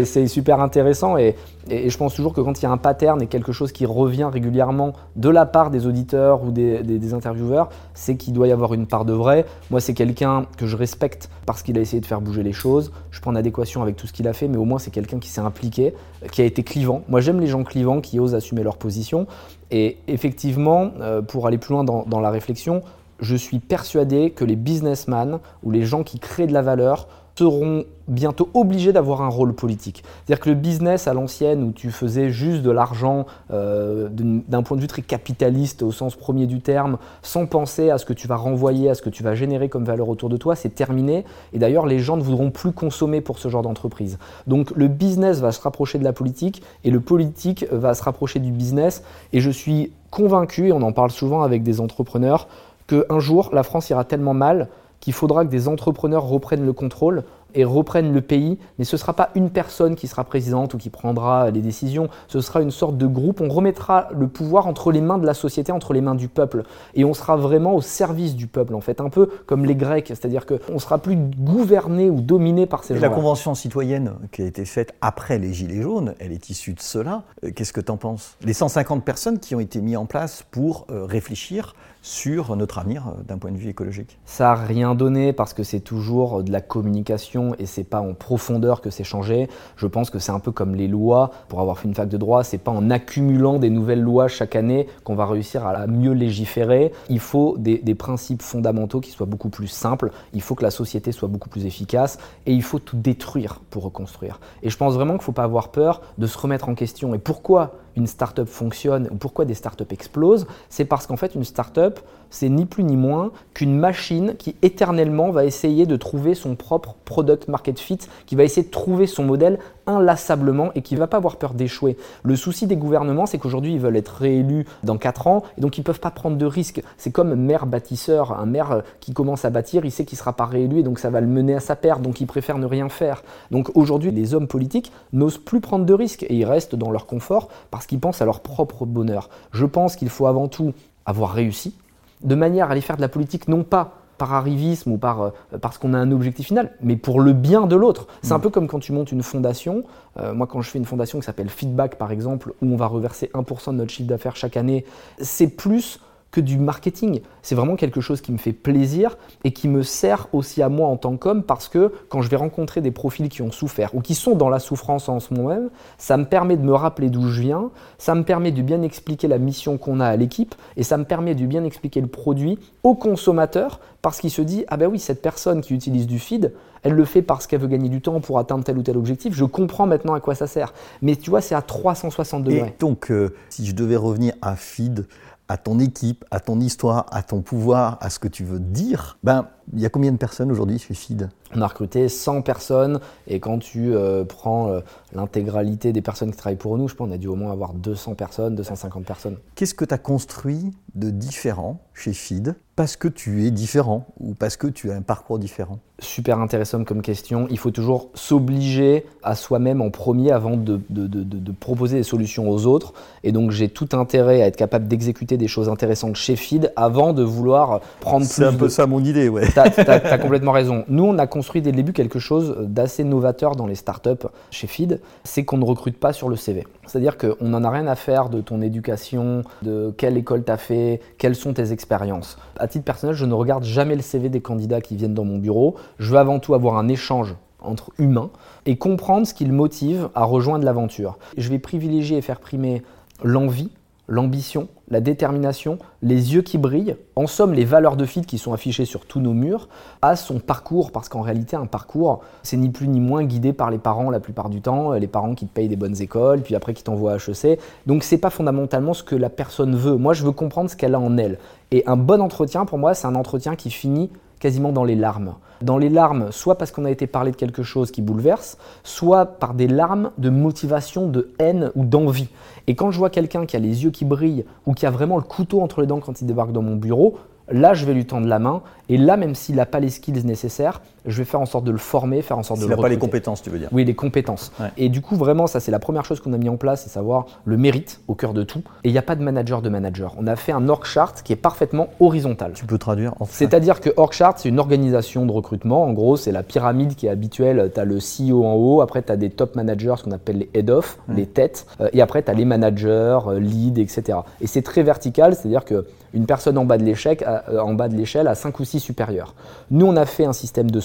c'est 0.04 0.26
super 0.26 0.60
intéressant 0.60 1.16
et, 1.16 1.34
je 1.70 1.96
pense 1.96 2.14
toujours 2.14 2.34
que 2.34 2.42
quand 2.42 2.60
il 2.60 2.64
y 2.64 2.66
a 2.66 2.70
un 2.70 2.76
pattern 2.76 3.22
et 3.22 3.26
quelque 3.26 3.52
chose 3.52 3.72
qui 3.72 3.86
revient 3.86 4.28
régulièrement 4.30 4.92
de 5.16 5.30
la 5.30 5.46
part 5.46 5.70
des 5.70 5.86
auditeurs 5.86 6.42
ou 6.44 6.50
des, 6.50 7.14
intervieweurs, 7.14 7.70
c'est 7.94 8.16
qu'il 8.16 8.34
doit 8.34 8.48
y 8.48 8.52
avoir 8.52 8.74
une 8.74 8.86
part 8.86 9.04
de 9.04 9.14
vrai. 9.14 9.46
Moi, 9.70 9.80
c'est 9.80 9.94
quelqu'un 9.94 10.44
que 10.58 10.66
je 10.66 10.76
respecte 10.76 11.30
parce 11.46 11.62
qu'il 11.62 11.78
a 11.78 11.80
essayé 11.80 12.00
de 12.00 12.06
faire 12.06 12.20
bouger 12.20 12.42
les 12.42 12.52
choses. 12.52 12.92
Je 13.10 13.20
prends 13.20 13.30
en 13.30 13.36
adéquation 13.36 13.82
avec 13.82 13.96
tout 13.96 14.06
ce 14.06 14.12
qu'il 14.12 14.28
a 14.28 14.34
fait, 14.34 14.48
mais 14.48 14.58
au 14.58 14.64
moins 14.64 14.78
c'est 14.78 14.90
quelqu'un 14.90 15.18
qui 15.18 15.28
s'est 15.28 15.40
impliqué, 15.40 15.94
qui 16.32 16.42
a 16.42 16.44
été 16.44 16.62
clivant. 16.62 17.02
Moi, 17.08 17.20
j'aime 17.20 17.40
les 17.40 17.46
gens 17.46 17.64
clivants 17.64 18.00
qui 18.00 18.20
osent 18.20 18.34
assumer 18.34 18.62
leur 18.62 18.76
position. 18.76 19.26
Et 19.70 19.96
effectivement, 20.06 20.92
euh, 21.00 21.22
pour 21.22 21.46
aller 21.46 21.58
plus 21.58 21.72
loin 21.72 21.84
dans 21.84 22.20
la 22.20 22.30
réflexion, 22.30 22.82
je 23.20 23.36
suis 23.36 23.58
persuadé 23.58 24.30
que 24.30 24.44
les 24.44 24.56
businessmen 24.56 25.38
ou 25.62 25.70
les 25.70 25.84
gens 25.84 26.02
qui 26.02 26.18
créent 26.18 26.46
de 26.46 26.52
la 26.52 26.62
valeur 26.62 27.08
seront 27.36 27.84
bientôt 28.06 28.48
obligés 28.54 28.92
d'avoir 28.92 29.22
un 29.22 29.28
rôle 29.28 29.54
politique. 29.54 30.04
C'est-à-dire 30.04 30.44
que 30.44 30.50
le 30.50 30.56
business 30.56 31.08
à 31.08 31.14
l'ancienne, 31.14 31.64
où 31.64 31.72
tu 31.72 31.90
faisais 31.90 32.30
juste 32.30 32.62
de 32.62 32.70
l'argent 32.70 33.26
euh, 33.50 34.08
d'un 34.10 34.62
point 34.62 34.76
de 34.76 34.82
vue 34.82 34.88
très 34.88 35.02
capitaliste 35.02 35.82
au 35.82 35.90
sens 35.90 36.14
premier 36.14 36.46
du 36.46 36.60
terme, 36.60 36.98
sans 37.22 37.46
penser 37.46 37.90
à 37.90 37.98
ce 37.98 38.04
que 38.04 38.12
tu 38.12 38.28
vas 38.28 38.36
renvoyer, 38.36 38.90
à 38.90 38.94
ce 38.94 39.02
que 39.02 39.10
tu 39.10 39.22
vas 39.22 39.34
générer 39.34 39.68
comme 39.68 39.84
valeur 39.84 40.08
autour 40.08 40.28
de 40.28 40.36
toi, 40.36 40.54
c'est 40.54 40.74
terminé. 40.74 41.24
Et 41.52 41.58
d'ailleurs, 41.58 41.86
les 41.86 41.98
gens 41.98 42.16
ne 42.16 42.22
voudront 42.22 42.50
plus 42.50 42.72
consommer 42.72 43.20
pour 43.20 43.38
ce 43.38 43.48
genre 43.48 43.62
d'entreprise. 43.62 44.18
Donc 44.46 44.70
le 44.76 44.88
business 44.88 45.40
va 45.40 45.50
se 45.50 45.60
rapprocher 45.60 45.98
de 45.98 46.04
la 46.04 46.12
politique 46.12 46.62
et 46.84 46.90
le 46.90 47.00
politique 47.00 47.66
va 47.72 47.94
se 47.94 48.02
rapprocher 48.02 48.38
du 48.38 48.52
business. 48.52 49.02
Et 49.32 49.40
je 49.40 49.50
suis 49.50 49.92
convaincu, 50.10 50.68
et 50.68 50.72
on 50.72 50.82
en 50.82 50.92
parle 50.92 51.10
souvent 51.10 51.42
avec 51.42 51.62
des 51.62 51.80
entrepreneurs, 51.80 52.46
qu'un 52.86 53.18
jour, 53.18 53.50
la 53.52 53.62
France 53.62 53.90
ira 53.90 54.04
tellement 54.04 54.34
mal 54.34 54.68
qu'il 55.04 55.12
faudra 55.12 55.44
que 55.44 55.50
des 55.50 55.68
entrepreneurs 55.68 56.24
reprennent 56.24 56.64
le 56.64 56.72
contrôle 56.72 57.24
et 57.54 57.62
reprennent 57.62 58.14
le 58.14 58.22
pays, 58.22 58.58
mais 58.78 58.86
ce 58.86 58.96
ne 58.96 58.98
sera 58.98 59.12
pas 59.12 59.28
une 59.34 59.50
personne 59.50 59.96
qui 59.96 60.08
sera 60.08 60.24
présidente 60.24 60.72
ou 60.72 60.78
qui 60.78 60.88
prendra 60.88 61.50
les 61.50 61.60
décisions, 61.60 62.08
ce 62.26 62.40
sera 62.40 62.62
une 62.62 62.70
sorte 62.70 62.96
de 62.96 63.06
groupe, 63.06 63.42
on 63.42 63.50
remettra 63.50 64.08
le 64.18 64.28
pouvoir 64.28 64.66
entre 64.66 64.90
les 64.90 65.02
mains 65.02 65.18
de 65.18 65.26
la 65.26 65.34
société, 65.34 65.72
entre 65.72 65.92
les 65.92 66.00
mains 66.00 66.14
du 66.14 66.28
peuple, 66.28 66.62
et 66.94 67.04
on 67.04 67.12
sera 67.12 67.36
vraiment 67.36 67.74
au 67.74 67.82
service 67.82 68.34
du 68.34 68.46
peuple 68.46 68.74
en 68.74 68.80
fait, 68.80 68.98
un 69.02 69.10
peu 69.10 69.28
comme 69.44 69.66
les 69.66 69.76
Grecs, 69.76 70.06
c'est-à-dire 70.08 70.46
qu'on 70.46 70.72
ne 70.72 70.78
sera 70.78 70.96
plus 70.96 71.16
gouverné 71.16 72.08
ou 72.08 72.22
dominé 72.22 72.64
par 72.64 72.82
ces 72.82 72.94
gens. 72.94 73.02
La 73.02 73.10
convention 73.10 73.54
citoyenne 73.54 74.14
qui 74.32 74.40
a 74.40 74.46
été 74.46 74.64
faite 74.64 74.94
après 75.02 75.38
les 75.38 75.52
Gilets 75.52 75.82
jaunes, 75.82 76.14
elle 76.18 76.32
est 76.32 76.48
issue 76.48 76.72
de 76.72 76.80
cela. 76.80 77.24
Euh, 77.44 77.50
qu'est-ce 77.54 77.74
que 77.74 77.82
tu 77.82 77.92
en 77.92 77.98
penses? 77.98 78.36
Les 78.42 78.54
150 78.54 79.04
personnes 79.04 79.38
qui 79.38 79.54
ont 79.54 79.60
été 79.60 79.82
mises 79.82 79.98
en 79.98 80.06
place 80.06 80.44
pour 80.50 80.86
euh, 80.90 81.04
réfléchir 81.04 81.74
sur 82.04 82.54
notre 82.54 82.78
avenir 82.78 83.08
euh, 83.08 83.22
d'un 83.22 83.38
point 83.38 83.50
de 83.50 83.56
vue 83.56 83.70
écologique 83.70 84.18
Ça 84.26 84.44
n'a 84.44 84.54
rien 84.56 84.94
donné 84.94 85.32
parce 85.32 85.54
que 85.54 85.62
c'est 85.62 85.80
toujours 85.80 86.42
de 86.42 86.52
la 86.52 86.60
communication 86.60 87.54
et 87.58 87.64
c'est 87.64 87.82
pas 87.82 88.02
en 88.02 88.12
profondeur 88.12 88.82
que 88.82 88.90
c'est 88.90 89.04
changé. 89.04 89.48
Je 89.76 89.86
pense 89.86 90.10
que 90.10 90.18
c'est 90.18 90.30
un 90.30 90.38
peu 90.38 90.52
comme 90.52 90.74
les 90.74 90.86
lois. 90.86 91.30
Pour 91.48 91.62
avoir 91.62 91.78
fait 91.78 91.88
une 91.88 91.94
fac 91.94 92.10
de 92.10 92.18
droit, 92.18 92.44
c'est 92.44 92.58
pas 92.58 92.72
en 92.72 92.90
accumulant 92.90 93.58
des 93.58 93.70
nouvelles 93.70 94.02
lois 94.02 94.28
chaque 94.28 94.54
année 94.54 94.86
qu'on 95.02 95.14
va 95.14 95.24
réussir 95.24 95.66
à 95.66 95.86
mieux 95.86 96.12
légiférer. 96.12 96.92
Il 97.08 97.20
faut 97.20 97.56
des, 97.56 97.78
des 97.78 97.94
principes 97.94 98.42
fondamentaux 98.42 99.00
qui 99.00 99.10
soient 99.10 99.26
beaucoup 99.26 99.48
plus 99.48 99.68
simples. 99.68 100.10
Il 100.34 100.42
faut 100.42 100.54
que 100.54 100.62
la 100.62 100.70
société 100.70 101.10
soit 101.10 101.28
beaucoup 101.28 101.48
plus 101.48 101.64
efficace 101.64 102.18
et 102.44 102.52
il 102.52 102.62
faut 102.62 102.80
tout 102.80 102.98
détruire 102.98 103.60
pour 103.70 103.82
reconstruire. 103.82 104.40
Et 104.62 104.68
je 104.68 104.76
pense 104.76 104.92
vraiment 104.92 105.14
qu'il 105.14 105.20
ne 105.20 105.24
faut 105.24 105.32
pas 105.32 105.44
avoir 105.44 105.70
peur 105.70 106.02
de 106.18 106.26
se 106.26 106.36
remettre 106.36 106.68
en 106.68 106.74
question. 106.74 107.14
Et 107.14 107.18
pourquoi 107.18 107.72
une 107.96 108.06
startup 108.06 108.46
fonctionne 108.46 109.08
ou 109.10 109.16
pourquoi 109.16 109.44
des 109.44 109.54
startups 109.54 109.84
explosent, 109.90 110.46
c'est 110.68 110.84
parce 110.84 111.06
qu'en 111.06 111.16
fait 111.16 111.34
une 111.34 111.44
startup, 111.44 112.00
c'est 112.34 112.48
ni 112.48 112.66
plus 112.66 112.82
ni 112.82 112.96
moins 112.96 113.30
qu'une 113.54 113.78
machine 113.78 114.34
qui 114.36 114.56
éternellement 114.62 115.30
va 115.30 115.44
essayer 115.44 115.86
de 115.86 115.94
trouver 115.94 116.34
son 116.34 116.56
propre 116.56 116.96
product 117.04 117.46
market 117.46 117.78
fit, 117.78 117.98
qui 118.26 118.34
va 118.34 118.42
essayer 118.42 118.66
de 118.66 118.72
trouver 118.72 119.06
son 119.06 119.22
modèle 119.22 119.60
inlassablement 119.86 120.70
et 120.74 120.82
qui 120.82 120.94
ne 120.94 120.98
va 120.98 121.06
pas 121.06 121.18
avoir 121.18 121.36
peur 121.36 121.54
d'échouer. 121.54 121.96
Le 122.24 122.34
souci 122.34 122.66
des 122.66 122.76
gouvernements, 122.76 123.26
c'est 123.26 123.38
qu'aujourd'hui 123.38 123.74
ils 123.74 123.80
veulent 123.80 123.96
être 123.96 124.08
réélus 124.08 124.66
dans 124.82 124.98
4 124.98 125.28
ans 125.28 125.44
et 125.56 125.60
donc 125.60 125.78
ils 125.78 125.82
ne 125.82 125.84
peuvent 125.84 126.00
pas 126.00 126.10
prendre 126.10 126.36
de 126.36 126.46
risques. 126.46 126.82
C'est 126.96 127.12
comme 127.12 127.34
maire 127.36 127.66
bâtisseur, 127.66 128.32
un 128.38 128.46
maire 128.46 128.82
qui 128.98 129.12
commence 129.12 129.44
à 129.44 129.50
bâtir, 129.50 129.84
il 129.84 129.92
sait 129.92 130.04
qu'il 130.04 130.16
ne 130.16 130.20
sera 130.20 130.32
pas 130.32 130.46
réélu 130.46 130.80
et 130.80 130.82
donc 130.82 130.98
ça 130.98 131.10
va 131.10 131.20
le 131.20 131.28
mener 131.28 131.54
à 131.54 131.60
sa 131.60 131.76
perte, 131.76 132.02
donc 132.02 132.20
il 132.20 132.26
préfère 132.26 132.58
ne 132.58 132.66
rien 132.66 132.88
faire. 132.88 133.22
Donc 133.52 133.70
aujourd'hui 133.76 134.10
les 134.10 134.34
hommes 134.34 134.48
politiques 134.48 134.90
n'osent 135.12 135.38
plus 135.38 135.60
prendre 135.60 135.84
de 135.84 135.94
risques 135.94 136.24
et 136.24 136.34
ils 136.34 136.44
restent 136.44 136.74
dans 136.74 136.90
leur 136.90 137.06
confort 137.06 137.48
parce 137.70 137.86
qu'ils 137.86 138.00
pensent 138.00 138.22
à 138.22 138.24
leur 138.24 138.40
propre 138.40 138.86
bonheur. 138.86 139.28
Je 139.52 139.66
pense 139.66 139.94
qu'il 139.94 140.08
faut 140.08 140.26
avant 140.26 140.48
tout 140.48 140.72
avoir 141.06 141.32
réussi, 141.32 141.74
de 142.22 142.34
manière 142.34 142.68
à 142.68 142.72
aller 142.72 142.80
faire 142.80 142.96
de 142.96 143.00
la 143.00 143.08
politique 143.08 143.48
non 143.48 143.62
pas 143.64 143.98
par 144.18 144.32
arrivisme 144.32 144.92
ou 144.92 144.98
par, 144.98 145.22
euh, 145.22 145.30
parce 145.60 145.78
qu'on 145.78 145.92
a 145.94 145.98
un 145.98 146.12
objectif 146.12 146.46
final, 146.46 146.72
mais 146.80 146.96
pour 146.96 147.20
le 147.20 147.32
bien 147.32 147.66
de 147.66 147.76
l'autre. 147.76 148.06
C'est 148.22 148.32
un 148.32 148.38
mm. 148.38 148.42
peu 148.42 148.50
comme 148.50 148.68
quand 148.68 148.78
tu 148.78 148.92
montes 148.92 149.12
une 149.12 149.22
fondation. 149.22 149.82
Euh, 150.18 150.34
moi, 150.34 150.46
quand 150.46 150.60
je 150.60 150.70
fais 150.70 150.78
une 150.78 150.84
fondation 150.84 151.18
qui 151.18 151.26
s'appelle 151.26 151.48
Feedback, 151.48 151.96
par 151.96 152.12
exemple, 152.12 152.52
où 152.62 152.72
on 152.72 152.76
va 152.76 152.86
reverser 152.86 153.30
1% 153.34 153.72
de 153.72 153.76
notre 153.78 153.90
chiffre 153.90 154.08
d'affaires 154.08 154.36
chaque 154.36 154.56
année, 154.56 154.84
c'est 155.18 155.48
plus 155.48 156.00
que 156.34 156.40
du 156.40 156.58
marketing. 156.58 157.20
C'est 157.42 157.54
vraiment 157.54 157.76
quelque 157.76 158.00
chose 158.00 158.20
qui 158.20 158.32
me 158.32 158.38
fait 158.38 158.52
plaisir 158.52 159.16
et 159.44 159.52
qui 159.52 159.68
me 159.68 159.84
sert 159.84 160.26
aussi 160.32 160.62
à 160.62 160.68
moi 160.68 160.88
en 160.88 160.96
tant 160.96 161.16
qu'homme 161.16 161.44
parce 161.44 161.68
que 161.68 161.92
quand 162.08 162.22
je 162.22 162.28
vais 162.28 162.36
rencontrer 162.36 162.80
des 162.80 162.90
profils 162.90 163.28
qui 163.28 163.40
ont 163.40 163.52
souffert 163.52 163.94
ou 163.94 164.00
qui 164.00 164.16
sont 164.16 164.34
dans 164.34 164.48
la 164.48 164.58
souffrance 164.58 165.08
en 165.08 165.20
ce 165.20 165.32
moment 165.32 165.50
même, 165.50 165.70
ça 165.96 166.16
me 166.16 166.24
permet 166.24 166.56
de 166.56 166.64
me 166.64 166.74
rappeler 166.74 167.08
d'où 167.08 167.28
je 167.28 167.40
viens, 167.40 167.70
ça 167.98 168.16
me 168.16 168.24
permet 168.24 168.50
de 168.50 168.62
bien 168.62 168.82
expliquer 168.82 169.28
la 169.28 169.38
mission 169.38 169.78
qu'on 169.78 170.00
a 170.00 170.06
à 170.06 170.16
l'équipe 170.16 170.56
et 170.76 170.82
ça 170.82 170.96
me 170.96 171.04
permet 171.04 171.36
de 171.36 171.46
bien 171.46 171.62
expliquer 171.62 172.00
le 172.00 172.08
produit 172.08 172.58
au 172.82 172.96
consommateur 172.96 173.78
parce 174.02 174.20
qu'il 174.20 174.30
se 174.30 174.42
dit 174.42 174.64
ah 174.66 174.76
ben 174.76 174.88
oui 174.88 174.98
cette 174.98 175.22
personne 175.22 175.60
qui 175.60 175.72
utilise 175.72 176.08
du 176.08 176.18
feed 176.18 176.52
elle 176.84 176.92
le 176.92 177.04
fait 177.06 177.22
parce 177.22 177.46
qu'elle 177.46 177.60
veut 177.60 177.66
gagner 177.66 177.88
du 177.88 178.00
temps 178.00 178.20
pour 178.20 178.38
atteindre 178.38 178.62
tel 178.62 178.76
ou 178.78 178.82
tel 178.82 178.96
objectif. 178.96 179.34
Je 179.34 179.46
comprends 179.46 179.86
maintenant 179.86 180.12
à 180.12 180.20
quoi 180.20 180.34
ça 180.34 180.46
sert. 180.46 180.74
Mais 181.00 181.16
tu 181.16 181.30
vois, 181.30 181.40
c'est 181.40 181.54
à 181.54 181.62
360 181.62 182.44
degrés. 182.44 182.68
Et 182.68 182.74
donc, 182.78 183.10
euh, 183.10 183.34
si 183.48 183.66
je 183.66 183.74
devais 183.74 183.96
revenir 183.96 184.34
à 184.42 184.54
feed, 184.54 185.06
à 185.48 185.56
ton 185.56 185.78
équipe, 185.78 186.24
à 186.30 186.40
ton 186.40 186.60
histoire, 186.60 187.06
à 187.10 187.22
ton 187.22 187.42
pouvoir, 187.42 187.98
à 188.00 188.10
ce 188.10 188.18
que 188.18 188.28
tu 188.28 188.44
veux 188.44 188.60
dire, 188.60 189.18
ben, 189.22 189.48
il 189.72 189.80
y 189.80 189.86
a 189.86 189.90
combien 189.90 190.12
de 190.12 190.16
personnes 190.16 190.50
aujourd'hui 190.50 190.78
chez 190.78 190.94
FID 190.94 191.28
On 191.56 191.60
a 191.60 191.66
recruté 191.66 192.08
100 192.08 192.42
personnes 192.42 193.00
et 193.28 193.38
quand 193.38 193.58
tu 193.58 193.94
euh, 193.94 194.24
prends 194.24 194.68
euh, 194.68 194.80
l'intégralité 195.14 195.92
des 195.92 196.02
personnes 196.02 196.30
qui 196.30 196.36
travaillent 196.36 196.56
pour 196.56 196.76
nous, 196.76 196.88
je 196.88 196.94
pense 196.94 197.08
qu'on 197.08 197.14
a 197.14 197.18
dû 197.18 197.28
au 197.28 197.36
moins 197.36 197.52
avoir 197.52 197.74
200 197.74 198.14
personnes, 198.14 198.56
250 198.56 199.04
personnes. 199.04 199.36
Qu'est-ce 199.54 199.74
que 199.74 199.84
tu 199.84 199.94
as 199.94 199.98
construit 199.98 200.72
de 200.94 201.10
différent 201.10 201.80
chez 201.92 202.12
FID 202.12 202.54
parce 202.76 202.96
que 202.96 203.06
tu 203.06 203.46
es 203.46 203.52
différent 203.52 204.06
ou 204.18 204.34
parce 204.34 204.56
que 204.56 204.66
tu 204.66 204.90
as 204.90 204.96
un 204.96 205.02
parcours 205.02 205.38
différent? 205.38 205.78
Super 206.00 206.40
intéressant 206.40 206.82
comme 206.82 207.02
question. 207.02 207.46
Il 207.50 207.58
faut 207.58 207.70
toujours 207.70 208.10
s'obliger 208.14 209.06
à 209.22 209.36
soi-même 209.36 209.80
en 209.80 209.90
premier 209.90 210.32
avant 210.32 210.56
de, 210.56 210.80
de, 210.90 211.06
de, 211.06 211.22
de, 211.22 211.52
proposer 211.52 211.98
des 211.98 212.02
solutions 212.02 212.50
aux 212.50 212.66
autres. 212.66 212.92
Et 213.22 213.30
donc 213.30 213.52
j'ai 213.52 213.68
tout 213.68 213.88
intérêt 213.92 214.42
à 214.42 214.48
être 214.48 214.56
capable 214.56 214.88
d'exécuter 214.88 215.36
des 215.36 215.46
choses 215.46 215.68
intéressantes 215.68 216.16
chez 216.16 216.34
FID 216.34 216.72
avant 216.74 217.12
de 217.12 217.22
vouloir 217.22 217.80
prendre 218.00 218.26
plus. 218.26 218.34
C'est 218.34 218.44
un 218.44 218.52
peu 218.52 218.68
ça 218.68 218.88
mon 218.88 219.04
idée, 219.04 219.28
ouais. 219.28 219.48
Tu 219.52 219.60
as, 219.60 220.18
complètement 220.18 220.52
raison. 220.52 220.84
Nous, 220.88 221.04
on 221.04 221.16
a 221.18 221.28
construit 221.28 221.43
dès 221.52 221.70
le 221.70 221.76
début 221.76 221.92
quelque 221.92 222.18
chose 222.18 222.56
d'assez 222.60 223.04
novateur 223.04 223.56
dans 223.56 223.66
les 223.66 223.74
startups 223.74 224.26
chez 224.50 224.66
FID, 224.66 225.00
c'est 225.24 225.44
qu'on 225.44 225.58
ne 225.58 225.64
recrute 225.64 225.98
pas 225.98 226.12
sur 226.12 226.28
le 226.28 226.36
CV. 226.36 226.66
C'est-à-dire 226.86 227.16
qu'on 227.18 227.48
n'en 227.48 227.64
a 227.64 227.70
rien 227.70 227.86
à 227.86 227.94
faire 227.94 228.28
de 228.28 228.40
ton 228.40 228.60
éducation, 228.60 229.42
de 229.62 229.92
quelle 229.96 230.16
école 230.16 230.44
tu 230.44 230.52
as 230.52 230.56
fait, 230.56 231.00
quelles 231.18 231.34
sont 231.34 231.52
tes 231.52 231.72
expériences. 231.72 232.38
À 232.56 232.68
titre 232.68 232.84
personnel, 232.84 233.14
je 233.14 233.24
ne 233.24 233.34
regarde 233.34 233.64
jamais 233.64 233.96
le 233.96 234.02
CV 234.02 234.28
des 234.28 234.40
candidats 234.40 234.80
qui 234.80 234.96
viennent 234.96 235.14
dans 235.14 235.24
mon 235.24 235.38
bureau. 235.38 235.76
Je 235.98 236.10
veux 236.10 236.18
avant 236.18 236.38
tout 236.38 236.54
avoir 236.54 236.76
un 236.76 236.88
échange 236.88 237.34
entre 237.60 237.90
humains 237.98 238.30
et 238.66 238.76
comprendre 238.76 239.26
ce 239.26 239.34
qui 239.34 239.44
le 239.44 239.52
motive 239.52 240.08
à 240.14 240.24
rejoindre 240.24 240.64
l'aventure. 240.64 241.18
Je 241.36 241.48
vais 241.48 241.58
privilégier 241.58 242.18
et 242.18 242.22
faire 242.22 242.40
primer 242.40 242.82
l'envie, 243.22 243.70
l'ambition, 244.08 244.68
la 244.88 245.00
détermination, 245.00 245.78
les 246.02 246.34
yeux 246.34 246.42
qui 246.42 246.58
brillent, 246.58 246.96
en 247.16 247.26
somme 247.26 247.54
les 247.54 247.64
valeurs 247.64 247.96
de 247.96 248.04
feed 248.04 248.26
qui 248.26 248.38
sont 248.38 248.52
affichées 248.52 248.84
sur 248.84 249.06
tous 249.06 249.20
nos 249.20 249.32
murs, 249.32 249.68
à 250.02 250.16
son 250.16 250.38
parcours, 250.38 250.92
parce 250.92 251.08
qu'en 251.08 251.22
réalité 251.22 251.56
un 251.56 251.66
parcours, 251.66 252.20
c'est 252.42 252.56
ni 252.56 252.68
plus 252.68 252.88
ni 252.88 253.00
moins 253.00 253.24
guidé 253.24 253.52
par 253.52 253.70
les 253.70 253.78
parents 253.78 254.10
la 254.10 254.20
plupart 254.20 254.50
du 254.50 254.60
temps, 254.60 254.92
les 254.92 255.06
parents 255.06 255.34
qui 255.34 255.46
te 255.46 255.52
payent 255.52 255.68
des 255.68 255.76
bonnes 255.76 256.00
écoles, 256.00 256.42
puis 256.42 256.54
après 256.54 256.74
qui 256.74 256.82
t'envoient 256.82 257.14
à 257.14 257.16
HEC. 257.16 257.58
Donc 257.86 258.04
c'est 258.04 258.18
pas 258.18 258.30
fondamentalement 258.30 258.94
ce 258.94 259.02
que 259.02 259.16
la 259.16 259.30
personne 259.30 259.74
veut. 259.74 259.96
Moi 259.96 260.12
je 260.12 260.24
veux 260.24 260.32
comprendre 260.32 260.70
ce 260.70 260.76
qu'elle 260.76 260.94
a 260.94 261.00
en 261.00 261.16
elle. 261.16 261.38
Et 261.70 261.82
un 261.86 261.96
bon 261.96 262.20
entretien 262.20 262.66
pour 262.66 262.78
moi 262.78 262.94
c'est 262.94 263.06
un 263.06 263.14
entretien 263.14 263.56
qui 263.56 263.70
finit 263.70 264.10
quasiment 264.44 264.72
dans 264.72 264.84
les 264.84 264.94
larmes. 264.94 265.36
Dans 265.62 265.78
les 265.78 265.88
larmes, 265.88 266.30
soit 266.30 266.58
parce 266.58 266.70
qu'on 266.70 266.84
a 266.84 266.90
été 266.90 267.06
parlé 267.06 267.30
de 267.30 267.36
quelque 267.36 267.62
chose 267.62 267.90
qui 267.90 268.02
bouleverse, 268.02 268.58
soit 268.82 269.24
par 269.24 269.54
des 269.54 269.66
larmes 269.66 270.10
de 270.18 270.28
motivation, 270.28 271.08
de 271.08 271.30
haine 271.38 271.70
ou 271.74 271.86
d'envie. 271.86 272.28
Et 272.66 272.74
quand 272.74 272.90
je 272.90 272.98
vois 272.98 273.08
quelqu'un 273.08 273.46
qui 273.46 273.56
a 273.56 273.58
les 273.58 273.84
yeux 273.84 273.90
qui 273.90 274.04
brillent 274.04 274.44
ou 274.66 274.74
qui 274.74 274.84
a 274.84 274.90
vraiment 274.90 275.16
le 275.16 275.22
couteau 275.22 275.62
entre 275.62 275.80
les 275.80 275.86
dents 275.86 276.00
quand 276.00 276.20
il 276.20 276.26
débarque 276.26 276.52
dans 276.52 276.60
mon 276.60 276.76
bureau, 276.76 277.16
Là, 277.50 277.74
je 277.74 277.84
vais 277.84 277.92
lui 277.92 278.06
tendre 278.06 278.26
la 278.26 278.38
main. 278.38 278.62
Et 278.88 278.96
là, 278.96 279.18
même 279.18 279.34
s'il 279.34 279.56
n'a 279.56 279.66
pas 279.66 279.78
les 279.78 279.90
skills 279.90 280.24
nécessaires, 280.24 280.80
je 281.06 281.18
vais 281.18 281.24
faire 281.24 281.40
en 281.40 281.46
sorte 281.46 281.64
de 281.64 281.70
le 281.70 281.78
former, 281.78 282.22
faire 282.22 282.38
en 282.38 282.42
sorte 282.42 282.60
de 282.60 282.64
le 282.64 282.72
Il 282.72 282.76
n'a 282.76 282.82
pas 282.82 282.88
les 282.88 282.98
compétences, 282.98 283.42
tu 283.42 283.50
veux 283.50 283.58
dire 283.58 283.68
Oui, 283.72 283.84
les 283.84 283.94
compétences. 283.94 284.52
Et 284.76 284.88
du 284.88 285.00
coup, 285.00 285.16
vraiment, 285.16 285.46
ça, 285.46 285.60
c'est 285.60 285.70
la 285.70 285.78
première 285.78 286.04
chose 286.04 286.20
qu'on 286.20 286.32
a 286.32 286.38
mis 286.38 286.48
en 286.48 286.56
place, 286.56 286.82
c'est 286.84 286.90
savoir 286.90 287.26
le 287.44 287.56
mérite 287.56 288.00
au 288.08 288.14
cœur 288.14 288.34
de 288.34 288.42
tout. 288.42 288.62
Et 288.84 288.88
il 288.88 288.92
n'y 288.92 288.98
a 288.98 289.02
pas 289.02 289.16
de 289.16 289.22
manager 289.22 289.62
de 289.62 289.68
manager. 289.68 290.14
On 290.18 290.26
a 290.26 290.36
fait 290.36 290.52
un 290.52 290.68
org 290.68 290.84
chart 290.84 291.22
qui 291.22 291.32
est 291.32 291.36
parfaitement 291.36 291.88
horizontal. 292.00 292.52
Tu 292.54 292.66
peux 292.66 292.78
traduire 292.78 293.14
en 293.20 293.26
C'est-à-dire 293.26 293.80
que 293.80 293.90
org 293.96 294.12
chart, 294.12 294.38
c'est 294.38 294.48
une 294.48 294.58
organisation 294.58 295.26
de 295.26 295.32
recrutement. 295.32 295.84
En 295.84 295.92
gros, 295.92 296.16
c'est 296.16 296.32
la 296.32 296.42
pyramide 296.42 296.94
qui 296.94 297.06
est 297.06 297.10
habituelle. 297.10 297.70
Tu 297.74 297.80
as 297.80 297.84
le 297.84 297.98
CEO 297.98 298.44
en 298.44 298.54
haut, 298.54 298.80
après, 298.80 299.02
tu 299.02 299.12
as 299.12 299.16
des 299.16 299.30
top 299.30 299.56
managers, 299.56 299.94
ce 299.98 300.04
qu'on 300.04 300.12
appelle 300.12 300.38
les 300.38 300.50
head-off, 300.54 300.98
les 301.08 301.26
têtes. 301.26 301.66
Euh, 301.80 301.88
et 301.92 302.00
après, 302.00 302.22
tu 302.22 302.30
as 302.30 302.34
les 302.34 302.44
managers, 302.44 303.18
euh, 303.26 303.38
lead, 303.38 303.78
etc. 303.78 304.18
Et 304.40 304.46
c'est 304.46 304.62
très 304.62 304.82
vertical, 304.82 305.34
c'est-à-dire 305.34 305.64
que 305.64 305.86
une 306.14 306.26
personne 306.26 306.56
en 306.56 306.64
bas 306.64 306.78
de 306.78 306.84
euh, 306.84 307.88
l'échelle 307.96 308.28
à 308.28 308.34
5 308.34 308.58
ou 308.60 308.64
6 308.64 308.80
supérieurs. 308.80 309.34
Nous, 309.70 309.84
on 309.84 309.96
a 309.96 310.06
fait 310.06 310.24
un 310.24 310.32
système 310.32 310.70
de 310.70 310.80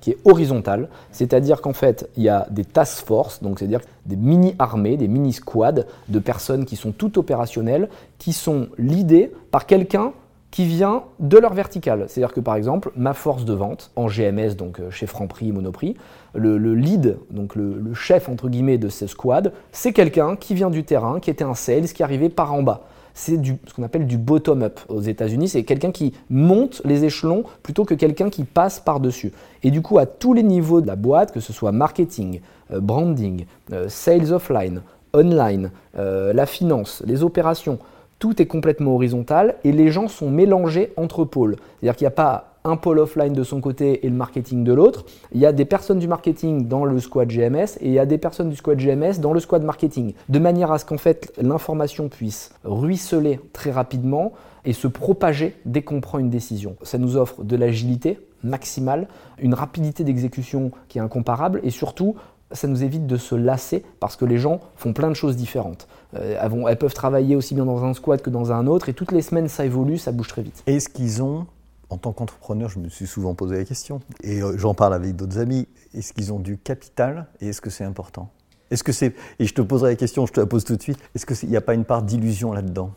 qui 0.00 0.10
est 0.10 0.18
horizontal, 0.24 0.88
c'est-à-dire 1.10 1.60
qu'en 1.60 1.72
fait, 1.72 2.08
il 2.16 2.22
y 2.22 2.28
a 2.28 2.46
des 2.50 2.64
task 2.64 3.04
force, 3.04 3.42
donc 3.42 3.58
c'est-à-dire 3.58 3.80
des 4.06 4.16
mini-armées, 4.16 4.96
des 4.96 5.08
mini-squads 5.08 5.84
de 6.08 6.18
personnes 6.18 6.64
qui 6.64 6.76
sont 6.76 6.92
toutes 6.92 7.18
opérationnelles, 7.18 7.88
qui 8.18 8.32
sont 8.32 8.68
leadées 8.78 9.32
par 9.50 9.66
quelqu'un 9.66 10.12
qui 10.50 10.64
vient 10.64 11.04
de 11.20 11.38
leur 11.38 11.54
verticale. 11.54 12.06
C'est-à-dire 12.08 12.34
que 12.34 12.40
par 12.40 12.56
exemple, 12.56 12.90
ma 12.96 13.14
force 13.14 13.44
de 13.44 13.52
vente 13.52 13.90
en 13.96 14.08
GMS, 14.08 14.54
donc 14.56 14.80
euh, 14.80 14.90
chez 14.90 15.06
Franprix 15.06 15.52
Monoprix, 15.52 15.96
le, 16.34 16.56
lead, 16.74 17.18
donc 17.30 17.56
le, 17.56 17.74
le, 17.78 17.94
chef 17.94 18.28
entre 18.28 18.48
guillemets 18.48 18.78
de 18.78 18.88
ce 18.88 19.06
squad, 19.06 19.52
c'est 19.72 19.92
quelqu'un 19.92 20.36
qui 20.36 20.54
vient 20.54 20.70
du 20.70 20.84
terrain, 20.84 21.20
qui 21.20 21.30
était 21.30 21.44
un 21.44 21.54
sales, 21.54 21.86
qui 21.92 22.02
arrivait 22.02 22.28
par 22.28 22.52
en 22.52 22.62
bas 22.62 22.82
c'est 23.20 23.36
ce 23.44 23.74
qu'on 23.74 23.82
appelle 23.82 24.06
du 24.06 24.16
bottom-up 24.16 24.80
aux 24.88 25.02
États-Unis. 25.02 25.48
C'est 25.48 25.62
quelqu'un 25.64 25.92
qui 25.92 26.14
monte 26.30 26.80
les 26.86 27.04
échelons 27.04 27.44
plutôt 27.62 27.84
que 27.84 27.92
quelqu'un 27.92 28.30
qui 28.30 28.44
passe 28.44 28.80
par-dessus. 28.80 29.32
Et 29.62 29.70
du 29.70 29.82
coup, 29.82 29.98
à 29.98 30.06
tous 30.06 30.32
les 30.32 30.42
niveaux 30.42 30.80
de 30.80 30.86
la 30.86 30.96
boîte, 30.96 31.30
que 31.30 31.40
ce 31.40 31.52
soit 31.52 31.70
marketing, 31.70 32.40
euh, 32.72 32.80
branding, 32.80 33.44
euh, 33.72 33.90
sales 33.90 34.32
offline, 34.32 34.80
online, 35.12 35.70
euh, 35.98 36.32
la 36.32 36.46
finance, 36.46 37.02
les 37.06 37.22
opérations, 37.22 37.78
tout 38.18 38.40
est 38.40 38.46
complètement 38.46 38.94
horizontal 38.94 39.56
et 39.64 39.72
les 39.72 39.90
gens 39.90 40.08
sont 40.08 40.30
mélangés 40.30 40.92
entre 40.96 41.24
pôles. 41.24 41.56
C'est-à-dire 41.80 41.96
qu'il 41.96 42.04
n'y 42.06 42.12
a 42.12 42.12
pas 42.12 42.49
un 42.64 42.76
pôle 42.76 42.98
offline 42.98 43.32
de 43.32 43.42
son 43.42 43.60
côté 43.60 44.06
et 44.06 44.08
le 44.08 44.14
marketing 44.14 44.64
de 44.64 44.72
l'autre. 44.72 45.04
Il 45.32 45.40
y 45.40 45.46
a 45.46 45.52
des 45.52 45.64
personnes 45.64 45.98
du 45.98 46.08
marketing 46.08 46.68
dans 46.68 46.84
le 46.84 46.98
squad 47.00 47.28
GMS 47.28 47.76
et 47.80 47.86
il 47.86 47.92
y 47.92 47.98
a 47.98 48.06
des 48.06 48.18
personnes 48.18 48.50
du 48.50 48.56
squad 48.56 48.78
GMS 48.78 49.20
dans 49.20 49.32
le 49.32 49.40
squad 49.40 49.62
marketing. 49.62 50.14
De 50.28 50.38
manière 50.38 50.70
à 50.72 50.78
ce 50.78 50.84
qu'en 50.84 50.98
fait 50.98 51.32
l'information 51.40 52.08
puisse 52.08 52.52
ruisseler 52.64 53.40
très 53.52 53.70
rapidement 53.70 54.32
et 54.64 54.72
se 54.72 54.86
propager 54.86 55.56
dès 55.64 55.82
qu'on 55.82 56.00
prend 56.00 56.18
une 56.18 56.30
décision. 56.30 56.76
Ça 56.82 56.98
nous 56.98 57.16
offre 57.16 57.42
de 57.42 57.56
l'agilité 57.56 58.18
maximale, 58.42 59.08
une 59.38 59.54
rapidité 59.54 60.04
d'exécution 60.04 60.70
qui 60.88 60.98
est 60.98 61.00
incomparable 61.00 61.60
et 61.62 61.70
surtout 61.70 62.16
ça 62.52 62.66
nous 62.66 62.82
évite 62.82 63.06
de 63.06 63.16
se 63.16 63.34
lasser 63.34 63.84
parce 64.00 64.16
que 64.16 64.24
les 64.24 64.38
gens 64.38 64.60
font 64.76 64.92
plein 64.92 65.08
de 65.08 65.14
choses 65.14 65.36
différentes. 65.36 65.86
Euh, 66.16 66.36
elles, 66.68 66.76
peuvent 66.76 66.94
travailler 66.94 67.36
aussi 67.36 67.54
bien 67.54 67.64
dans 67.64 67.84
un 67.84 67.94
squad 67.94 68.20
que 68.20 68.30
dans 68.30 68.52
un 68.52 68.66
autre 68.66 68.88
et 68.88 68.94
toutes 68.94 69.12
les 69.12 69.22
semaines 69.22 69.48
ça 69.48 69.64
évolue, 69.64 69.98
ça 69.98 70.12
bouge 70.12 70.28
très 70.28 70.42
vite. 70.42 70.62
Est-ce 70.66 70.88
qu'ils 70.88 71.22
ont 71.22 71.46
en 71.90 71.98
tant 71.98 72.12
qu'entrepreneur, 72.12 72.68
je 72.68 72.78
me 72.78 72.88
suis 72.88 73.06
souvent 73.06 73.34
posé 73.34 73.56
la 73.56 73.64
question, 73.64 74.00
et 74.22 74.42
euh, 74.42 74.56
j'en 74.56 74.74
parle 74.74 74.94
avec 74.94 75.16
d'autres 75.16 75.38
amis, 75.38 75.68
est-ce 75.92 76.12
qu'ils 76.12 76.32
ont 76.32 76.38
du 76.38 76.56
capital 76.56 77.26
et 77.40 77.48
est-ce 77.48 77.60
que 77.60 77.70
c'est 77.70 77.84
important? 77.84 78.30
Est-ce 78.70 78.84
que 78.84 78.92
c'est, 78.92 79.14
et 79.38 79.46
je 79.46 79.52
te 79.52 79.60
poserai 79.60 79.90
la 79.90 79.96
question, 79.96 80.24
je 80.26 80.32
te 80.32 80.40
la 80.40 80.46
pose 80.46 80.64
tout 80.64 80.76
de 80.76 80.82
suite, 80.82 80.98
est-ce 81.14 81.26
qu'il 81.26 81.48
n'y 81.48 81.56
a 81.56 81.60
pas 81.60 81.74
une 81.74 81.84
part 81.84 82.02
d'illusion 82.02 82.52
là-dedans? 82.52 82.92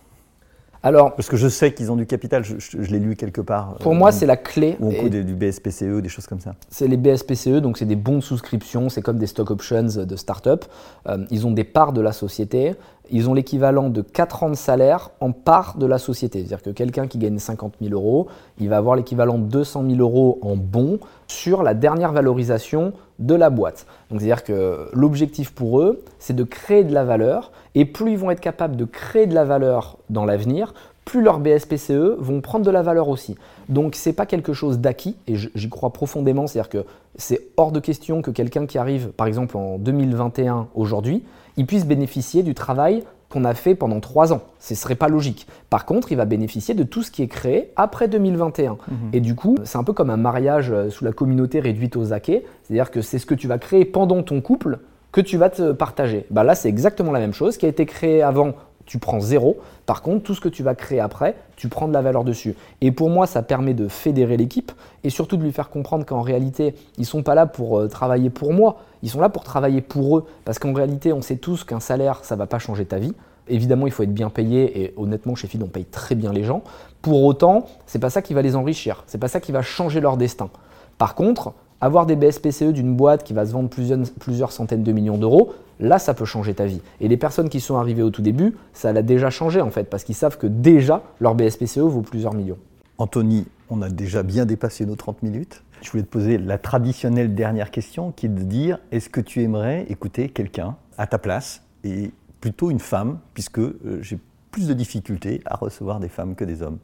Alors, 0.86 1.16
Parce 1.16 1.30
que 1.30 1.38
je 1.38 1.48
sais 1.48 1.74
qu'ils 1.74 1.92
ont 1.94 1.96
du 1.96 2.06
capital, 2.06 2.44
je, 2.44 2.78
l'ai 2.78 3.00
lu 3.00 3.16
quelque 3.16 3.40
part. 3.40 3.76
Pour 3.76 3.96
moi, 3.96 4.10
euh, 4.10 4.12
c'est 4.12 4.26
la 4.26 4.36
clé. 4.36 4.76
Ou 4.82 4.90
au 4.90 5.08
du 5.08 5.34
BSPCE, 5.34 6.02
des 6.02 6.10
choses 6.10 6.28
comme 6.28 6.42
ça. 6.42 6.56
C'est 6.70 6.90
les 6.90 6.98
BSPCE, 6.98 7.62
donc 7.62 7.78
c'est 7.78 7.86
des 7.86 7.96
bons 7.96 8.18
de 8.18 8.22
souscription, 8.22 8.90
c'est 8.90 9.02
comme 9.02 9.18
des 9.18 9.28
stock 9.28 9.50
options 9.50 9.84
de 9.84 10.16
start-up. 10.18 10.66
Euh, 11.08 11.26
ils 11.32 11.48
ont 11.48 11.52
des 11.52 11.64
parts 11.64 11.94
de 11.94 12.02
la 12.02 12.12
société 12.12 12.76
ils 13.14 13.30
ont 13.30 13.36
l'équivalent 13.36 13.90
de 13.90 14.02
4 14.02 14.44
ans 14.44 14.50
de 14.50 14.56
salaire 14.56 15.12
en 15.22 15.32
part 15.32 15.78
de 15.78 15.86
la 15.86 16.00
société. 16.00 16.40
C'est-à-dire 16.40 16.64
que 16.64 16.72
quelqu'un 16.72 17.08
qui 17.08 17.20
gagne 17.20 17.38
50 17.38 17.76
000 17.80 17.94
euros, 17.94 18.28
il 18.60 18.70
va 18.70 18.78
avoir 18.78 18.96
l'équivalent 18.96 19.38
de 19.38 19.46
200 19.46 19.84
000 19.88 20.02
euros 20.02 20.40
en 20.42 20.56
bons 20.56 21.00
sur 21.28 21.62
la 21.62 21.76
dernière 21.76 22.12
valorisation 22.12 22.92
de 23.20 23.36
la 23.36 23.52
boîte. 23.52 23.86
Donc 24.10 24.20
c'est-à-dire 24.20 24.44
que 24.44 24.90
l'objectif 24.94 25.54
pour 25.54 25.80
eux, 25.80 26.04
c'est 26.18 26.36
de 26.36 26.44
créer 26.44 26.84
de 26.84 26.92
la 26.92 27.04
valeur, 27.04 27.52
et 27.76 27.86
plus 27.86 28.14
ils 28.14 28.18
vont 28.18 28.32
être 28.32 28.40
capables 28.40 28.76
de 28.76 28.86
créer 28.86 29.28
de 29.28 29.36
la 29.36 29.46
valeur 29.46 30.00
dans 30.10 30.26
l'avenir, 30.26 30.74
plus 31.06 31.22
leurs 31.22 31.40
BSPCE 31.40 32.18
vont 32.18 32.42
prendre 32.42 32.66
de 32.66 32.72
la 32.72 32.82
valeur 32.82 33.10
aussi. 33.10 33.36
Donc 33.70 33.94
ce 33.94 34.10
n'est 34.10 34.14
pas 34.14 34.26
quelque 34.26 34.54
chose 34.54 34.80
d'acquis, 34.80 35.18
et 35.28 35.36
j'y 35.36 35.70
crois 35.70 35.92
profondément, 35.92 36.48
c'est-à-dire 36.48 36.70
que 36.70 36.86
c'est 37.16 37.42
hors 37.58 37.72
de 37.72 37.80
question 37.80 38.24
que 38.24 38.32
quelqu'un 38.32 38.66
qui 38.66 38.80
arrive, 38.80 39.10
par 39.10 39.28
exemple 39.28 39.56
en 39.56 39.78
2021 39.78 40.70
aujourd'hui, 40.74 41.24
il 41.58 41.66
puisse 41.66 41.86
bénéficier 41.86 42.44
du 42.44 42.54
travail 42.54 43.04
qu'on 43.30 43.46
a 43.46 43.56
fait 43.56 43.74
pendant 43.74 44.00
trois 44.00 44.32
ans. 44.32 44.42
Ce 44.60 44.74
ne 44.74 44.78
serait 44.78 44.96
pas 44.96 45.08
logique. 45.08 45.48
Par 45.72 45.86
contre, 45.86 46.12
il 46.12 46.16
va 46.16 46.26
bénéficier 46.26 46.76
de 46.76 46.84
tout 46.84 47.02
ce 47.02 47.10
qui 47.10 47.24
est 47.24 47.28
créé 47.28 47.72
après 47.76 48.08
2021. 48.08 48.74
Mhm. 48.74 48.78
Et 49.12 49.20
du 49.22 49.34
coup, 49.34 49.58
c'est 49.64 49.78
un 49.78 49.84
peu 49.84 49.94
comme 49.94 50.12
un 50.12 50.18
mariage 50.18 50.72
euh, 50.72 50.92
sous 50.92 51.04
la 51.04 51.14
communauté 51.14 51.60
réduite 51.60 51.96
aux 51.96 52.14
acquets. 52.14 52.46
C'est-à-dire 52.64 52.92
que 52.92 53.02
c'est 53.02 53.18
ce 53.18 53.26
que 53.26 53.34
tu 53.34 53.48
vas 53.48 53.58
créer 53.58 53.86
pendant 53.86 54.22
ton 54.22 54.40
couple 54.40 54.80
que 55.12 55.22
tu 55.22 55.38
vas 55.38 55.50
te 55.50 55.72
partager. 55.72 56.26
Bah 56.30 56.44
là, 56.44 56.54
c'est 56.54 56.70
exactement 56.70 57.12
la 57.12 57.20
même 57.20 57.34
chose. 57.34 57.58
Qui 57.58 57.66
a 57.66 57.70
été 57.70 57.86
créé 57.86 58.22
avant 58.22 58.54
tu 58.86 59.00
prends 59.00 59.20
zéro. 59.20 59.58
Par 59.86 60.02
contre, 60.02 60.24
tout 60.24 60.36
ce 60.36 60.42
que 60.42 60.50
tu 60.50 60.64
vas 60.64 60.76
créer 60.76 61.00
après, 61.00 61.36
tu 61.56 61.68
prends 61.70 61.88
de 61.88 61.94
la 61.94 62.02
valeur 62.02 62.24
dessus. 62.24 62.56
Et 62.82 62.92
pour 62.92 63.10
moi, 63.10 63.28
ça 63.28 63.42
permet 63.42 63.74
de 63.74 63.88
fédérer 63.88 64.38
l'équipe 64.38 64.72
et 65.04 65.10
surtout 65.10 65.38
de 65.38 65.44
lui 65.44 65.52
faire 65.52 65.70
comprendre 65.70 66.06
qu'en 66.06 66.22
réalité, 66.22 66.76
ils 66.98 67.02
ne 67.02 67.06
sont 67.06 67.24
pas 67.24 67.36
là 67.36 67.46
pour 67.46 67.80
euh, 67.80 67.88
travailler 67.88 68.30
pour 68.30 68.54
moi, 68.54 68.78
ils 69.02 69.10
sont 69.10 69.22
là 69.22 69.30
pour 69.30 69.44
travailler 69.44 69.82
pour 69.82 70.18
eux. 70.18 70.26
Parce 70.46 70.60
qu'en 70.60 70.74
réalité, 70.74 71.14
on 71.14 71.22
sait 71.22 71.38
tous 71.38 71.64
qu'un 71.64 71.80
salaire, 71.80 72.24
ça 72.24 72.36
ne 72.36 72.40
va 72.40 72.48
pas 72.48 72.60
changer 72.60 72.86
ta 72.86 73.00
vie. 73.00 73.14
Évidemment, 73.48 73.88
il 73.88 73.92
faut 73.92 74.04
être 74.04 74.14
bien 74.14 74.30
payé 74.30 74.84
et 74.84 74.94
honnêtement, 74.96 75.36
chez 75.36 75.48
FID, 75.48 75.64
on 75.64 75.68
paye 75.68 75.86
très 75.86 76.16
bien 76.16 76.32
les 76.32 76.44
gens. 76.44 76.64
Pour 77.02 77.24
autant, 77.24 77.66
c'est 77.86 78.00
pas 78.00 78.10
ça 78.10 78.22
qui 78.22 78.34
va 78.34 78.42
les 78.42 78.56
enrichir, 78.56 79.04
c'est 79.08 79.18
pas 79.18 79.28
ça 79.28 79.42
qui 79.42 79.52
va 79.52 79.62
changer 79.62 80.00
leur 80.00 80.16
destin. 80.16 80.50
Par 80.98 81.16
contre, 81.16 81.54
avoir 81.84 82.06
des 82.06 82.16
BSPCE 82.16 82.72
d'une 82.72 82.96
boîte 82.96 83.26
qui 83.26 83.34
va 83.34 83.46
se 83.46 83.52
vendre 83.52 83.70
plusieurs, 83.70 84.54
centaines 84.54 84.84
de 84.84 84.92
millions 84.94 85.18
d'euros, 85.18 85.54
là, 85.82 86.00
ça 86.00 86.14
peut 86.14 86.24
changer 86.24 86.54
ta 86.54 86.66
vie. 86.66 86.80
Et 87.02 87.10
les 87.10 87.18
personnes 87.18 87.50
qui 87.50 87.60
sont 87.60 87.76
arrivées 87.76 88.04
au 88.04 88.10
tout 88.10 88.22
début, 88.22 88.56
ça 88.72 88.94
l'a 88.94 89.02
déjà 89.02 89.30
changé 89.30 89.60
en 89.60 89.70
fait, 89.70 89.90
parce 89.90 90.06
qu'ils 90.06 90.16
savent 90.16 90.38
que 90.38 90.48
déjà, 90.48 91.04
leur 91.20 91.36
BSPCE 91.36 91.80
vaut 91.80 92.02
plusieurs 92.02 92.36
millions. 92.36 92.58
Anthony, 92.98 93.48
on 93.70 93.82
a 93.82 93.90
déjà 93.90 94.24
bien 94.24 94.46
dépassé 94.46 94.86
nos 94.86 94.96
30 94.96 95.24
minutes. 95.24 95.62
Je 95.82 95.92
voulais 95.92 96.04
te 96.04 96.08
poser 96.08 96.38
la 96.38 96.58
traditionnelle 96.58 97.36
dernière 97.36 97.70
question 97.70 98.12
qui 98.12 98.28
est 98.28 98.30
de 98.30 98.44
dire 98.44 98.80
est-ce 98.94 99.10
que 99.10 99.20
tu 99.20 99.42
aimerais 99.42 99.86
écouter 99.90 100.30
quelqu'un 100.30 100.78
à 100.98 101.06
ta 101.06 101.18
place 101.18 101.64
et 101.84 102.12
plutôt 102.40 102.72
une 102.72 102.80
femme, 102.80 103.20
puisque 103.34 103.60
euh, 103.60 104.00
j'ai 104.00 104.20
plus 104.52 104.68
de 104.70 104.74
difficultés 104.74 105.42
à 105.46 105.58
recevoir 105.58 106.00
des 106.00 106.08
femmes 106.08 106.36
que 106.36 106.46
des 106.46 106.62
hommes? 106.62 106.78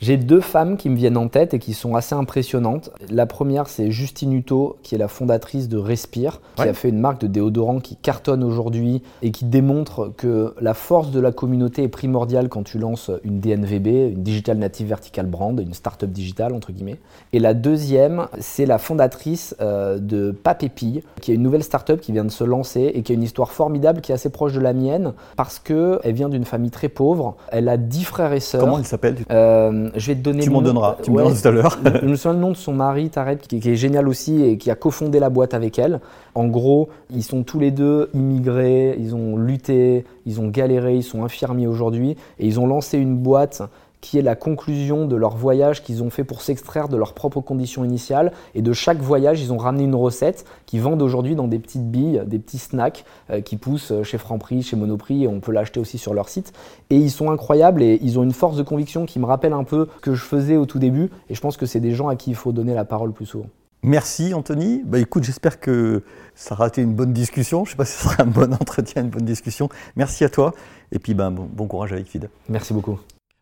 J'ai 0.00 0.16
deux 0.16 0.40
femmes 0.40 0.76
qui 0.76 0.88
me 0.88 0.96
viennent 0.96 1.18
en 1.18 1.28
tête 1.28 1.52
et 1.52 1.58
qui 1.58 1.74
sont 1.74 1.94
assez 1.94 2.14
impressionnantes. 2.14 2.90
La 3.10 3.26
première, 3.26 3.68
c'est 3.68 3.90
Justine 3.90 4.32
Hutto, 4.32 4.78
qui 4.82 4.94
est 4.94 4.98
la 4.98 5.08
fondatrice 5.08 5.68
de 5.68 5.76
Respire, 5.76 6.40
qui 6.56 6.62
a 6.62 6.72
fait 6.72 6.88
une 6.88 6.98
marque 6.98 7.20
de 7.20 7.26
déodorant 7.26 7.80
qui 7.80 7.96
cartonne 7.96 8.42
aujourd'hui 8.42 9.02
et 9.22 9.30
qui 9.30 9.44
démontre 9.44 10.12
que 10.16 10.54
la 10.60 10.72
force 10.72 11.10
de 11.10 11.20
la 11.20 11.32
communauté 11.32 11.82
est 11.82 11.88
primordiale 11.88 12.48
quand 12.48 12.62
tu 12.62 12.78
lances 12.78 13.10
une 13.24 13.40
DNVB, 13.40 13.86
une 14.14 14.22
Digital 14.22 14.56
Native 14.56 14.88
Vertical 14.88 15.26
Brand, 15.26 15.60
une 15.60 15.74
startup 15.74 16.10
digitale, 16.10 16.54
entre 16.54 16.72
guillemets. 16.72 16.98
Et 17.34 17.38
la 17.38 17.52
deuxième, 17.52 18.26
c'est 18.38 18.66
la 18.66 18.78
fondatrice 18.78 19.54
euh, 19.60 19.98
de 19.98 20.30
Papépille, 20.30 21.02
qui 21.20 21.32
est 21.32 21.34
une 21.34 21.42
nouvelle 21.42 21.62
startup 21.62 22.00
qui 22.00 22.12
vient 22.12 22.24
de 22.24 22.30
se 22.30 22.44
lancer 22.44 22.90
et 22.94 23.02
qui 23.02 23.12
a 23.12 23.14
une 23.14 23.22
histoire 23.22 23.52
formidable 23.52 24.00
qui 24.00 24.12
est 24.12 24.14
assez 24.14 24.30
proche 24.30 24.54
de 24.54 24.60
la 24.60 24.72
mienne 24.72 25.12
parce 25.36 25.58
qu'elle 25.58 26.14
vient 26.14 26.30
d'une 26.30 26.46
famille 26.46 26.70
très 26.70 26.88
pauvre. 26.88 27.36
Elle 27.48 27.68
a 27.68 27.76
dix 27.76 28.04
frères 28.04 28.32
et 28.32 28.40
sœurs. 28.40 28.62
Comment 28.62 28.78
elle 28.78 28.86
s'appelle 28.86 29.16
euh, 29.30 29.89
je 29.96 30.06
vais 30.06 30.14
te 30.14 30.20
donner. 30.20 30.42
Tu 30.42 30.50
m'en 30.50 30.62
donneras, 30.62 30.96
tu 31.02 31.10
me 31.10 31.18
donneras 31.18 31.40
tout 31.40 31.48
à 31.48 31.50
l'heure. 31.50 31.78
je 32.02 32.06
me 32.06 32.16
souviens 32.16 32.34
le 32.34 32.40
nom 32.40 32.50
de 32.50 32.56
son 32.56 32.72
mari, 32.72 33.10
Tarek, 33.10 33.40
qui, 33.40 33.56
est 33.56 33.76
génial 33.76 34.08
aussi 34.08 34.42
et 34.42 34.58
qui 34.58 34.70
a 34.70 34.74
cofondé 34.74 35.20
la 35.20 35.30
boîte 35.30 35.54
avec 35.54 35.78
elle. 35.78 36.00
En 36.34 36.46
gros, 36.46 36.88
ils 37.10 37.24
sont 37.24 37.42
tous 37.42 37.58
les 37.58 37.70
deux 37.70 38.10
immigrés, 38.14 38.96
ils 38.98 39.14
ont 39.14 39.36
lutté, 39.36 40.04
ils 40.26 40.40
ont 40.40 40.48
galéré, 40.48 40.96
ils 40.96 41.02
sont 41.02 41.24
infirmiers 41.24 41.66
aujourd'hui 41.66 42.16
et 42.38 42.46
ils 42.46 42.60
ont 42.60 42.66
lancé 42.66 42.98
une 42.98 43.16
boîte 43.16 43.62
qui 44.00 44.18
est 44.18 44.22
la 44.22 44.36
conclusion 44.36 45.06
de 45.06 45.16
leur 45.16 45.36
voyage 45.36 45.82
qu'ils 45.82 46.02
ont 46.02 46.10
fait 46.10 46.24
pour 46.24 46.42
s'extraire 46.42 46.88
de 46.88 46.96
leurs 46.96 47.14
propres 47.14 47.40
conditions 47.40 47.84
initiales. 47.84 48.32
Et 48.54 48.62
de 48.62 48.72
chaque 48.72 48.98
voyage, 48.98 49.40
ils 49.40 49.52
ont 49.52 49.58
ramené 49.58 49.84
une 49.84 49.94
recette 49.94 50.44
qu'ils 50.66 50.80
vendent 50.80 51.02
aujourd'hui 51.02 51.34
dans 51.34 51.48
des 51.48 51.58
petites 51.58 51.90
billes, 51.90 52.22
des 52.26 52.38
petits 52.38 52.58
snacks 52.58 53.04
euh, 53.30 53.40
qui 53.40 53.56
poussent 53.56 53.92
chez 54.02 54.18
Franprix, 54.18 54.62
chez 54.62 54.76
Monoprix, 54.76 55.24
et 55.24 55.28
on 55.28 55.40
peut 55.40 55.52
l'acheter 55.52 55.80
aussi 55.80 55.98
sur 55.98 56.14
leur 56.14 56.28
site. 56.28 56.52
Et 56.90 56.96
ils 56.96 57.10
sont 57.10 57.30
incroyables 57.30 57.82
et 57.82 57.98
ils 58.02 58.18
ont 58.18 58.22
une 58.22 58.32
force 58.32 58.56
de 58.56 58.62
conviction 58.62 59.06
qui 59.06 59.18
me 59.18 59.26
rappelle 59.26 59.52
un 59.52 59.64
peu 59.64 59.88
ce 59.96 60.00
que 60.00 60.14
je 60.14 60.22
faisais 60.22 60.56
au 60.56 60.66
tout 60.66 60.78
début. 60.78 61.10
Et 61.28 61.34
je 61.34 61.40
pense 61.40 61.56
que 61.56 61.66
c'est 61.66 61.80
des 61.80 61.92
gens 61.92 62.08
à 62.08 62.16
qui 62.16 62.30
il 62.30 62.36
faut 62.36 62.52
donner 62.52 62.74
la 62.74 62.84
parole 62.84 63.12
plus 63.12 63.26
souvent. 63.26 63.46
Merci 63.82 64.34
Anthony. 64.34 64.82
Bah 64.84 64.98
écoute, 64.98 65.24
j'espère 65.24 65.58
que 65.58 66.02
ça 66.34 66.54
aura 66.54 66.68
été 66.68 66.82
une 66.82 66.94
bonne 66.94 67.12
discussion. 67.12 67.64
Je 67.64 67.70
ne 67.70 67.72
sais 67.72 67.76
pas 67.76 67.86
si 67.86 67.96
ce 67.96 68.04
sera 68.04 68.22
un 68.22 68.26
bon 68.26 68.52
entretien, 68.60 69.02
une 69.02 69.10
bonne 69.10 69.24
discussion. 69.24 69.68
Merci 69.96 70.24
à 70.24 70.28
toi. 70.28 70.54
Et 70.92 70.98
puis 70.98 71.14
ben, 71.14 71.30
bon 71.30 71.66
courage 71.66 71.92
avec 71.92 72.06
FID. 72.06 72.28
Merci 72.48 72.74
beaucoup. 72.74 72.98